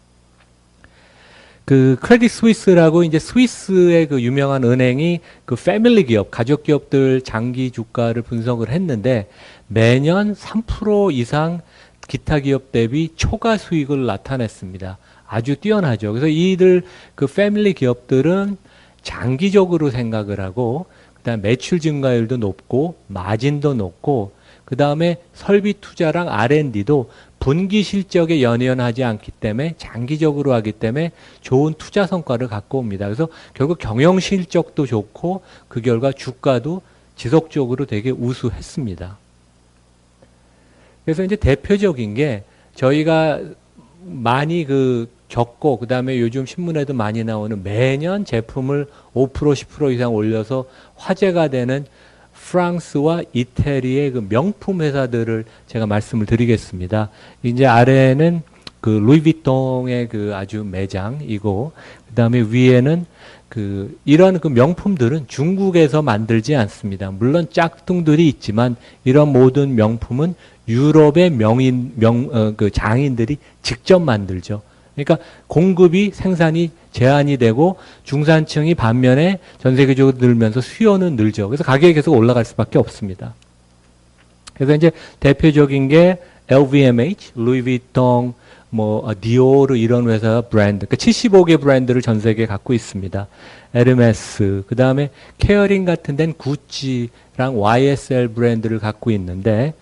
[1.65, 8.23] 그 크레딧 스위스라고 이제 스위스의 그 유명한 은행이 그 패밀리 기업, 가족 기업들 장기 주가를
[8.23, 9.30] 분석을 했는데
[9.73, 11.61] 매년 3% 이상
[12.06, 14.98] 기타 기업 대비 초과 수익을 나타냈습니다.
[15.26, 16.11] 아주 뛰어나죠.
[16.11, 16.84] 그래서 이들
[17.15, 18.57] 그 패밀리 기업들은
[19.02, 24.34] 장기적으로 생각을 하고 그다음 매출 증가율도 높고 마진도 높고
[24.65, 32.06] 그 다음에 설비 투자랑 R&D도 분기 실적에 연연하지 않기 때문에 장기적으로 하기 때문에 좋은 투자
[32.06, 33.06] 성과를 갖고 옵니다.
[33.06, 36.81] 그래서 결국 경영 실적도 좋고 그 결과 주가도
[37.15, 39.20] 지속적으로 되게 우수했습니다.
[41.06, 42.44] 그래서 이제 대표적인 게
[42.76, 43.41] 저희가
[44.03, 50.65] 많이 그 겪고 그다음에 요즘 신문에도 많이 나오는 매년 제품을 5% 10% 이상 올려서
[50.95, 51.86] 화제가 되는
[52.34, 57.10] 프랑스와 이태리의 그 명품 회사들을 제가 말씀을 드리겠습니다.
[57.44, 58.41] 이제 아래는
[58.82, 61.72] 그 루이비통의 그 아주 매장이고
[62.10, 63.06] 그다음에 위에는
[63.48, 67.11] 그 이런 그 명품들은 중국에서 만들지 않습니다.
[67.11, 70.36] 물론 짝퉁들이 있지만 이런 모든 명품은
[70.68, 74.62] 유럽의 명인 명그 장인들이 직접 만들죠.
[74.96, 75.18] 그러니까
[75.48, 81.48] 공급이 생산이 제한이 되고 중산층이 반면에 전 세계적으로 늘면서 수요는 늘죠.
[81.48, 83.34] 그래서 가격이 계속 올라갈 수밖에 없습니다.
[84.54, 86.20] 그래서 이제 대표적인 게
[86.50, 88.34] LVMH, 루이비통,
[88.70, 93.28] 뭐 어, 디오르 이런 회사 브랜드, 그러니까 75개 브랜드를 전 세계에 갖고 있습니다.
[93.74, 99.74] 에르메스, 그 다음에 케어링 같은 데는 구찌랑 YSL 브랜드를 갖고 있는데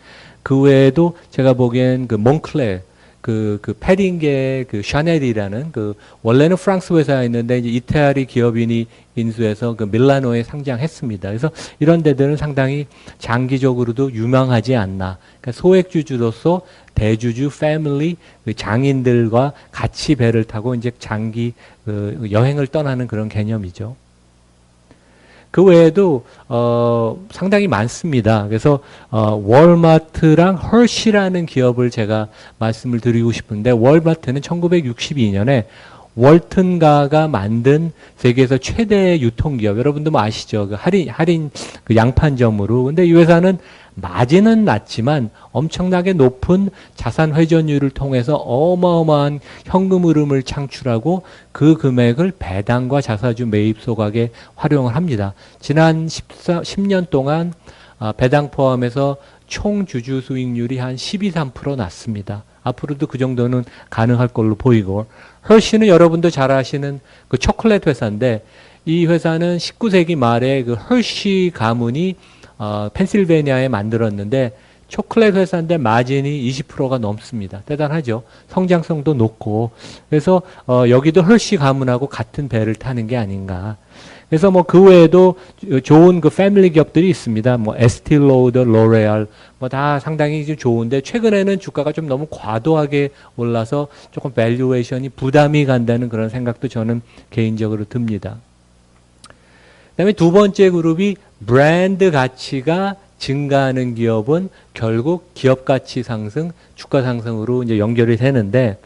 [0.44, 2.84] 그 외에도 제가 보기엔 그 몽클레
[3.22, 5.94] 그, 그 패딩계 그 샤넬이라는 그
[6.24, 11.30] 원래는 프랑스 회사였는데 이제 이태리 기업인이 인수해서 그 밀라노에 상장했습니다.
[11.30, 12.88] 그래서 이런 데들은 상당히
[13.18, 15.18] 장기적으로도 유명하지 않나.
[15.42, 16.62] 그러니까 소액주주로서
[16.96, 21.54] 대주주 패밀리 그 장인들과 같이 배를 타고 이제 장기
[21.86, 23.96] 그 여행을 떠나는 그런 개념이죠.
[25.52, 28.48] 그 외에도 어, 상당히 많습니다.
[28.48, 32.28] 그래서 어, 월마트랑 헐시라는 기업을 제가
[32.60, 35.66] 말씀을 드리고 싶은데 월마트는 1962년에
[36.16, 40.68] 월튼가가 만든 세계에서 최대 유통기업 여러분도 뭐 아시죠?
[40.68, 41.50] 그 할인 할인
[41.84, 43.58] 그 양판점으로 근데 이 회사는
[44.02, 53.46] 마진은 낮지만 엄청나게 높은 자산 회전율을 통해서 어마어마한 현금 흐름을 창출하고 그 금액을 배당과 자사주
[53.46, 55.34] 매입 소각에 활용을 합니다.
[55.60, 57.54] 지난 14, 10년 동안
[58.00, 59.18] 아, 배당 포함해서
[59.48, 62.44] 총 주주 수익률이 한 12, 3% 났습니다.
[62.64, 65.08] 앞으로도 그 정도는 가능할 걸로 보이고
[65.48, 68.44] 헐시는 여러분도 잘 아시는 그 초콜릿 회사인데
[68.86, 72.16] 이 회사는 19세기 말에 그 헐시 가문이
[72.60, 74.56] 어, 펜실베니아에 만들었는데
[74.90, 77.62] 초콜릿 회사인데 마진이 20%가 넘습니다.
[77.66, 78.24] 대단하죠.
[78.48, 79.72] 성장성도 높고
[80.10, 83.78] 그래서 어, 여기도 헐시 가문하고 같은 배를 타는 게 아닌가.
[84.30, 85.36] 그래서 뭐 그 외에도
[85.84, 87.58] 좋은 그 family 기업들이 있습니다.
[87.58, 89.26] 뭐 에스티로더, 로레알
[89.60, 96.10] 뭐 다 상당히 좀 좋은데 최근에는 주가가 좀 너무 과도하게 올라서 조금 valuation이 부담이 간다는
[96.10, 98.38] 그런 생각도 저는 개인적으로 듭니다.
[100.00, 107.80] 그다음에 두 번째 그룹이 브랜드 가치가 증가하는 기업은 결국 기업 가치 상승, 주가 상승으로 이제
[107.80, 108.78] 연결이 되는데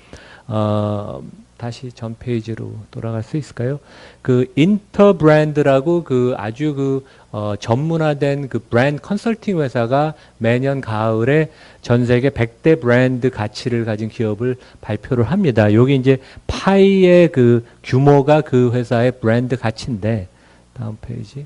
[0.47, 1.21] 어,
[1.57, 3.79] 다시 전 페이지로 돌아갈 수 있을까요?
[4.23, 11.51] 그 인터브랜드라고 그 아주 그 어, 전문화된 그 브랜드 컨설팅 회사가 매년 가을에
[11.83, 15.73] 전 세계 100대 브랜드 가치를 가진 기업을 발표를 합니다.
[15.73, 16.17] 여기 이제
[16.47, 20.32] 파이의 그 규모가 그 회사의 브랜드 가치인데
[20.73, 21.45] 다음 페이지.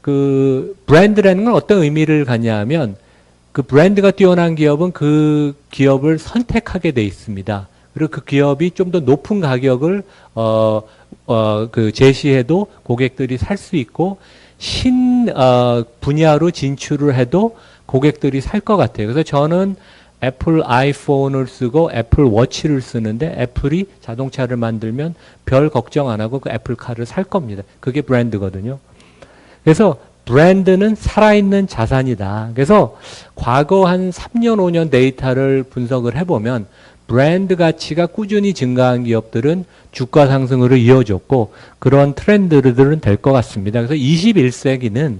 [0.00, 2.96] 그 브랜드라는 건 어떤 의미를 갖냐면
[3.52, 7.68] 그 브랜드가 뛰어난 기업은 그 기업을 선택하게 돼 있습니다.
[7.94, 10.02] 그리고 그 기업이 좀 더 높은 가격을
[10.34, 10.82] 어,
[11.26, 14.18] 어, 그 제시해도 고객들이 살 수 있고
[14.58, 17.56] 신 어, 분야로 진출을 해도
[17.86, 19.06] 고객들이 살 것 같아요.
[19.06, 19.76] 그래서 저는
[20.22, 25.14] 애플 아이폰을 쓰고 애플 워치를 쓰는데 애플이 자동차를 만들면
[25.44, 27.62] 별 걱정 안 하고 그 애플카를 살 겁니다.
[27.80, 28.78] 그게 브랜드거든요.
[29.62, 32.50] 그래서 브랜드는 살아있는 자산이다.
[32.54, 32.96] 그래서
[33.34, 36.66] 과거 한 3년, 5년 데이터를 분석을 해보면
[37.06, 43.80] 브랜드 가치가 꾸준히 증가한 기업들은 주가 상승으로 이어졌고 그런 트렌드들은 될 것 같습니다.
[43.80, 45.18] 그래서 21세기는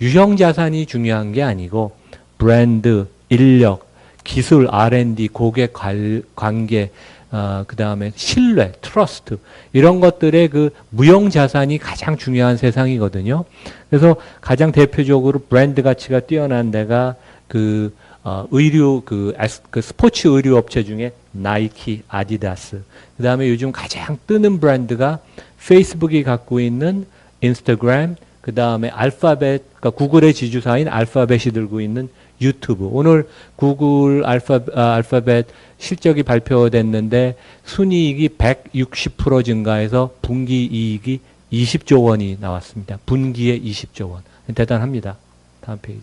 [0.00, 1.92] 유형 자산이 중요한 게 아니고
[2.38, 3.85] 브랜드, 인력,
[4.26, 6.90] 기술, R&D, 고객 관- 관계,
[7.30, 9.38] 어, 그 다음에 신뢰, trust
[9.72, 13.44] 이런 것들의 그 무형 자산이 가장 중요한 세상이거든요.
[13.90, 17.14] 그래서 가장 대표적으로 브랜드 가치가 뛰어난 데가
[17.48, 17.94] 그
[18.24, 22.82] 어, 의류 그, 에스- 그 스포츠 의류 업체 중에 나이키, 아디다스.
[23.16, 25.20] 그 다음에 요즘 가장 뜨는 브랜드가
[25.64, 27.06] 페이스북이 갖고 있는
[27.40, 32.08] 인스타그램, 그 다음에 알파벳, 그러니까 구글의 지주사인 알파벳이 들고 있는
[32.40, 32.88] 유튜브.
[32.90, 35.46] 오늘 구글 알파, 아, 알파벳
[35.78, 41.20] 실적이 발표됐는데 순이익이 160% 증가해서 분기 이익이
[41.52, 42.98] 20조 원이 나왔습니다.
[43.06, 44.22] 분기에 20조 원.
[44.54, 45.16] 대단합니다.
[45.60, 46.02] 다음 페이지.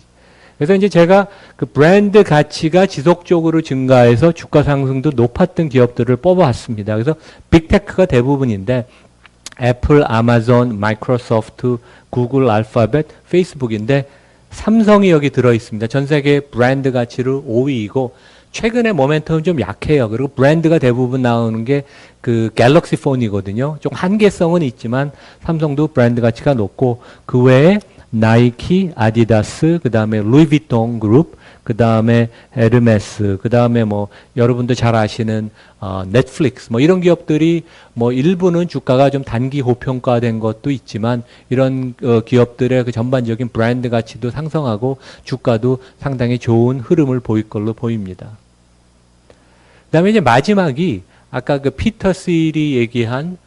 [0.58, 6.94] 그래서 이제 제가 그 브랜드 가치가 지속적으로 증가해서 주가 상승도 높았던 기업들을 뽑아왔습니다.
[6.94, 7.16] 그래서
[7.50, 8.88] 빅테크가 대부분인데
[9.62, 11.78] 애플, 아마존, 마이크로소프트,
[12.10, 14.08] 구글, 알파벳, 페이스북인데
[14.54, 15.88] 삼성이 여기 들어 있습니다.
[15.88, 18.12] 전 세계 브랜드 가치로 5위이고
[18.52, 20.10] 최근에 모멘텀은 좀 약해요.
[20.10, 21.84] 그리고 브랜드가 대부분 나오는 게
[22.24, 23.76] 그 갤럭시 폰이거든요.
[23.82, 25.12] 좀 한계성은 있지만
[25.44, 33.40] 삼성도 브랜드 가치가 높고 그 외에 나이키, 아디다스, 그 다음에 루이비통 그룹, 그 다음에 에르메스,
[33.42, 35.50] 그 다음에 뭐 여러분도 잘 아시는
[35.80, 37.64] 어, 넷플릭스 뭐 이런 기업들이
[37.94, 44.30] 뭐 일부는 주가가 좀 단기 고평가된 것도 있지만 이런 어, 기업들의 그 전반적인 브랜드 가치도
[44.30, 48.38] 상승하고 주가도 상당히 좋은 흐름을 보일 걸로 보입니다.
[49.30, 53.38] 그 다음에 이제 마지막이 아까 그 피터 실이 얘기한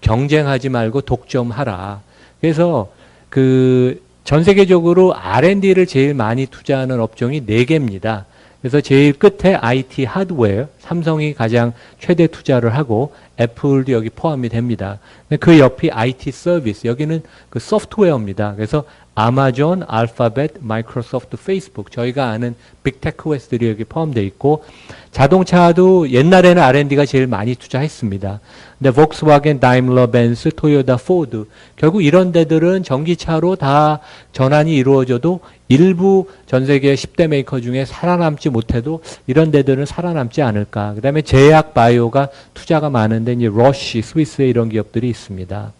[0.00, 2.02] 경쟁하지 말고 독점하라.
[2.40, 2.92] 그래서
[3.30, 8.24] 그 전 세계적으로 R&D를 제일 많이 투자하는 업종이 네 개입니다.
[8.62, 14.98] 그래서 제일 끝에 IT 하드웨어, 삼성이 가장 최대 투자를 하고 애플도 여기 포함이 됩니다.
[15.38, 18.54] 그 옆이 IT 서비스, 여기는 그 소프트웨어입니다.
[18.54, 18.84] 그래서
[19.14, 24.64] 아마존, 알파벳, 마이크로소프트, 페이스북, 저희가 아는 빅테크 웨스들이 여기 포함되어 있고
[25.12, 28.40] 자동차도 옛날에는 R&D가 제일 많이 투자했습니다.
[28.78, 31.46] 근데 복스와겐, 다임러 벤츠, 토요타, 포드
[31.76, 34.00] 결국 이런 데들은 전기차로 다
[34.32, 40.94] 전환이 이루어져도 일부 전 세계 10대 메이커 중에 살아남지 못해도 이런 데들은 살아남지 않을까.
[40.94, 45.72] 그다음에 제약 바이오가 투자가 많은데 이제 로슈, 스위스에 이런 기업들이 있습니다.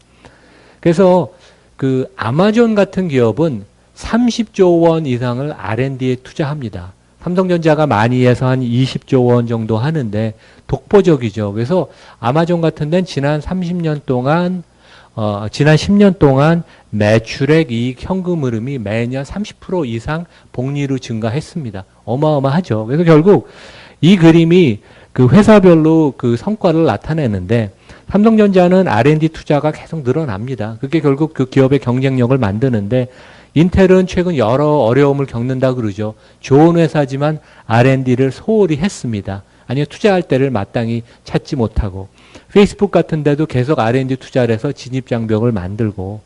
[0.80, 1.32] 그래서
[1.84, 6.94] 그 아마존 같은 기업은 30조 원 이상을 R&D에 투자합니다.
[7.20, 10.32] 삼성전자가 많이 해서 한 20조 원 정도 하는데
[10.66, 11.52] 독보적이죠.
[11.52, 11.88] 그래서
[12.20, 14.62] 아마존 같은 데는 지난 30년 동안
[15.14, 21.84] 어, 지난 10년 동안 매출액 이익 현금 흐름이 매년 30% 이상 복리로 증가했습니다.
[22.06, 22.86] 어마어마하죠.
[22.86, 23.48] 그래서 결국
[24.00, 24.80] 이 그림이
[25.12, 27.72] 그 회사별로 그 성과를 나타내는데
[28.14, 30.76] 삼성전자는 R&D 투자가 계속 늘어납니다.
[30.80, 33.08] 그게 결국 그 기업의 경쟁력을 만드는데
[33.54, 36.14] 인텔은 최근 여러 어려움을 겪는다 그러죠.
[36.38, 39.42] 좋은 회사지만 R&D를 소홀히 했습니다.
[39.66, 42.06] 아니면 투자할 때를 마땅히 찾지 못하고
[42.52, 46.20] 페이스북 같은 데도 계속 R&D 투자를 해서 진입 장벽을 만들고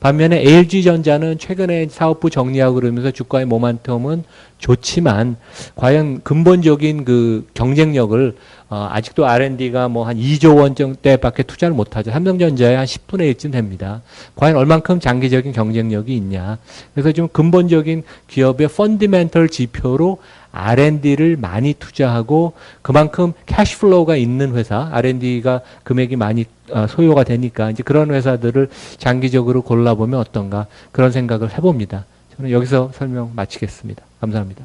[0.00, 4.24] 반면에 LG전자는 최근에 사업부 정리하고 그러면서 주가의 모멘텀은
[4.58, 5.36] 좋지만
[5.76, 8.36] 과연 근본적인 그 경쟁력을
[8.70, 12.10] 어, 아직도 R&D가 뭐 한 2조 원 정도밖에 투자를 못하죠.
[12.10, 14.00] 삼성전자의 한 10분의 1쯤 됩니다.
[14.36, 16.58] 과연 얼만큼 장기적인 경쟁력이 있냐.
[16.94, 20.18] 그래서 좀 근본적인 기업의 fundamental 지표로
[20.52, 27.82] R&D를 많이 투자하고 그만큼 cash flow가 있는 회사, R&D가 금액이 많이 어, 소요가 되니까 이제
[27.82, 28.68] 그런 회사들을
[28.98, 32.04] 장기적으로 골라보면 어떤가 그런 생각을 해봅니다.
[32.36, 34.02] 저는 여기서 설명 마치겠습니다.
[34.20, 34.64] 감사합니다.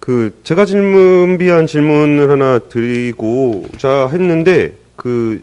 [0.00, 5.42] 그 제가 질문비한 질문을 하나 드리고자 했는데 그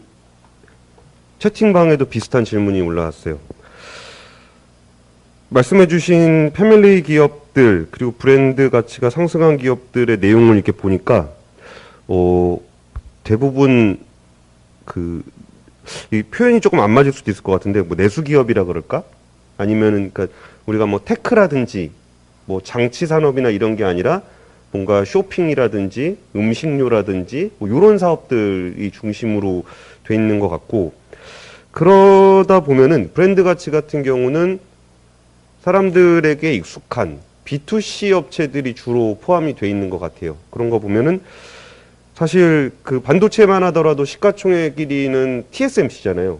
[1.38, 3.38] 채팅방에도 비슷한 질문이 올라왔어요.
[5.54, 11.30] 말씀해주신 패밀리 기업들 그리고 브랜드 가치가 상승한 기업들의 내용을 이렇게 보니까
[12.08, 12.58] 어
[13.22, 13.98] 대부분
[14.84, 15.22] 그
[16.10, 19.04] 이 표현이 조금 안 맞을 수도 있을 것 같은데 뭐 내수 기업이라 그럴까?
[19.56, 20.34] 아니면은 그러니까
[20.66, 21.90] 우리가 뭐 테크라든지
[22.46, 24.22] 뭐 장치 산업이나 이런 게 아니라
[24.70, 29.64] 뭔가 쇼핑이라든지 음식료라든지 뭐 이런 사업들이 중심으로
[30.04, 30.92] 돼 있는 것 같고
[31.70, 34.58] 그러다 보면은 브랜드 가치 같은 경우는
[35.64, 40.36] 사람들에게 익숙한 B2C 업체들이 주로 포함이 돼 있는 것 같아요.
[40.50, 41.20] 그런 거 보면은
[42.14, 46.38] 사실 그 반도체만 하더라도 시가총액 1위는 TSMC잖아요.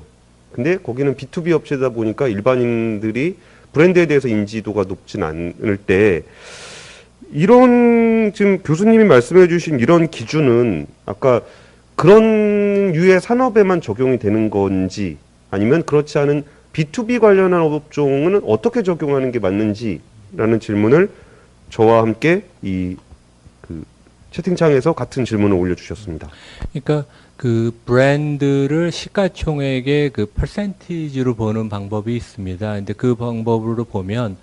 [0.52, 3.36] 근데 거기는 B2B 업체다 보니까 일반인들이
[3.72, 6.22] 브랜드에 대해서 인지도가 높진 않을 때
[7.32, 11.40] 이런 지금 교수님이 말씀해 주신 이런 기준은 아까
[11.96, 15.16] 그런 유의 산업에만 적용이 되는 건지
[15.50, 16.44] 아니면 그렇지 않은
[16.74, 21.10] B2B 관련한 업종은 어떻게 적용하는 게 맞는지라는 질문을
[21.70, 22.96] 저와 함께 이
[23.66, 23.84] 그
[24.30, 26.28] 채팅창에서 같은 질문을 올려주셨습니다.
[26.72, 32.74] 그러니까 그 브랜드를 시가총액의 그 퍼센티지로 보는 방법이 있습니다.
[32.74, 34.36] 근데 그 방법으로 보면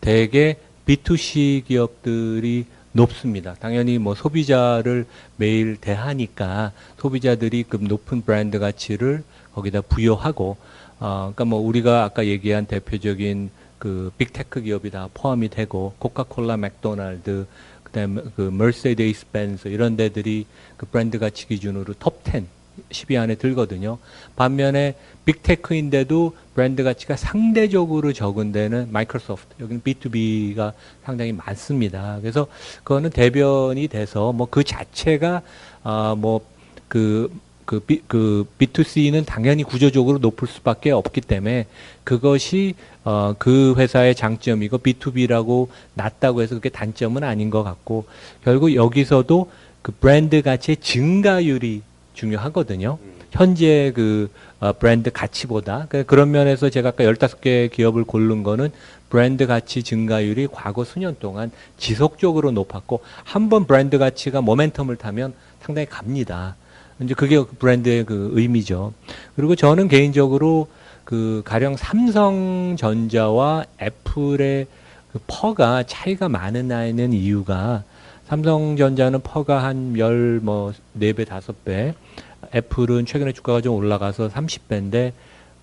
[0.00, 0.56] 대개
[0.86, 3.54] B2C 기업들이 높습니다.
[3.60, 5.06] 당연히 뭐 소비자를
[5.36, 9.22] 매일 대하니까 소비자들이 그 높은 브랜드 가치를
[9.54, 10.56] 거기다 부여하고
[11.00, 16.56] 어 그러니까 뭐 우리가 아까 얘기한 대표적인 그 Big Tech 기업이 다 포함이 되고 코카콜라,
[16.56, 17.46] 맥도날드
[17.84, 20.46] 그다음에 그 Mercedes-Benz 이런 데들이
[20.76, 22.44] 그 브랜드 가치 기준으로 톱 10,
[22.90, 23.98] 10위 안에 들거든요.
[24.36, 24.94] 반면에
[25.24, 30.72] Big Tech인데도 브랜드 가치가 상대적으로 적은 데는 마이크로소프트, 여기는 B2B가
[31.04, 32.18] 상당히 많습니다.
[32.20, 32.46] 그래서
[32.84, 35.42] 그거는 대변이 돼서 뭐 그 자체가
[35.82, 37.30] 아뭐그
[37.68, 41.66] 그, B, 그 B2C는 당연히 구조적으로 높을 수밖에 없기 때문에
[42.02, 42.72] 그것이
[43.04, 48.06] 어, 그 회사의 장점이고 B2B라고 낮다고 해서 그게 단점은 아닌 것 같고
[48.42, 49.50] 결국 여기서도
[49.82, 51.82] 그 브랜드 가치의 증가율이
[52.14, 52.96] 중요하거든요.
[53.32, 54.30] 현재 그
[54.60, 58.70] 어, 브랜드 가치보다 그- 그런 면에서 제가 아까 15개 기업을 고른 거는
[59.10, 65.84] 브랜드 가치 증가율이 과거 수년 동안 지속적으로 높았고 한 번 브랜드 가치가 모멘텀을 타면 상당히
[65.86, 66.56] 갑니다.
[67.00, 68.92] 이제 그게 그 브랜드의 그 의미죠.
[69.36, 70.68] 그리고 저는 개인적으로
[71.04, 74.66] 그 가령 삼성전자와 애플의
[75.12, 77.84] 그 PER가 차이가 많은 나는 이유가
[78.28, 81.94] 삼성전자는 PER가 한 열 뭐 네 배 다섯 배
[82.54, 85.12] 애플은 최근에 주가가 좀 올라가서 30배인데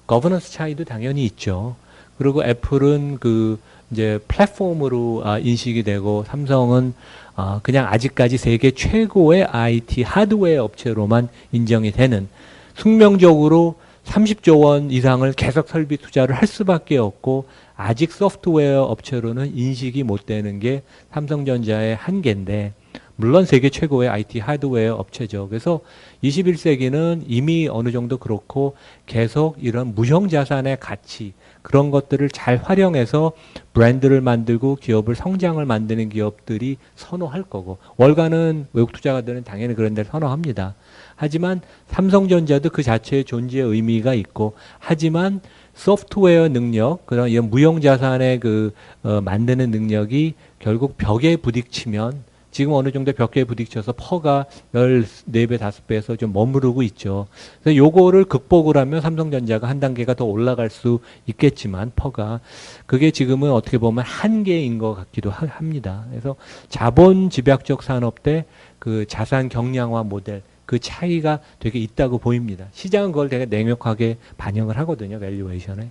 [0.08, 1.76] 거버넌스 차이도 당연히 있죠.
[2.18, 3.60] 그리고 애플은 그
[3.92, 6.94] 이제 플랫폼으로 아, 인식이 되고 삼성은
[7.36, 12.28] 아, 그냥 아직까지 세계 최고의 IT 하드웨어 업체로만 인정이 되는
[12.76, 13.76] 숙명적으로
[14.06, 17.46] 30조 원 이상을 계속 설비 투자를 할 수밖에 없고
[17.76, 22.74] 아직 소프트웨어 업체로는 인식이 못 되는 게 삼성전자의 한계인데
[23.18, 25.48] 물론 세계 최고의 IT 하드웨어 업체죠.
[25.50, 25.82] 그래서
[26.24, 28.76] 21세기는 이미 어느 정도 그렇고
[29.06, 31.34] 계속 이런 무형 자산의 가치
[31.66, 33.32] 그런 것들을 잘 활용해서
[33.74, 40.76] 브랜드를 만들고 기업을 성장을 만드는 기업들이 선호할 거고 월가는 외국 투자가들은 당연히 그런 데를 선호합니다.
[41.16, 45.42] 하지만 삼성전자도 그 자체의 존재의 의미가 있고 하지만
[45.74, 48.72] 소프트웨어 능력 그런 이런 무형 자산의 그
[49.02, 52.24] 어, 만드는 능력이 결국 벽에 부딪히면
[52.56, 57.28] 지금 어느 정도 벽에 부딪혀서 PER가 14배, 5배에서 좀 머무르고 있죠.
[57.62, 62.40] 그래서 요거를 극복을 하면 삼성전자가 한 단계가 더 올라갈 수 있겠지만 PER가
[62.86, 66.06] 그게 지금은 어떻게 보면 한계인 것 같기도 하- 합니다.
[66.10, 66.38] 그래서
[66.70, 72.68] 자본 집약적 산업 대 그 자산 경량화 모델 그 차이가 되게 있다고 보입니다.
[72.72, 75.90] 시장은 그걸 되게 냉혹하게 반영을 하거든요, valuation에.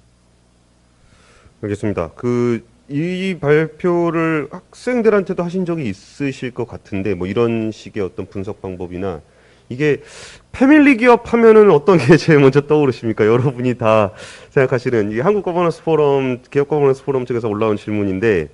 [1.60, 2.12] 알겠습니다.
[2.14, 9.22] 그 이 발표를 학생들한테도 하신 적이 있으실 것 같은데 뭐 이런 식의 어떤 분석 방법이나
[9.70, 10.02] 이게
[10.52, 13.26] 패밀리 기업 하면은 어떤 게 제일 먼저 떠오르십니까?
[13.26, 14.12] 여러분이 다
[14.50, 18.50] 생각하시는 이 한국 거버넌스 포럼 기업 거버넌스 포럼 측에서 올라온 질문인데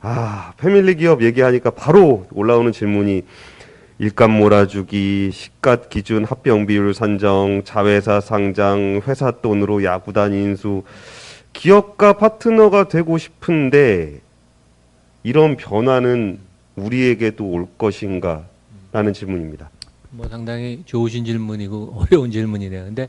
[0.00, 3.22] 아 패밀리 기업 얘기하니까 바로 올라오는 질문이
[3.98, 10.82] 일감 몰아주기, 시가 기준 합병 비율 산정, 자회사 상장, 회사 돈으로 야구단 인수,
[11.56, 14.20] 기업가 파트너가 되고 싶은데
[15.22, 16.38] 이런 변화는
[16.76, 18.46] 우리에게도 올 것인가
[18.92, 19.70] 라는 질문입니다.
[20.10, 22.84] 뭐 상당히 좋으신 질문이고 어려운 질문이네요.
[22.84, 23.08] 근데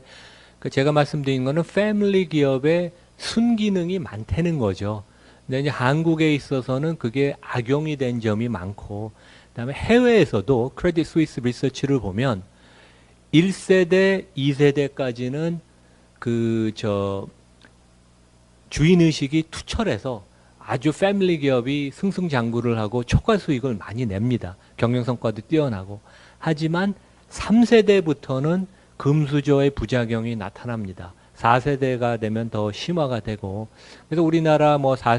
[0.58, 5.04] 그 제가 말씀드린 거는 패밀리 기업의 순기능이 많다는 거죠.
[5.46, 9.12] 근데 이제 한국에 있어서는 그게 악용이 된 점이 많고
[9.50, 12.42] 그다음에 해외에서도 크레딧 스위스 리서치를 보면
[13.32, 15.60] 1세대, 2세대까지는
[16.18, 17.28] 그 저
[18.70, 20.24] 주인 의식이 투철해서
[20.58, 24.56] 아주 패밀리 기업이 승승장구를 하고 초과 수익을 많이 냅니다.
[24.76, 26.00] 경영 성과도 뛰어나고
[26.38, 26.94] 하지만
[27.30, 28.66] 3세대부터는
[28.98, 31.14] 금수저의 부작용이 나타납니다.
[31.38, 33.68] 4세대가 되면 더 심화가 되고
[34.08, 35.18] 그래서 우리나라 뭐 4,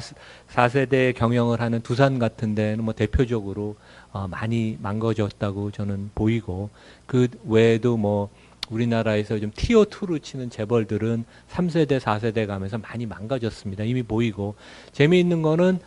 [0.50, 3.78] 4세대 경영을 하는 두산 같은 데는 뭐 대표적으로
[4.12, 6.70] 어, 많이 망가졌다고 저는 보이고
[7.06, 8.30] 그 외에도 뭐
[8.70, 13.84] 우리나라에서 좀 티어 2로 치는 재벌들은 3세대, 4세대 가면서 많이 망가졌습니다.
[13.84, 14.56] 이미 보이고
[14.92, 15.80] 재미있는 거는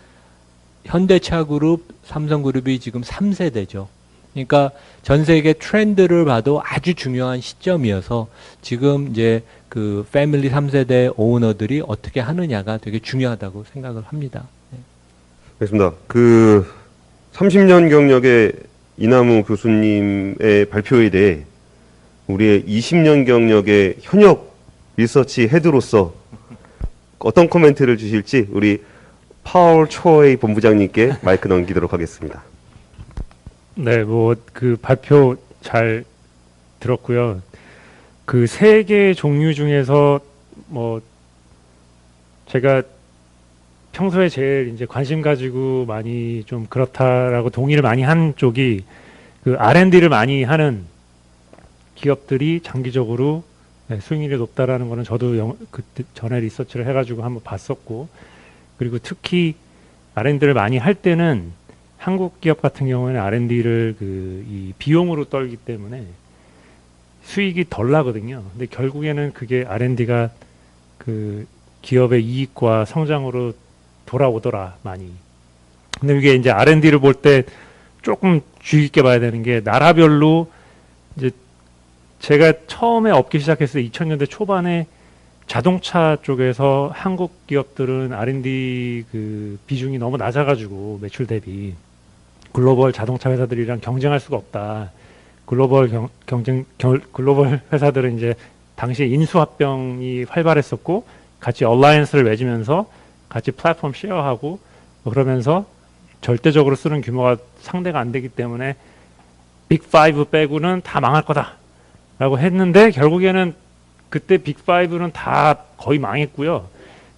[0.84, 3.86] 현대차 그룹, 삼성그룹이 지금 3세대죠.
[4.32, 4.70] 그러니까
[5.02, 8.28] 전 세계 트렌드를 봐도 아주 중요한 시점이어서
[8.62, 14.48] 지금 이제 그 패밀리 3세대 오너들이 어떻게 하느냐가 되게 중요하다고 생각을 합니다.
[15.60, 15.92] 알겠습니다.
[16.06, 16.66] 그
[17.34, 18.52] 30년 경력의
[18.96, 21.44] 이남우 교수님의 발표에 대해
[22.26, 24.54] 우리의 20년 경력의 현역
[24.96, 26.14] 리서치 헤드로서
[27.18, 28.82] 어떤 코멘트를 주실지 우리
[29.44, 32.42] 파울 초의 본부장님께 마이크 넘기도록 하겠습니다.
[33.74, 36.04] 네, 뭐 그 발표 잘
[36.80, 37.42] 들었고요.
[38.24, 40.20] 그 세 개의 종류 중에서
[40.68, 41.00] 뭐
[42.48, 42.82] 제가
[43.92, 48.84] 평소에 제일 이제 관심 가지고 많이 좀 그렇다라고 동의를 많이 한 쪽이
[49.44, 50.84] 그 R&D를 많이 하는
[52.02, 53.44] 기업들이 장기적으로
[53.88, 58.08] 네, 수익률이 높다라는 거는 저도 영, 그때 전에 리서치를 해가지고 한번 봤었고
[58.76, 59.54] 그리고 특히
[60.14, 61.52] R&D를 많이 할 때는
[61.96, 66.04] 한국 기업 같은 경우에는 R&D를 그 이 비용으로 떨기 때문에
[67.24, 68.42] 수익이 덜 나거든요.
[68.52, 70.30] 근데 결국에는 그게 R&D가
[70.98, 71.46] 그
[71.82, 73.54] 기업의 이익과 성장으로
[74.06, 75.12] 돌아오더라 많이.
[76.00, 77.44] 근데 이게 이제 R&D를 볼 때
[78.02, 80.50] 조금 주의 깊게 봐야 되는 게 나라별로
[81.16, 81.30] 이제
[82.22, 84.86] 제가 처음에 업기 시작했을 때 2000년대 초반에
[85.48, 91.74] 자동차 쪽에서 한국 기업들은 R&D 그 비중이 너무 낮아가지고 매출 대비
[92.52, 94.92] 글로벌 자동차 회사들이랑 경쟁할 수가 없다.
[95.46, 98.34] 글로벌 경, 경쟁 결, 글로벌 회사들은 이제
[98.76, 101.04] 당시에 인수합병이 활발했었고
[101.40, 102.88] 같이 alliance를 맺으면서
[103.28, 104.60] 같이 플랫폼 share하고
[105.02, 105.66] 뭐 그러면서
[106.20, 108.76] 절대적으로 쓰는 규모가 상대가 안 되기 때문에
[109.68, 111.61] Big Five 빼고는 다 망할 거다
[112.22, 113.52] 라고 했는데 결국에는
[114.08, 116.68] 그때 Big Five는 다 거의 망했고요.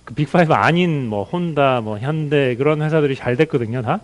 [0.05, 4.01] 그 Big Five 아닌 뭐 혼다, 뭐 현대 그런 회사들이 잘 됐거든요, 다.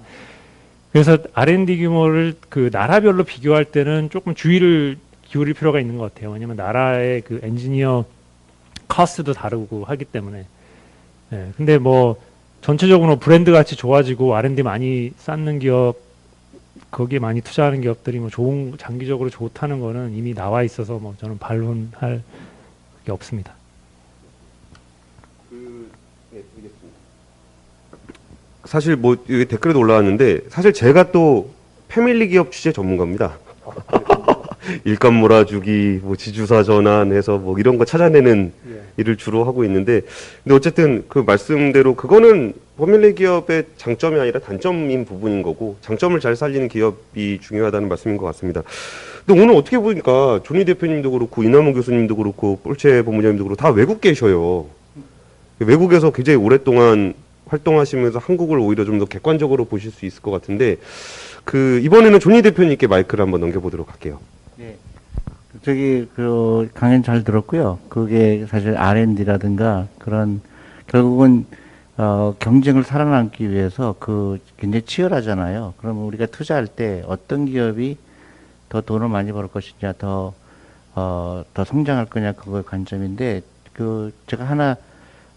[0.93, 6.33] 그래서 R&D 규모를 그 나라별로 비교할 때는 조금 주의를 기울일 필요가 있는 것 같아요.
[6.33, 8.05] 왜냐하면 나라의 그 엔지니어
[8.89, 10.45] cost도 다르고 하기 때문에.
[11.31, 12.21] 네, 근데 뭐
[12.61, 15.97] 전체적으로 브랜드 가치 좋아지고 R&D 많이 쓰는 기업
[16.91, 22.23] 거기에 많이 투자하는 기업들이 뭐 좋은 장기적으로 좋다는 거는 이미 나와 있어서 뭐 저는 반론할
[23.05, 23.55] 게 없습니다.
[28.65, 31.51] 사실 뭐 여기 댓글에도 올라왔는데 사실 제가 또
[31.89, 33.39] 패밀리 기업 취재 전문가입니다.
[34.85, 38.53] 일감 몰아주기, 뭐 지주사 전환해서 뭐 이런 거 찾아내는
[38.97, 40.03] 일을 주로 하고 있는데,
[40.45, 46.69] 근데 어쨌든 그 말씀대로 그거는 패밀리 기업의 장점이 아니라 단점인 부분인 거고 장점을 잘 살리는
[46.69, 48.63] 기업이 중요하다는 말씀인 것 같습니다.
[49.27, 54.01] 근데 오늘 어떻게 보니까 조니 대표님도 그렇고 이남훈 교수님도 그렇고 폴체 본부장님도 그렇고 다 외국
[54.01, 54.67] 계셔요.
[55.59, 57.13] 외국에서 굉장히 오랫동안
[57.47, 60.77] 활동하시면서 한국을 오히려 좀 더 객관적으로 보실 수 있을 것 같은데
[61.45, 64.21] 그 이번에는 조니 대표님께 마이크를 한번 넘겨보도록 할게요.
[65.63, 67.79] 저기 그 강연 잘 들었고요.
[67.89, 70.41] 그게 사실 R&D라든가 그런
[70.87, 71.45] 결국은
[71.99, 75.75] 어, 경쟁을 살아남기 위해서 그 굉장히 치열하잖아요.
[75.77, 77.99] 그러면 우리가 투자할 때 어떤 기업이
[78.71, 80.33] 더 돈을 많이 벌 것이냐, 더,
[80.95, 83.43] 어, 더 성장할 거냐, 그거의 관점인데,
[83.75, 84.77] 그, 제가 하나,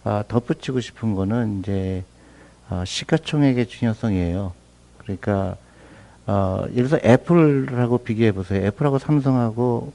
[0.05, 2.03] 어, 덧붙이고 싶은 거는 이제,
[2.69, 4.53] 어, 시가총액의 중요성이에요.
[4.99, 5.57] 그러니까,
[6.27, 8.65] 어, 예를 들어서 애플하고 비교해 보세요.
[8.67, 9.91] 애플하고 삼성하고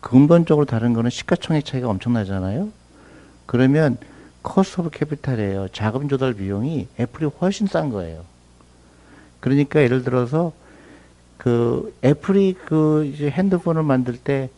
[0.00, 2.68] 근본적으로 다른 거는 시가총액 차이가 엄청나잖아요.
[3.46, 3.96] 그러면
[4.42, 5.68] cost of capital이에요.
[5.72, 8.24] 자금 조달 비용이 애플이 훨씬 싼 거예요.
[9.40, 10.52] 그러니까 예를 들어서
[11.36, 14.50] 그 애플이 그 이제 핸드폰을 만들 때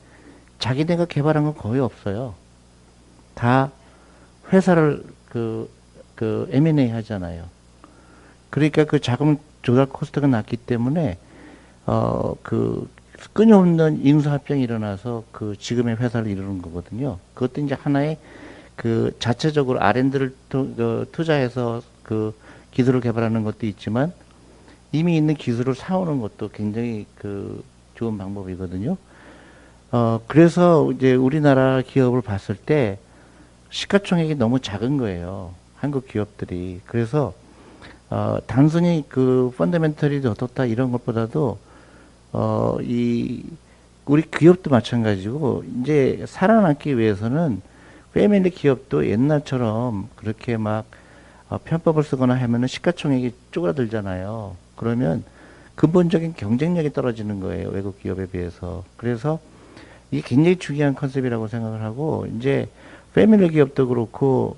[0.58, 2.34] 자기네가 개발한 건 거의 없어요.
[3.34, 3.70] 다
[4.52, 5.70] 회사를 그,
[6.14, 7.44] 그 M&A 하잖아요.
[8.50, 11.18] 그러니까 그 자금 조달 cost가 낮기 때문에
[11.86, 12.88] 어 그
[13.40, 17.16] 끊임없는 인수합병이 일어나서 그 지금의 회사를 이루는 거거든요.
[17.32, 18.18] 그것도 이제 하나의
[18.76, 22.34] 그 자체적으로 R&D를 그 투자해서 그
[22.70, 24.12] 기술을 개발하는 것도 있지만
[24.92, 27.64] 이미 있는 기술을 사오는 것도 굉장히 그
[27.94, 28.98] 좋은 방법이거든요.
[29.92, 32.98] 어 그래서 이제 우리나라 기업을 봤을 때
[33.70, 35.54] 시가총액이 너무 작은 거예요.
[35.76, 36.82] 한국 기업들이.
[36.84, 37.32] 그래서
[38.10, 41.69] 어, 단순히 그 펀더멘털이 어떻다 이런 것보다도
[42.32, 43.44] 어, 이
[44.06, 47.62] 우리 기업도 마찬가지고 이제 살아남기 위해서는
[48.12, 50.84] 패밀리 기업도 옛날처럼 그렇게 막
[51.48, 54.56] 어, 편법을 쓰거나 하면은 시가총액이 쪼그라들잖아요.
[54.76, 55.24] 그러면
[55.74, 57.70] 근본적인 경쟁력이 떨어지는 거예요.
[57.70, 58.84] 외국 기업에 비해서.
[58.96, 59.40] 그래서
[60.10, 62.68] 이게 굉장히 중요한 컨셉이라고 생각을 하고 이제
[63.14, 64.56] 패밀리 기업도 그렇고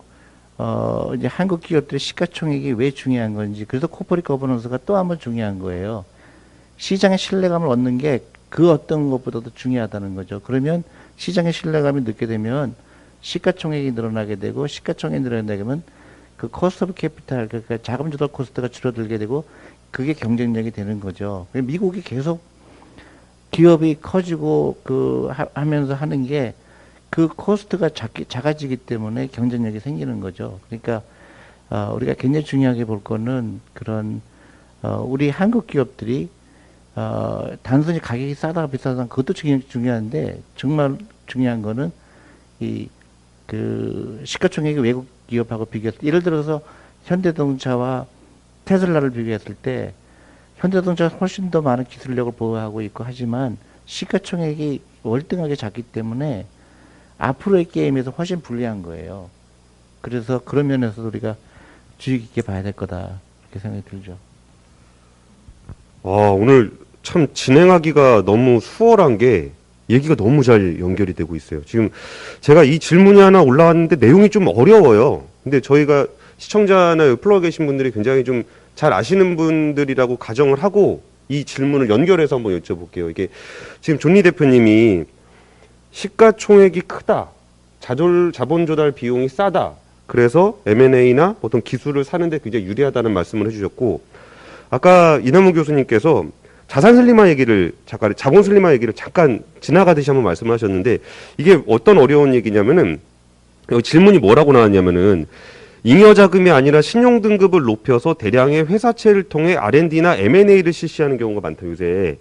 [0.59, 6.05] 어 이제 한국 기업들의 시가총액이 왜 중요한 건지 그래서 corporate governance가 또 한번 중요한 거예요.
[6.83, 10.41] 시장의 신뢰감을 얻는 게 그 어떤 것보다도 중요하다는 거죠.
[10.45, 10.85] 그러면
[11.17, 12.75] 시장의 신뢰감이 늘게 되면
[13.23, 15.83] 시가총액이 늘어나게 되고 시가총액이 늘어나게 되면
[16.37, 19.45] 그 cost of capital 그러니까 자금 조달 cost가 줄어들게 되고
[19.91, 21.47] 그게 경쟁력이 되는 거죠.
[21.55, 22.43] 미국이 계속
[23.53, 26.55] 기업이 커지고 그 하, 하면서 하는 게
[27.09, 30.61] 그 코스트가 작기, 작아지기 때문에 경쟁력이 생기는 거죠.
[30.67, 31.03] 그러니까
[31.69, 34.23] 어, 우리가 굉장히 중요하게 볼 거는 그런
[34.83, 36.31] 어, 우리 한국 기업들이
[36.95, 41.91] 어, 단순히 가격이 싸다 비싸다 그것도 중요, 중요한데 정말 중요한 거는
[42.61, 42.89] 이
[43.53, 46.63] 그 시가총액이 외국 기업하고 비교했을 때 예를 들어서
[47.05, 48.07] 현대자동차와
[48.65, 49.93] 테슬라를 비교했을 때
[50.57, 56.47] 현대자동차가 훨씬 더 많은 기술력을 보유하고 있고 하지만 시가총액이 월등하게 작기 때문에
[57.19, 59.29] 앞으로의 게임에서 훨씬 불리한 거예요.
[60.01, 61.37] 그래서 그런 면에서 우리가
[61.99, 64.17] 주의 깊게 봐야 될 거다 이렇게 생각이 들죠.
[66.05, 66.73] 아, 오늘
[67.03, 69.51] 참 진행하기가 너무 수월한 게
[69.91, 71.63] 얘기가 너무 잘 연결이 되고 있어요.
[71.65, 71.91] 지금
[72.41, 75.25] 제가 이 질문이 하나 올라왔는데 내용이 좀 어려워요.
[75.43, 76.07] 근데 저희가
[76.39, 82.59] 시청자나 플러에 계신 분들이 굉장히 좀 잘 아시는 분들이라고 가정을 하고 이 질문을 연결해서 한번
[82.61, 83.11] 여쭤볼게요.
[83.11, 83.29] 이게
[83.81, 85.05] 지금 존리 대표님이
[85.93, 87.29] 시가총액이 크다.
[87.81, 89.73] 자졸, 자본 조달 비용이 싸다.
[90.07, 94.03] 그래서 M&A나 어떤 기술을 사는데 굉장히 유리하다는 말씀을 해주셨고
[94.71, 96.25] 아까 이남우 교수님께서
[96.73, 101.01] 자산 슬림화 얘기를 잠깐 자본 슬림화 얘기를 잠깐 지나가듯이 한번 말씀하셨는데
[101.37, 102.99] 이게 어떤 어려운 얘기냐면은
[103.83, 105.27] 질문이 뭐라고 나왔냐면은
[105.85, 112.17] 잉여 자금이 아니라 신용 등급을 높여서 대량의 회사채를 통해 R&D나 M&A를 실시하는 경우가 많다 요새.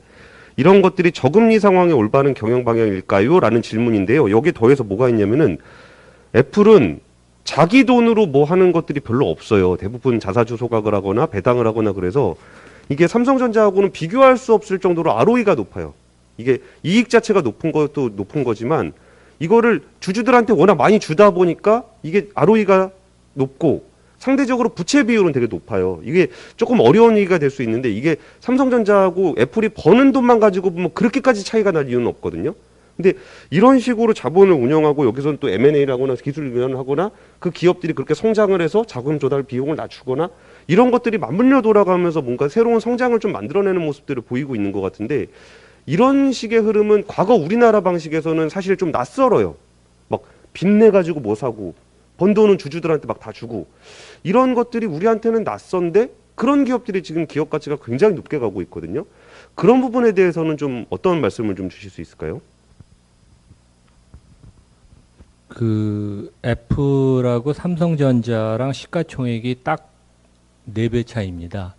[0.58, 3.40] 이런 것들이 저금리 상황에 올바른 경영 방향일까요?
[3.40, 4.32] 라는 질문인데요.
[4.32, 5.60] 여기에 더해서 뭐가 있냐면은
[6.36, 7.00] 애플은
[7.46, 9.78] 자기 돈으로 뭐 하는 것들이 별로 없어요.
[9.78, 12.36] 대부분 자사주 소각을 하거나 배당을 하거나 그래서
[12.92, 15.94] 이게 삼성전자하고는 비교할 수 없을 정도로 ROE가 높아요.
[16.36, 18.92] 이게 이익 자체가 높은 것도 높은 거지만
[19.40, 22.92] 이거를 주주들한테 워낙 많이 주다 보니까 이게 ROE가
[23.34, 23.86] 높고
[24.20, 26.02] 상대적으로 부채 비율은 되게 높아요.
[26.04, 26.28] 이게
[26.58, 31.72] 조금 어려운 얘기가 될 수 있는데 이게 삼성전자하고 애플이 버는 돈만 가지고 보면 그렇게까지 차이가
[31.72, 32.54] 날 이유는 없거든요.
[32.98, 33.14] 근데
[33.50, 38.84] 이런 식으로 자본을 운영하고 여기서는 또 M&A를 하거나 기술을 위원하거나 그 기업들이 그렇게 성장을 해서
[38.86, 40.30] 자금 조달 비용을 낮추거나
[40.68, 45.28] 이런 것들이 맞물려 돌아가면서 뭔가 새로운 성장을 좀 만들어내는 모습들을 보이고 있는 것 같은데
[45.86, 49.56] 이런 식의 흐름은 과거 우리나라 방식에서는 사실 좀 낯설어요.
[50.08, 50.22] 막
[50.54, 51.74] 빚내 가지고 뭐 사고
[52.18, 53.68] 번 돈은 주주들한테 막 다 주고
[54.24, 59.06] 이런 것들이 우리한테는 낯선데 그런 기업들이 지금 기업 가치가 굉장히 높게 가고 있거든요.
[59.56, 62.42] 그런 부분에 대해서는 좀 어떤 말씀을 좀 주실 수 있을까요?
[65.48, 69.91] 그 애플하고 삼성전자랑 시가총액이 딱
[70.66, 71.76] 네배 차이입니다.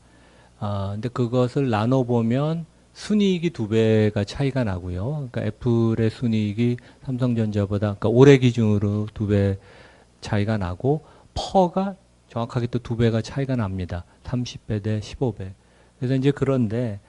[0.58, 5.28] 아, 근데 그것을 나눠 보면 순이익이 두 배가 차이가 나고요.
[5.30, 9.58] 그러니까 애플의 순이익이 삼성전자보다 그러니까 올해 기준으로 두 배
[10.20, 11.04] 차이가 나고
[11.34, 11.96] 퍼가
[12.28, 14.04] 정확하게 또 두 배가 차이가 납니다.
[14.24, 15.52] 30배 대 15배.
[15.98, 17.00] 그래서 이제 그런데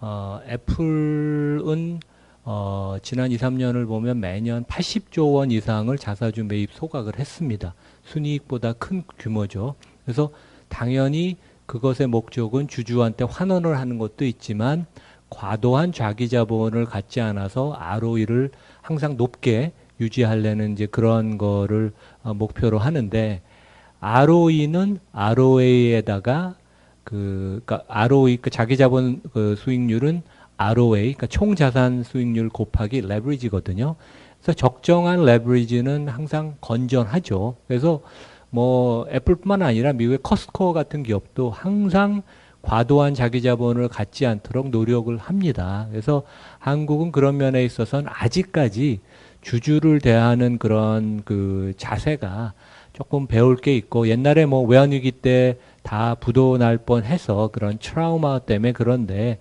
[0.00, 2.00] 어, 애플은
[2.46, 7.74] 어, 지난 2, 3년을 보면 매년 80조 원 이상을 자사주 매입 소각을 했습니다.
[8.04, 9.74] 순이익보다 큰 규모죠.
[10.04, 10.30] 그래서
[10.74, 11.36] 당연히
[11.66, 14.86] 그것의 목적은 주주한테 환원을 하는 것도 있지만
[15.30, 18.50] 과도한 자기 자본을 갖지 않아서 ROE를
[18.82, 21.92] 항상 높게 유지하려는 이제 그런 거를
[22.24, 23.40] 어, 목표로 하는데
[24.00, 26.56] ROE는 ROA에다가
[27.04, 30.22] 그 그러니까 ROE 그 자기 자본 그 수익률은
[30.56, 33.94] ROA 그러니까 총 자산 수익률 곱하기 레버리지거든요.
[34.42, 37.56] 그래서 적정한 레버리지는 항상 건전하죠.
[37.68, 38.02] 그래서
[38.54, 42.22] 뭐 애플뿐만 아니라 미국의 커스코 같은 기업도 항상
[42.62, 45.86] 과도한 자기 자본을 갖지 않도록 노력을 합니다.
[45.90, 46.22] 그래서
[46.60, 49.00] 한국은 그런 면에 있어서는 아직까지
[49.42, 52.54] 주주를 대하는 그런 그 자세가
[52.92, 58.72] 조금 배울 게 있고 옛날에 뭐 외환위기 때 다 부도 날 뻔해서 그런 트라우마 때문에
[58.72, 59.38] 그런데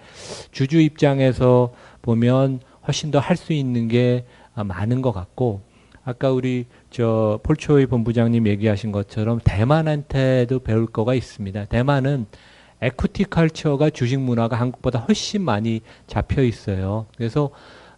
[0.52, 1.72] 주주 입장에서
[2.02, 5.62] 보면 훨씬 더 할 수 있는 게 아, 많은 것 같고
[6.04, 11.66] 아까 우리 저 폴초이 본부장님 얘기하신 것처럼 대만한테도 배울 거가 있습니다.
[11.66, 12.28] 대만은
[12.82, 17.08] equity culture가 주식 문화가 한국보다 훨씬 많이 잡혀 있어요.
[17.18, 17.50] 그래서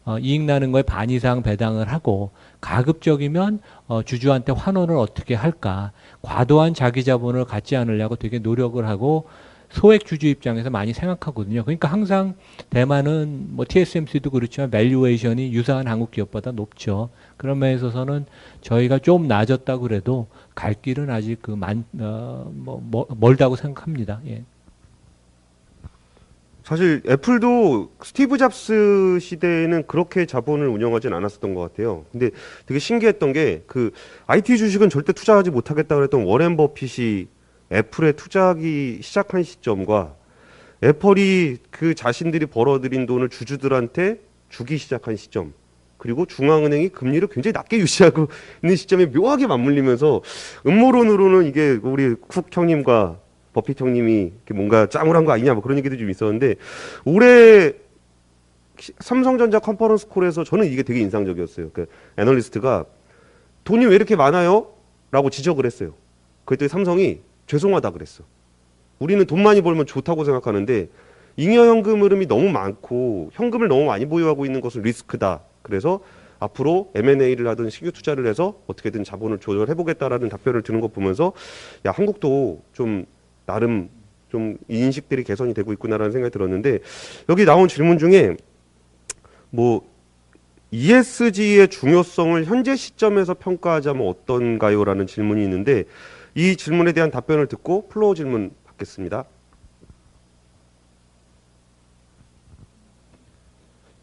[0.05, 2.31] 어, 이익 나는 거에 반 이상 배당을 하고
[2.61, 5.91] 가급적이면 어, 주주한테 환원을 어떻게 할까
[6.21, 9.27] 과도한 자기 자본을 갖지 않으려고 되게 노력을 하고
[9.71, 11.63] 소액 주주 입장에서 많이 생각하거든요.
[11.63, 12.35] 그러니까 항상
[12.69, 17.09] 대만은 뭐 TSMC도 그렇지만 valuation이 유사한 한국 기업보다 높죠.
[17.37, 18.25] 그런 면에 있어서는
[18.61, 24.21] 저희가 좀 낮았다고 그래도 갈 길은 아직 그 만 어, 뭐, 뭐 멀다고 생각합니다.
[24.27, 24.43] 예.
[26.63, 32.05] 사실 애플도 스티브 잡스 시대에는 그렇게 자본을 운영하진 않았었던 것 같아요.
[32.11, 32.31] 근데
[32.65, 33.91] 되게 신기했던 게 그
[34.25, 37.27] IT 주식은 절대 투자하지 못하겠다 그랬던 워렌 버핏이
[37.71, 40.15] 애플에 투자하기 시작한 시점과
[40.83, 45.53] 애플이 그 자신들이 벌어들인 돈을 주주들한테 주기 시작한 시점
[45.97, 48.27] 그리고 중앙은행이 금리를 굉장히 낮게 유지하고
[48.63, 50.21] 있는 시점에 묘하게 맞물리면서
[50.67, 53.19] 음모론으로는 이게 우리 쿡 형님과
[53.53, 56.55] 버핏 형님이 뭔가 짱을 한 거 아니냐 뭐 그런 얘기도 좀 있었는데
[57.05, 57.73] 올해
[58.77, 61.69] 시- 삼성전자 컨퍼런스 콜에서 저는 이게 되게 인상적이었어요.
[61.71, 61.85] 그
[62.17, 62.85] 애널리스트가
[63.63, 64.67] 돈이 왜 이렇게 많아요?
[65.11, 65.93] 라고 지적을 했어요.
[66.43, 68.23] 그랬더니 삼성이 죄송하다 그랬어.
[68.99, 70.89] 우리는 돈 많이 벌면 좋다고 생각하는데
[71.37, 75.41] 잉여 현금 흐름이 너무 많고 현금을 너무 많이 보유하고 있는 것은 리스크다.
[75.65, 75.99] 그래서
[76.39, 81.33] 앞으로 M&A를 하든 신규 투자를 해서 어떻게든 자본을 조절해 보겠다라는 답변을 드는 거 보면서
[81.87, 83.05] 야 한국도 좀
[83.47, 83.89] 나름
[84.29, 86.79] 좀 인식들이 개선이 되고 있구나라는 생각이 들었는데
[87.29, 88.37] 여기 나온 질문 중에
[89.49, 89.81] 뭐
[90.69, 95.85] ESG의 중요성을 현재 시점에서 평가하자면 어떤가요라는 질문이 있는데
[96.35, 99.25] 이 질문에 대한 답변을 듣고 floor 질문 받겠습니다.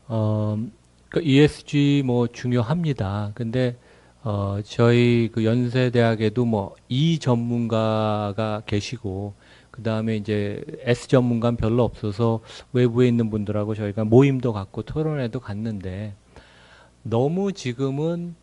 [0.09, 0.59] 어,
[1.13, 3.33] 그 ESG 뭐 중요합니다.
[3.35, 3.77] 근데
[4.25, 9.35] 어, 저희 그 연세대학에도 뭐 E 전문가가 계시고
[9.71, 12.41] 그 다음에 이제 S 전문가는 별로 없어서
[12.73, 16.15] 외부에 있는 분들하고 저희가 모임도 갖고 토론회도 갔는데
[17.03, 18.35] 너무 지금은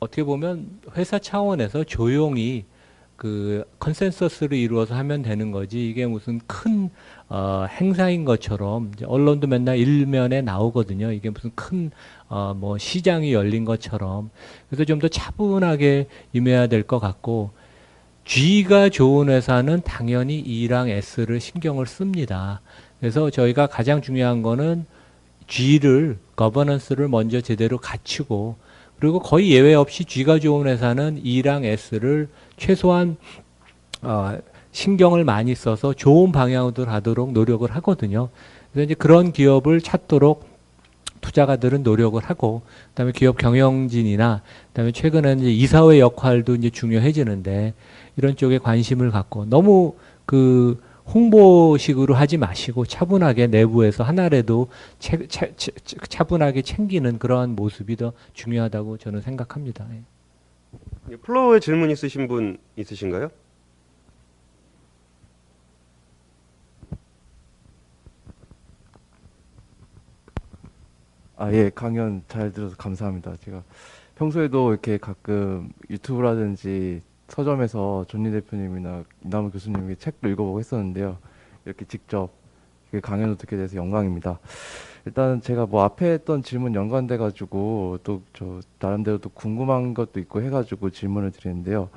[0.00, 2.66] 어떻게 보면 회사 차원에서 조용히
[3.20, 6.88] 그 컨센서스를 이루어서 하면 되는 거지 이게 무슨 큰
[7.28, 11.12] 어, 행사인 것처럼 언론도 맨날 일면에 나오거든요.
[11.12, 11.90] 이게 무슨 큰
[12.30, 14.30] 어, 뭐 시장이 열린 것처럼
[14.70, 17.50] 그래서 좀 더 차분하게 임해야 될 것 같고
[18.24, 22.62] G가 좋은 회사는 당연히 E랑 S를 신경을 씁니다.
[23.00, 24.86] 그래서 저희가 가장 중요한 거는
[25.46, 28.56] G를 거버넌스를 먼저 제대로 갖추고
[28.98, 32.28] 그리고 거의 예외 없이 G가 좋은 회사는 E랑 S를
[32.60, 33.16] 최소한
[34.02, 34.38] 어,
[34.70, 38.28] 신경을 많이 써서 좋은 방향으로 하도록 노력을 하거든요.
[38.70, 40.48] 그래서 이제 그런 기업을 찾도록
[41.20, 47.74] 투자가들은 노력을 하고 그다음에 기업 경영진이나 그다음에 최근에 이제 이사회 역할도 이제 중요해지는데
[48.16, 50.80] 이런 쪽에 관심을 갖고 너무 그
[51.12, 54.68] 홍보식으로 하지 마시고 차분하게 내부에서 하나라도
[54.98, 55.72] 채, 채, 채,
[56.08, 59.86] 차분하게 챙기는 그러한 모습이 더 중요하다고 저는 생각합니다.
[61.08, 61.12] 예.
[61.12, 63.30] 예, 플로어에 질문 있으신 분 있으신가요?
[71.36, 73.36] 아, 예, 강연 잘 들어서 감사합니다.
[73.36, 73.62] 제가
[74.16, 81.16] 평소에도 이렇게 가끔 유튜브라든지 서점에서 존니 대표님이나 이남우 교수님의 책도 읽어보고 했었는데요.
[81.64, 82.30] 이렇게 직접
[82.92, 84.38] 이렇게 강연을 듣게 돼서 영광입니다.
[85.06, 90.42] 일단 제가 뭐 앞에 했던 질문 연관돼 가지고 또 저 나름대로 또 궁금한 것도 있고
[90.42, 91.88] 해 가지고 질문을 드리는데요.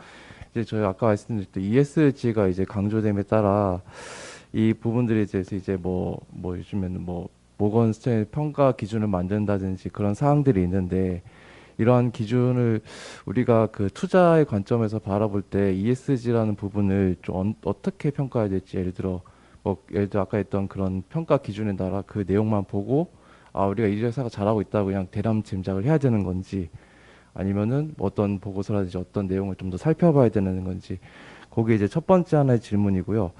[0.51, 3.81] 이제 저희 아까 말씀드렸던 ESG가 이제 강조됨에 따라
[4.53, 11.21] 이 부분들에 대해서 이제 뭐뭐 요즘에는 뭐 모건 스탠 평가 기준을 만든다든지 그런 사항들이 있는데
[11.79, 12.81] 이러한 기준을
[13.25, 19.21] 우리가 그 투자의 관점에서 바라볼 때 ESG라는 부분을 좀 언- 어떻게 평가해야 될지 예를 들어
[19.63, 23.11] 뭐 예를 들어 아까 했던 그런 평가 기준에 따라 그 내용만 보고
[23.53, 26.69] 아 우리가 이 회사가 잘하고 있다고 그냥 대담 짐작을 해야 되는 건지
[27.33, 30.99] 아니면은 뭐 어떤 보고서라든지 어떤 내용을 좀 더 살펴봐야 되는 건지
[31.49, 33.31] 그게 이제 첫 번째 하나의 질문이고요.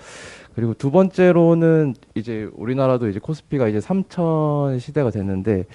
[0.55, 5.65] 그리고 두 번째로는 이제 우리나라도 이제 코스피가 이제 3천 시대가 됐는데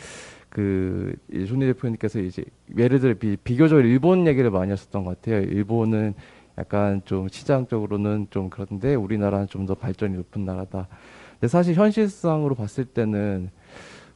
[0.49, 2.45] 그 이제 존니 대표님께서 이제
[2.77, 5.43] 예를 들어 비, 비교적 일본 얘기를 많이 하셨던 것 같아요.
[5.43, 6.15] 일본은
[6.59, 10.89] 약간 좀 시장적으로는 좀 그런데 우리나라는 좀 더 발전이 높은 나라다.
[11.35, 13.51] 근데 사실 현실상으로 봤을 때는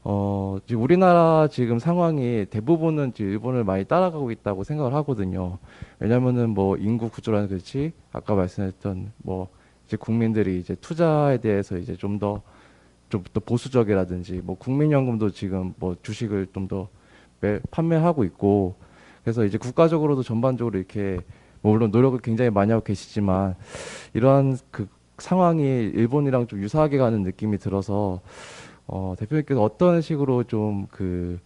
[0.04, 5.58] 어 지금 우리나라 지금 상황이 대부분은 지금 일본을 많이 따라가고 있다고 생각을 하거든요.
[6.00, 9.48] 왜냐면은 뭐 인구 구조라는 그렇지 아까 말씀했던 뭐
[9.86, 12.42] 이제 국민들이 이제 투자에 대해서 이제 좀 더
[13.10, 16.88] 좀 더 보수적이라든지 뭐 국민연금도 지금 뭐 주식을 좀 더
[17.70, 18.74] 판매하고 있고
[19.24, 21.24] 그래서 이제 국가적으로도 전반적으로 이렇게 뭐
[21.62, 23.56] 물론 노력을 굉장히 많이 하고 계시지만
[24.14, 28.20] 이러한 그 상황이 일본이랑 좀 유사하게 가는 느낌이 들어서
[28.86, 31.38] 어, 대표님께서 어떤 식으로 좀 그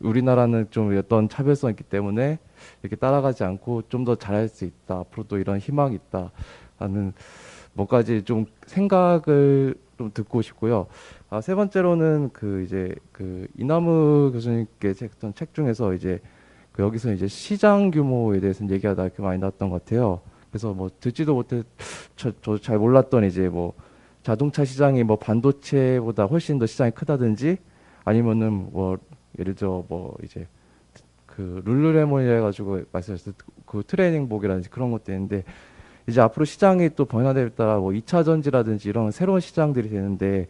[0.00, 2.38] 우리나라는 좀 어떤 차별성이 있기 때문에
[2.82, 6.30] 이렇게 따라가지 않고 좀 더 잘할 수 있다 앞으로도 이런 희망이 있다
[6.78, 7.12] 하는
[7.74, 10.86] 뭐까지 좀 생각을 좀 듣고 싶고요.
[11.28, 16.22] 아, 세 번째로는 그 이제 그 이나무 교수님께 했던 책 중에서 이제 그
[16.78, 20.20] 여기서 이제 시장 규모에 대해서 얘기하다 이렇게 많이 나왔던 것 같아요.
[20.50, 21.62] 그래서 뭐 듣지도 못해
[22.16, 23.74] 저잘 몰랐던 이제 뭐
[24.22, 27.58] 자동차 시장이 뭐 반도체보다 훨씬 더 시장이 크다든지
[28.04, 28.98] 아니면은 뭐
[29.38, 30.46] 예를 들어 뭐 이제
[31.26, 33.32] 그 룰루레몬이 해가지고 말씀하셨을
[33.64, 35.44] 그 트레이닝복이라든지 그런 것도 있는데
[36.08, 40.46] 이제 앞으로 시장이 또 변화에 따라 뭐 2차 전지라든지 이런 새로운 시장들이 되는데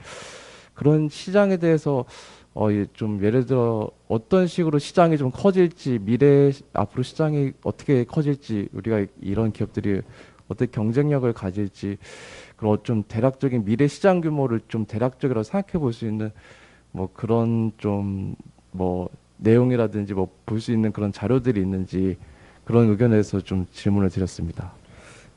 [0.74, 2.06] 그런 시장에 대해서
[2.54, 8.04] 어, 예, 좀 예를 들어 어떤 식으로 시장이 좀 커질지 미래 시- 앞으로 시장이 어떻게
[8.04, 10.00] 커질지 우리가 이런 기업들이
[10.48, 11.96] 어떻게 경쟁력을 가질지
[12.56, 16.30] 그런 좀 대략적인 미래 시장 규모를 좀 대략적으로 생각해 볼 수 있는
[16.92, 18.34] 뭐 그런 좀
[18.72, 19.08] 뭐
[19.38, 22.16] 내용이라든지 뭐 볼 수 있는 그런 자료들이 있는지
[22.64, 24.72] 그런 의견에서 좀 질문을 드렸습니다.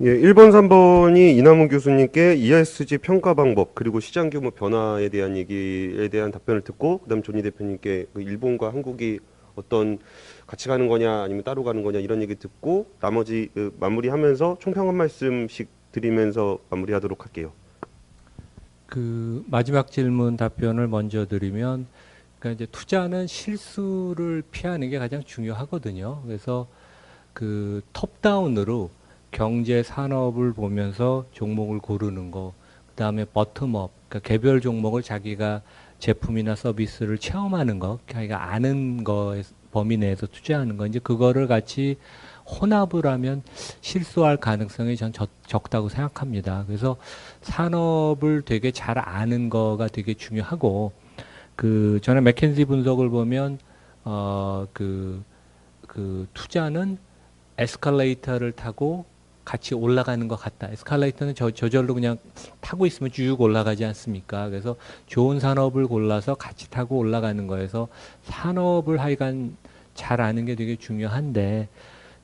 [0.05, 6.29] 예, 1번, 3번이 이남훈 교수님께 ESG 평가 방법 그리고 시장 규모 변화에 대한 얘기에 대한
[6.29, 9.21] 답변을 듣고 그다음 존니 대표님께 그 일본과 한국이
[9.55, 9.99] 어떤
[10.45, 14.95] 같이 가는 거냐 아니면 따로 가는 거냐 이런 얘기 듣고 나머지 그 마무리하면서 총평 한
[14.95, 17.53] 말씀씩 드리면서 마무리하도록 할게요.
[18.87, 21.87] 그 마지막 질문 답변을 먼저 드리면
[22.39, 26.23] 그러니까 이제 투자는 실수를 피하는 게 가장 중요하거든요.
[26.25, 26.67] 그래서
[27.31, 28.89] 그 톱다운으로
[29.33, 32.53] 경제 산업을 보면서 종목을 고르는 거,
[32.87, 35.61] 그 다음에 버텀업, 그러니까 개별 종목을 자기가
[35.97, 39.41] 제품이나 서비스를 체험하는 거, 자기가 아는 거
[39.71, 41.97] 범위 내에서 투자하는 거, 이제 그거를 같이
[42.45, 43.41] 혼합을 하면
[43.81, 46.65] 실수할 가능성이 전 적, 적다고 생각합니다.
[46.67, 46.97] 그래서
[47.41, 50.91] 산업을 되게 잘 아는 거가 되게 중요하고
[51.55, 53.57] 그 저는 맥켄지 분석을 보면
[54.03, 55.23] 어그그
[55.87, 56.97] 그 투자는
[57.57, 59.05] 에스컬레이터를 타고
[59.45, 60.69] 같이 올라가는 것 같다.
[60.71, 62.17] 에스컬레이터는 저, 저절로 그냥
[62.61, 64.49] 타고 있으면 쭉 올라가지 않습니까?
[64.49, 64.75] 그래서
[65.07, 67.87] 좋은 산업을 골라서 같이 타고 올라가는 거에서
[68.23, 69.57] 산업을 하여간
[69.95, 71.67] 잘 아는 게 되게 중요한데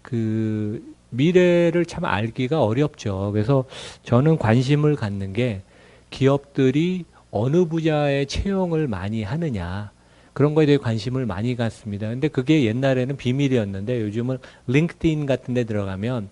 [0.02, 3.32] 그 미래를 참 알기가 어렵죠.
[3.34, 3.66] 그래서
[4.04, 5.62] 저는 관심을 갖는 게
[6.10, 9.92] 기업들이 어느 분야에 채용을 많이 하느냐
[10.34, 12.08] 그런 거에 대해 관심을 많이 갖습니다.
[12.08, 14.38] 근데 그게 옛날에는 비밀이었는데 요즘은
[14.68, 16.30] 링크드인 같은 데 들어가면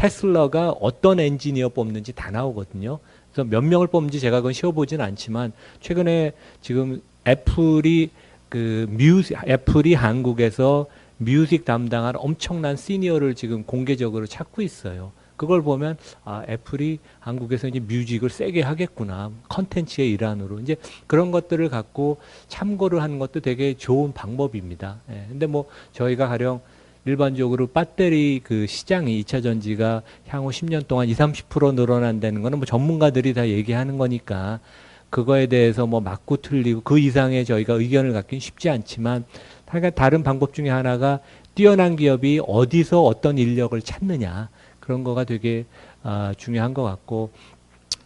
[0.00, 3.00] 테슬라가 어떤 엔지니어 뽑는지 다 나오거든요.
[3.30, 6.32] 그래서 몇 명을 뽑는지 제가 그건 세어보진 않지만 최근에
[6.62, 8.08] 지금 애플이
[8.48, 10.86] 그 music 애플이 한국에서
[11.18, 15.12] music 담당한 엄청난 senior를 지금 공개적으로 찾고 있어요.
[15.36, 22.16] 그걸 보면 아 애플이 한국에서 이제 music을 세게 하겠구나 컨텐츠의 일환으로 이제 그런 것들을 갖고
[22.48, 24.96] 참고를 하는 것도 되게 좋은 방법입니다.
[25.10, 25.26] 예.
[25.28, 26.60] 근데 뭐 저희가 가령
[27.04, 33.32] 일반적으로 배터리 그 시장이 2차 전지가 향후 10년 동안 2, 30% 늘어난다는 거는 뭐 전문가들이
[33.34, 34.60] 다 얘기하는 거니까
[35.08, 39.24] 그거에 대해서 뭐 맞고 틀리고 그 이상의 저희가 의견을 갖기는 쉽지 않지만
[39.66, 41.20] 하여간 다른 방법 중에 하나가
[41.54, 44.48] 뛰어난 기업이 어디서 어떤 인력을 찾느냐
[44.78, 45.64] 그런 거가 되게
[46.02, 47.30] 아, 중요한 것 같고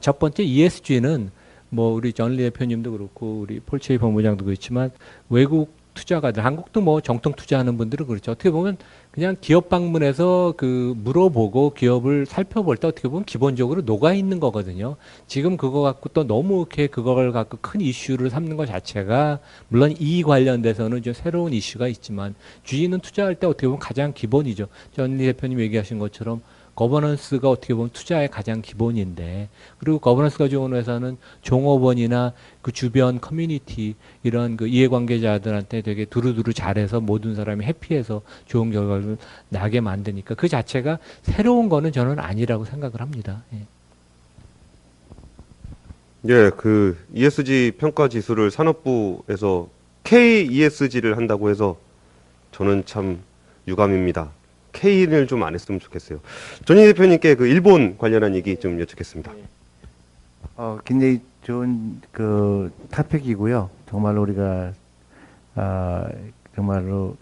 [0.01, 1.31] 첫 번째 ESG는
[1.71, 4.91] 뭐 우리 전리 대표님도 그렇고 우리 폴체이 본부장도 그렇지만
[5.29, 8.33] 외국 투자가들 한국도 뭐 정통 투자하는 분들은 그렇죠.
[8.33, 8.77] 어떻게 보면
[9.11, 14.97] 그냥 기업 방문해서 그 물어보고 기업을 살펴볼 때 어떻게 보면 기본적으로 녹아 있는 거거든요.
[15.27, 19.39] 지금 그거 갖고 또 너무 이렇게 그걸 갖고 큰 이슈를 삼는 것 자체가
[19.69, 22.35] 물론 이 관련돼서는 좀 새로운 이슈가 있지만
[22.65, 24.67] 주인은 투자할 때 어떻게 보면 가장 기본이죠.
[24.95, 26.43] 전리 대표님 얘기하신 것처럼
[26.75, 29.49] 거버넌스가 어떻게 보면 투자의 가장 기본인데
[29.79, 32.33] 그리고 거버넌스가 좋은 회사는 종업원이나
[32.63, 39.17] 그 주변 커뮤니티 이런 그 이해관계자들한테 되게 두루두루 잘해서 모든 사람이 해피해서 좋은 결과를
[39.49, 43.43] 나게 만드니까 그 자체가 새로운 거는 저는 아니라고 생각을 합니다.
[43.53, 43.67] 예.
[46.27, 49.69] 예, 그 ESG 평가 지수를 산업부에서
[50.05, 51.77] KESG를 한다고 해서
[52.53, 53.21] 저는 참
[53.69, 54.31] 유감입니다.
[54.75, 56.21] K를 좀 안 했으면 좋겠어요.
[56.67, 59.33] 전희 대표님께 그 일본 관련한 얘기 좀 여쭙겠습니다.
[60.57, 63.71] 어, 굉장히 좋은 그 토픽이고요.
[63.89, 64.73] 정말로 우리가
[65.55, 66.09] 아,
[66.55, 67.17] 정말로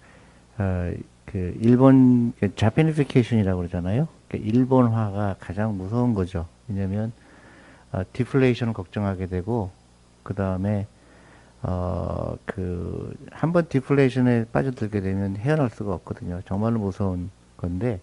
[0.59, 0.91] 아,
[1.27, 4.09] 그 일본 그 자페니피케이션이라고 그러잖아요.
[4.29, 6.47] 그 일본화가 가장 무서운 거죠.
[6.69, 7.13] 왜냐하면
[7.91, 9.71] 아, 디플레이션을 걱정하게 되고
[10.23, 10.87] 그 다음에
[11.63, 16.41] 어, 그 한 번 디플레이션에 빠져들게 되면 헤어날 수가 없거든요.
[16.47, 17.31] 정말로 무서운
[17.63, 17.99] 건데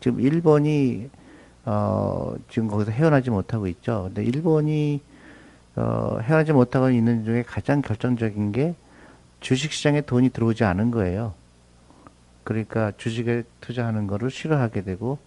[0.00, 1.10] 지금 일본이
[1.64, 4.04] 어, 지금 거기서 헤어나지 못하고 있죠.
[4.04, 5.00] 근데 일본이
[5.74, 8.74] 어, 헤어나지 못하고 있는 중에 가장 결정적인 게
[9.40, 11.34] 주식시장에 돈이 들어오지 않은 거예요.
[12.44, 15.18] 그러니까 주식에 투자하는 거를 싫어하게 되고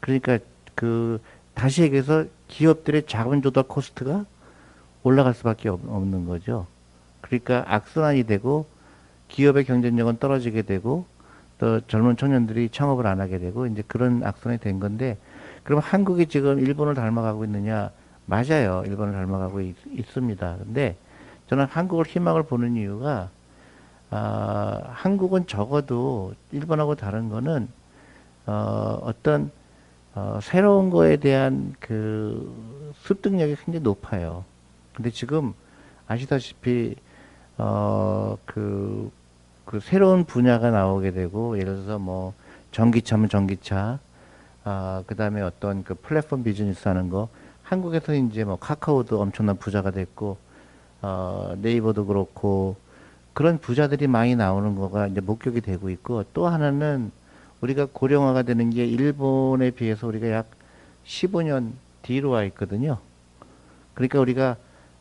[0.00, 0.38] 그러니까
[0.74, 1.20] 그
[1.54, 4.24] 다시 얘기해서 기업들의 자본 조달 코스트가
[5.02, 6.66] 올라갈 수밖에 없- 없는 거죠.
[7.20, 8.66] 그러니까 악순환이 되고
[9.26, 11.06] 기업의 경쟁력은 떨어지게 되고
[11.58, 15.18] 또 젊은 청년들이 창업을 안 하게 되고 이제 그런 악순환이 된 건데
[15.64, 17.90] 그럼 한국이 지금 일본을 닮아가고 있느냐?
[18.26, 18.82] 맞아요.
[18.86, 20.56] 일본을 닮아가고 있, 있습니다.
[20.58, 20.96] 근데
[21.48, 23.30] 저는 한국을 희망을 보는 이유가
[24.10, 27.68] 아, 한국은 적어도 일본하고 다른 거는
[28.46, 29.50] 어, 어떤
[30.14, 34.44] 어, 새로운 거에 대한 그 습득력이 굉장히 높아요.
[34.94, 35.54] 근데 지금
[36.06, 36.96] 아시다시피
[37.58, 39.10] 어, 그,
[39.68, 42.32] 그 새로운 분야가 나오게 되고 예를 들어서 뭐
[42.72, 43.98] 전기차면 전기차
[44.64, 47.28] 아, 그 다음에 어떤 그 플랫폼 비즈니스 하는 거.
[47.64, 50.38] 한국에서 이제 뭐 카카오도 엄청난 부자가 됐고,
[51.02, 52.76] 어, 네이버도 그렇고,
[53.34, 57.10] 그런 부자들이 많이 나오는 거가 이제 목격이 되고 있고, 또 하나는
[57.60, 60.46] 우리가 고령화가 되는 게 일본에 비해서 우리가 약
[61.06, 61.72] 15년
[62.02, 62.98] 뒤로 와 있거든요.
[63.94, 64.56] 그러니까 우리가,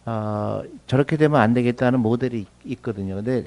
[0.05, 3.15] 어, 저렇게 되면 안 되겠다는 모델이 있- 있거든요.
[3.15, 3.45] 근데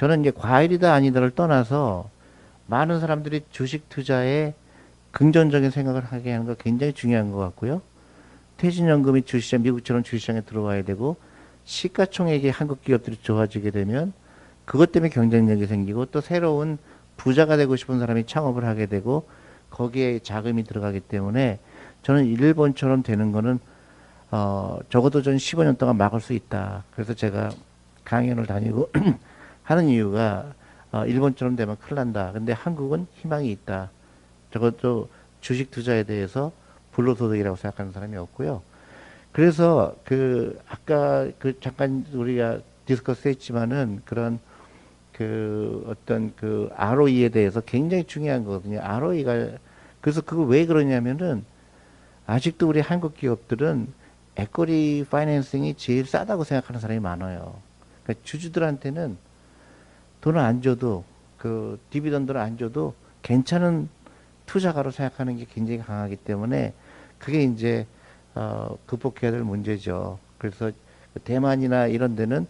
[0.00, 2.08] 저는 이제 과일이다 아니다를 떠나서
[2.68, 4.54] 많은 사람들이 주식 투자에
[5.10, 7.82] 긍정적인 생각을 하게 하는 거 굉장히 중요한 것 같고요.
[8.56, 11.16] 퇴직연금이 주시장, 미국처럼 주시장에 들어와야 되고,
[11.66, 14.14] 시가총액이 한국 기업들이 좋아지게 되면,
[14.64, 16.78] 그것 때문에 경쟁력이 생기고, 또 새로운
[17.18, 19.28] 부자가 되고 싶은 사람이 창업을 하게 되고,
[19.68, 21.58] 거기에 자금이 들어가기 때문에,
[22.04, 23.58] 저는 일본처럼 되는 거는,
[24.30, 26.84] 어, 적어도 전 15년 동안 막을 수 있다.
[26.94, 27.50] 그래서 제가
[28.04, 28.90] 강연을 다니고
[29.70, 30.52] 하는 이유가,
[30.90, 32.32] 어, 일본처럼 되면 큰일 난다.
[32.32, 33.90] 근데 한국은 희망이 있다.
[34.52, 35.08] 적어도
[35.40, 36.50] 주식 투자에 대해서
[36.90, 38.62] 불로소득이라고 생각하는 사람이 없고요.
[39.30, 44.40] 그래서 그 아까 그 잠깐 우리가 discuss 했지만은 그런
[45.12, 48.80] 그 어떤 그 ROE에 대해서 굉장히 중요한 거거든요.
[48.80, 49.50] ROE가
[50.00, 51.44] 그래서 그거 왜 그러냐면은
[52.26, 53.86] 아직도 우리 한국 기업들은
[54.34, 57.54] equity financing이 제일 싸다고 생각하는 사람이 많아요.
[58.02, 59.29] 그러니까 주주들한테는
[60.20, 61.04] 돈을 안 줘도
[61.38, 63.88] 그 dividend를 안 줘도 괜찮은
[64.46, 66.74] 투자가로 생각하는 게 굉장히 강하기 때문에
[67.18, 67.86] 그게 이제
[68.34, 70.18] 어, 극복해야 될 문제죠.
[70.38, 70.70] 그래서
[71.24, 72.46] 대만이나 이런 데는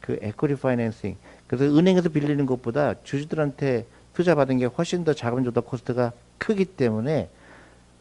[0.00, 5.64] 그 equity financing 그래서 은행에서 빌리는 것보다 주주들한테 투자 받은 게 훨씬 더 자금 조달
[5.64, 7.28] cost가 크기 때문에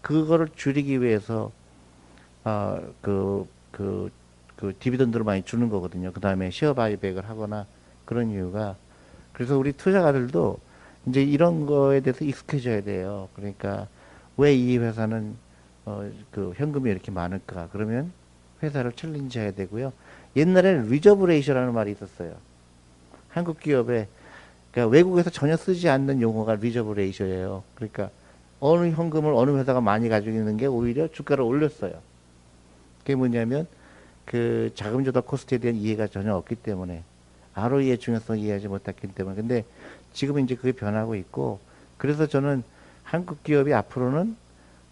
[0.01, 1.51] 그거를 줄이기 위해서
[2.43, 4.11] 어그그 그,
[4.57, 6.11] 그 dividend를 많이 주는 거거든요.
[6.11, 7.65] 그 다음에 share buyback을 하거나
[8.05, 8.75] 그런 이유가
[9.34, 10.60] 그래서 우리 투자가들도
[11.07, 13.27] 이제 이런 거에 대해서 익숙해져야 돼요.
[13.35, 13.88] 그러니까
[14.38, 15.35] 왜 이 회사는
[15.85, 17.69] 어, 그 현금이 이렇게 많을까?
[17.72, 18.11] 그러면
[18.61, 19.91] 회사를 챌린지해야 되고요.
[20.35, 22.35] 옛날에는 reserve ratio라는 말이 있었어요.
[23.30, 24.07] 한국 기업에
[24.72, 27.64] 그러니까 외국에서 전혀 쓰지 않는 용어가 reserve ratio예요.
[27.76, 28.10] 그러니까
[28.60, 31.93] 어느 현금을 어느 회사가 많이 가지고 있는 게 오히려 주가를 올렸어요.
[32.99, 33.68] 그게 뭐냐면
[34.26, 37.03] 그 자금 조달 cost에 대한 이해가 전혀 없기 때문에
[37.55, 39.65] ROE의 중요성을 이해하지 못했기 때문에 근데
[40.13, 41.59] 지금 이제 그게 변하고 있고
[41.97, 42.63] 그래서 저는
[43.03, 44.35] 한국 기업이 앞으로는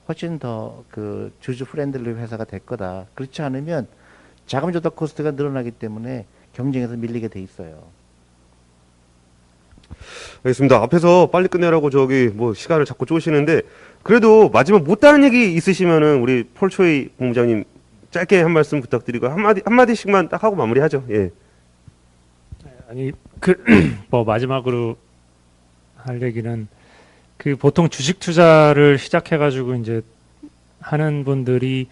[0.07, 3.05] 훨씬 더 그 주주 friendly 회사가 될 거다.
[3.15, 3.87] 그렇지 않으면
[4.45, 7.83] 자금 조달 cost가 늘어나기 때문에 경쟁에서 밀리게 돼 있어요.
[10.43, 10.77] 알겠습니다.
[10.83, 13.61] 앞에서 빨리 끝내라고 저기 뭐 시간을 자꾸 쪼시는데
[14.03, 17.63] 그래도 마지막 못다한 얘기 있으시면은 우리 폴초이 본부장님
[18.11, 21.05] 짧게 한 말씀 부탁드리고 한마디 한마디씩만 딱 하고 마무리하죠.
[21.11, 21.31] 예.
[22.91, 23.55] 아니 그
[24.11, 24.97] 뭐 마지막으로
[25.95, 26.67] 할 얘기는
[27.37, 30.01] 그 보통 주식 투자를 시작해 가지고 이제
[30.81, 31.87] 하는 분들이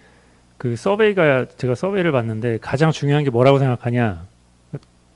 [0.58, 4.26] 그 서베이가 제가 서베이를 봤는데 가장 중요한 게 뭐라고 생각하냐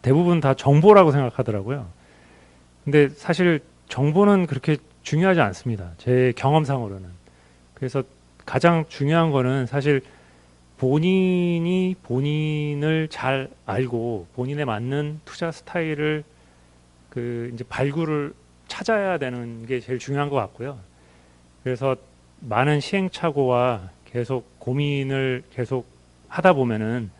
[0.02, 1.86] 대부분 다 정보라고 생각하더라고요.
[2.86, 5.92] 근데 사실 정보는 그렇게 중요하지 않습니다.
[5.98, 7.10] 제 경험상으로는.
[7.74, 8.04] 그래서
[8.46, 10.02] 가장 중요한 거는 사실
[10.84, 16.26] 본인이 본인을 잘 알고 본인에 맞는 투자 스타일을
[17.10, 18.34] 그 이제 발굴을
[18.68, 20.78] 찾아야 되는 게 제일 중요한 것 같고요.
[21.64, 21.96] 그래서
[22.42, 25.88] 많은 시행착오와 계속 고민을 계속
[26.28, 27.12] 하다 보면은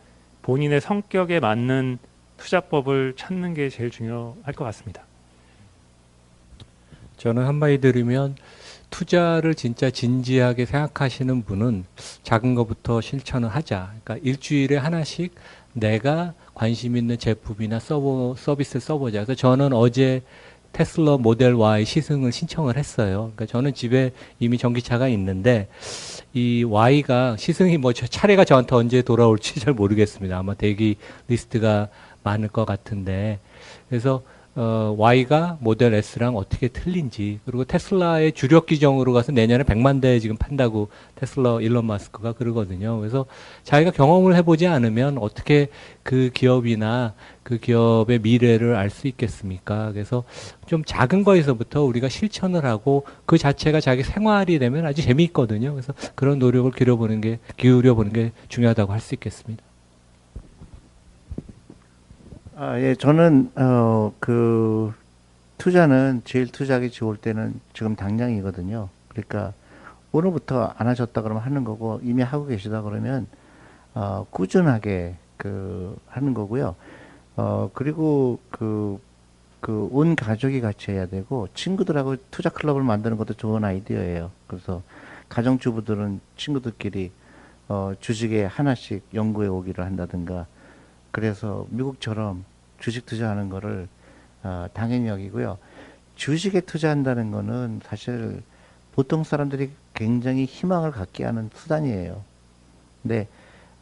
[0.42, 1.96] 본인의 성격에 맞는
[2.36, 5.04] 투자법을 찾는 게 제일 중요할 것 같습니다.
[7.16, 8.36] 저는 한마디 들으면
[8.90, 11.84] 투자를 진짜 진지하게 생각하시는 분은
[12.22, 13.92] 작은 것부터 실천을 하자.
[14.04, 15.34] 그러니까 일주일에 하나씩
[15.72, 19.24] 내가 관심 있는 제품이나 서버, 서비스를 써보자.
[19.24, 20.22] 그래서 저는 어제
[20.72, 23.32] 테슬라 모델 Y 시승을 신청을 했어요.
[23.34, 25.68] 그러니까 저는 집에 이미 전기차가 있는데
[26.32, 30.36] 이 Y가 시승이 뭐 저- 차례가 저한테 언제 돌아올지 잘 모르겠습니다.
[30.36, 30.96] 아마 대기
[31.28, 31.88] 리스트가
[32.24, 33.38] 많을 것 같은데
[33.88, 34.22] 그래서
[34.56, 40.36] 어, Y가 모델 S랑 어떻게 틀린지 그리고 테슬라의 주력 기종으로 가서 내년에 100만 대 지금
[40.36, 42.98] 판다고 테슬라 일론 마스크가 그러거든요.
[42.98, 43.26] 그래서
[43.64, 45.68] 자기가 경험을 해보지 않으면 어떻게
[46.04, 49.90] 그 기업이나 그 기업의 미래를 알 수 있겠습니까?
[49.92, 50.22] 그래서
[50.66, 55.72] 좀 작은 거에서부터 우리가 실천을 하고 그 자체가 자기 생활이 되면 아주 재미있거든요.
[55.72, 59.62] 그래서 그런 노력을 기울여보는 게 기울여보는 게 중요하다고 할 수 있겠습니다.
[62.56, 64.92] 아, 예, 저는 어, 그
[65.58, 68.88] 투자는 제일 투자하기 좋을 때는 지금 당장이거든요.
[69.08, 69.52] 그러니까
[70.12, 73.26] 오늘부터 안 하셨다 그러면 하는 거고 이미 하고 계시다 그러면
[73.94, 76.76] 어, 꾸준하게 그 하는 거고요.
[77.36, 78.98] 어, 그리고 그
[79.64, 84.30] 그 온 가족이 같이 해야 되고 친구들하고 투자 클럽을 만드는 것도 좋은 아이디어예요.
[84.46, 84.82] 그래서
[85.30, 87.10] 가정주부들은 친구들끼리
[87.68, 90.46] 어, 주식에 하나씩 연구해 오기를 한다든가
[91.14, 92.44] 그래서 미국처럼
[92.80, 93.86] 주식 투자하는 거를
[94.42, 95.58] 어, 당연히 여기고요.
[96.16, 98.42] 주식에 투자한다는 거는 사실
[98.96, 102.20] 보통 사람들이 굉장히 희망을 갖게 하는 수단이에요.
[103.00, 103.28] 근데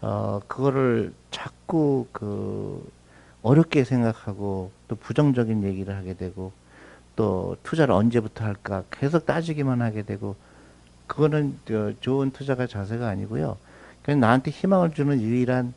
[0.03, 2.87] 어, 그거를 자꾸 그
[3.41, 6.53] 어렵게 생각하고 또 부정적인 얘기를 하게 되고
[7.17, 10.37] 또 투자를 언제부터 할까 계속 따지기만 하게 되고
[11.07, 13.57] 그거는 저 좋은 투자가 자세가 아니고요.
[14.03, 15.73] 그냥 나한테 희망을 주는 유일한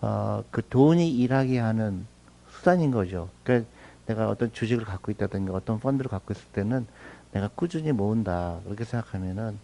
[0.00, 2.06] 어, 그 돈이 일하게 하는
[2.50, 3.28] 수단인 거죠.
[3.44, 3.68] 그러니까
[4.06, 6.86] 내가 어떤 주식을 갖고 있다든가 어떤 펀드를 갖고 있을 때는
[7.32, 8.60] 내가 꾸준히 모은다.
[8.64, 9.58] 그렇게 생각하면은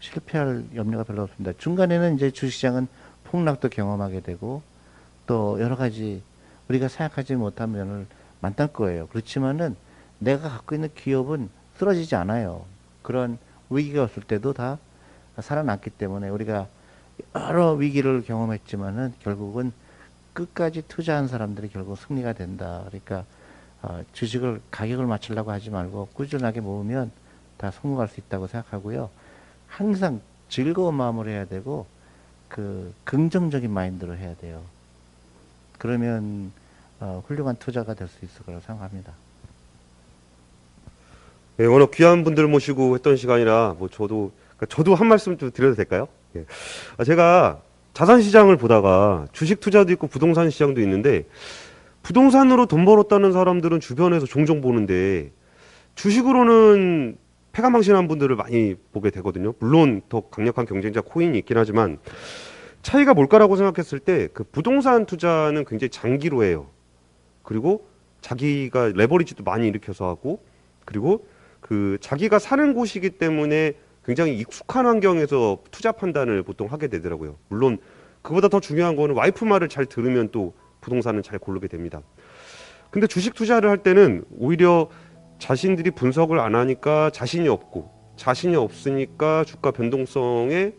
[0.00, 1.56] 실패할 염려가 별로 없습니다.
[1.58, 2.88] 중간에는 이제 주식시장은
[3.24, 4.62] 폭락도 경험하게 되고
[5.26, 6.22] 또 여러 가지
[6.68, 8.06] 우리가 생각하지 못한 면을
[8.40, 9.06] 만날 거예요.
[9.08, 9.76] 그렇지만은
[10.18, 11.48] 내가 갖고 있는 기업은
[11.78, 12.64] 쓰러지지 않아요.
[13.02, 13.38] 그런
[13.70, 14.78] 위기가 왔을 때도 다
[15.38, 16.68] 살아났기 때문에 우리가
[17.34, 19.72] 여러 위기를 경험했지만은 결국은
[20.32, 22.82] 끝까지 투자한 사람들이 결국 승리가 된다.
[22.86, 23.24] 그러니까
[23.82, 27.10] 어, 주식을 가격을 맞추려고 하지 말고 꾸준하게 모으면
[27.56, 29.10] 다 성공할 수 있다고 생각하고요.
[29.68, 31.86] 항상 즐거운 마음으로 해야 되고
[32.48, 34.62] 그 긍정적인 마인드로 해야 돼요.
[35.78, 36.52] 그러면
[37.00, 39.12] 어, 훌륭한 투자가 될 수 있을 거라고 생각합니다.
[41.60, 44.32] 예, 워낙 귀한 분들 모시고 했던 시간이라 뭐 저도
[44.68, 46.08] 저도 한 말씀 좀 드려도 될까요?
[46.36, 46.44] 예.
[46.96, 47.60] 아, 제가
[47.92, 51.24] 자산 시장을 보다가 주식 투자도 있고 부동산 시장도 있는데
[52.02, 55.30] 부동산으로 돈 벌었다는 사람들은 주변에서 종종 보는데
[55.94, 57.16] 주식으로는
[57.52, 59.54] 패가망신한 분들을 많이 보게 되거든요.
[59.60, 61.98] 물론 더 강력한 경쟁자 코인이 있긴 하지만
[62.82, 66.66] 차이가 뭘까라고 생각했을 때 그 부동산 투자는 굉장히 장기로 해요.
[67.42, 67.86] 그리고
[68.20, 70.42] 자기가 레버리지도 많이 일으켜서 하고
[70.84, 71.26] 그리고
[71.60, 73.74] 그 자기가 사는 곳이기 때문에
[74.04, 77.36] 굉장히 익숙한 환경에서 투자 판단을 보통 하게 되더라고요.
[77.48, 77.78] 물론
[78.22, 82.02] 그보다 더 중요한 거는 와이프 말을 잘 들으면 또 부동산은 잘 고르게 됩니다.
[82.90, 84.88] 근데 주식 투자를 할 때는 오히려
[85.38, 90.72] 자신들이 분석을 안 하니까 자신이 없고 자신이 없으니까 주가 변동성에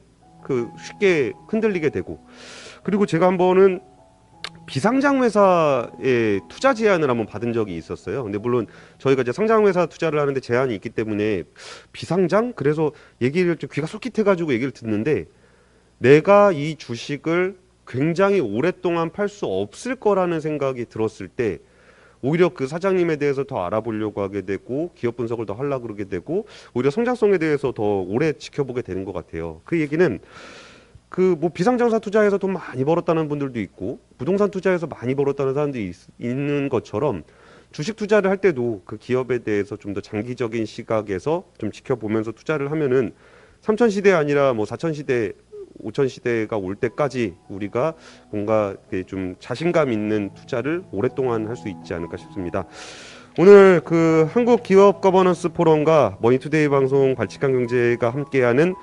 [0.43, 2.25] 그 쉽게 흔들리게 되고
[2.83, 3.81] 그리고 제가 한 번은
[4.65, 8.23] 비상장 회사에 투자 제안을 한번 받은 적이 있었어요.
[8.23, 8.67] 근데 물론
[8.97, 11.43] 저희가 이제 상장 회사 투자를 하는데 제한이 있기 때문에
[11.91, 15.25] 비상장 그래서 얘기를 좀 귀가 솔깃해가지고 얘기를 듣는데
[15.99, 21.59] 내가 이 주식을 굉장히 오랫동안 팔 수 없을 거라는 생각이 들었을 때
[22.21, 26.89] 오히려 그 사장님에 대해서 더 알아보려고 하게 되고 기업 분석을 더 하려고 그러게 되고 오히려
[26.89, 29.61] 성장성에 대해서 더 오래 지켜보게 되는 것 같아요.
[29.63, 30.19] 그 얘기는
[31.09, 35.95] 그 뭐 비상장사 투자해서 돈 많이 벌었다는 분들도 있고 부동산 투자해서 많이 벌었다는 사람들이 있,
[36.19, 37.23] 있는 것처럼
[37.71, 43.13] 주식 투자를 할 때도 그 기업에 대해서 좀 더 장기적인 시각에서 좀 지켜보면서 투자를 하면은
[43.61, 45.31] 3천 시대 아니라 뭐 4천 시대,
[45.83, 47.93] 5천 시대가 올 때까지 우리가
[48.31, 48.75] 뭔가
[49.07, 52.65] 좀 자신감 있는 투자를 오랫동안 할 수 있지 않을까 싶습니다.
[53.37, 58.75] 오늘 그 한국 기업 거버넌스 포럼과 머니투데이 방송 발칙한 경제가 함께하는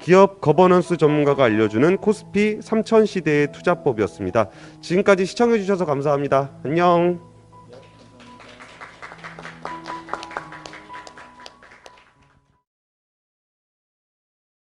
[0.00, 4.48] 기업 거버넌스 전문가가 알려주는 코스피 3000 시대의 투자법이었습니다.
[4.80, 6.50] 지금까지 시청해 주셔서 감사합니다.
[6.64, 7.29] 안녕.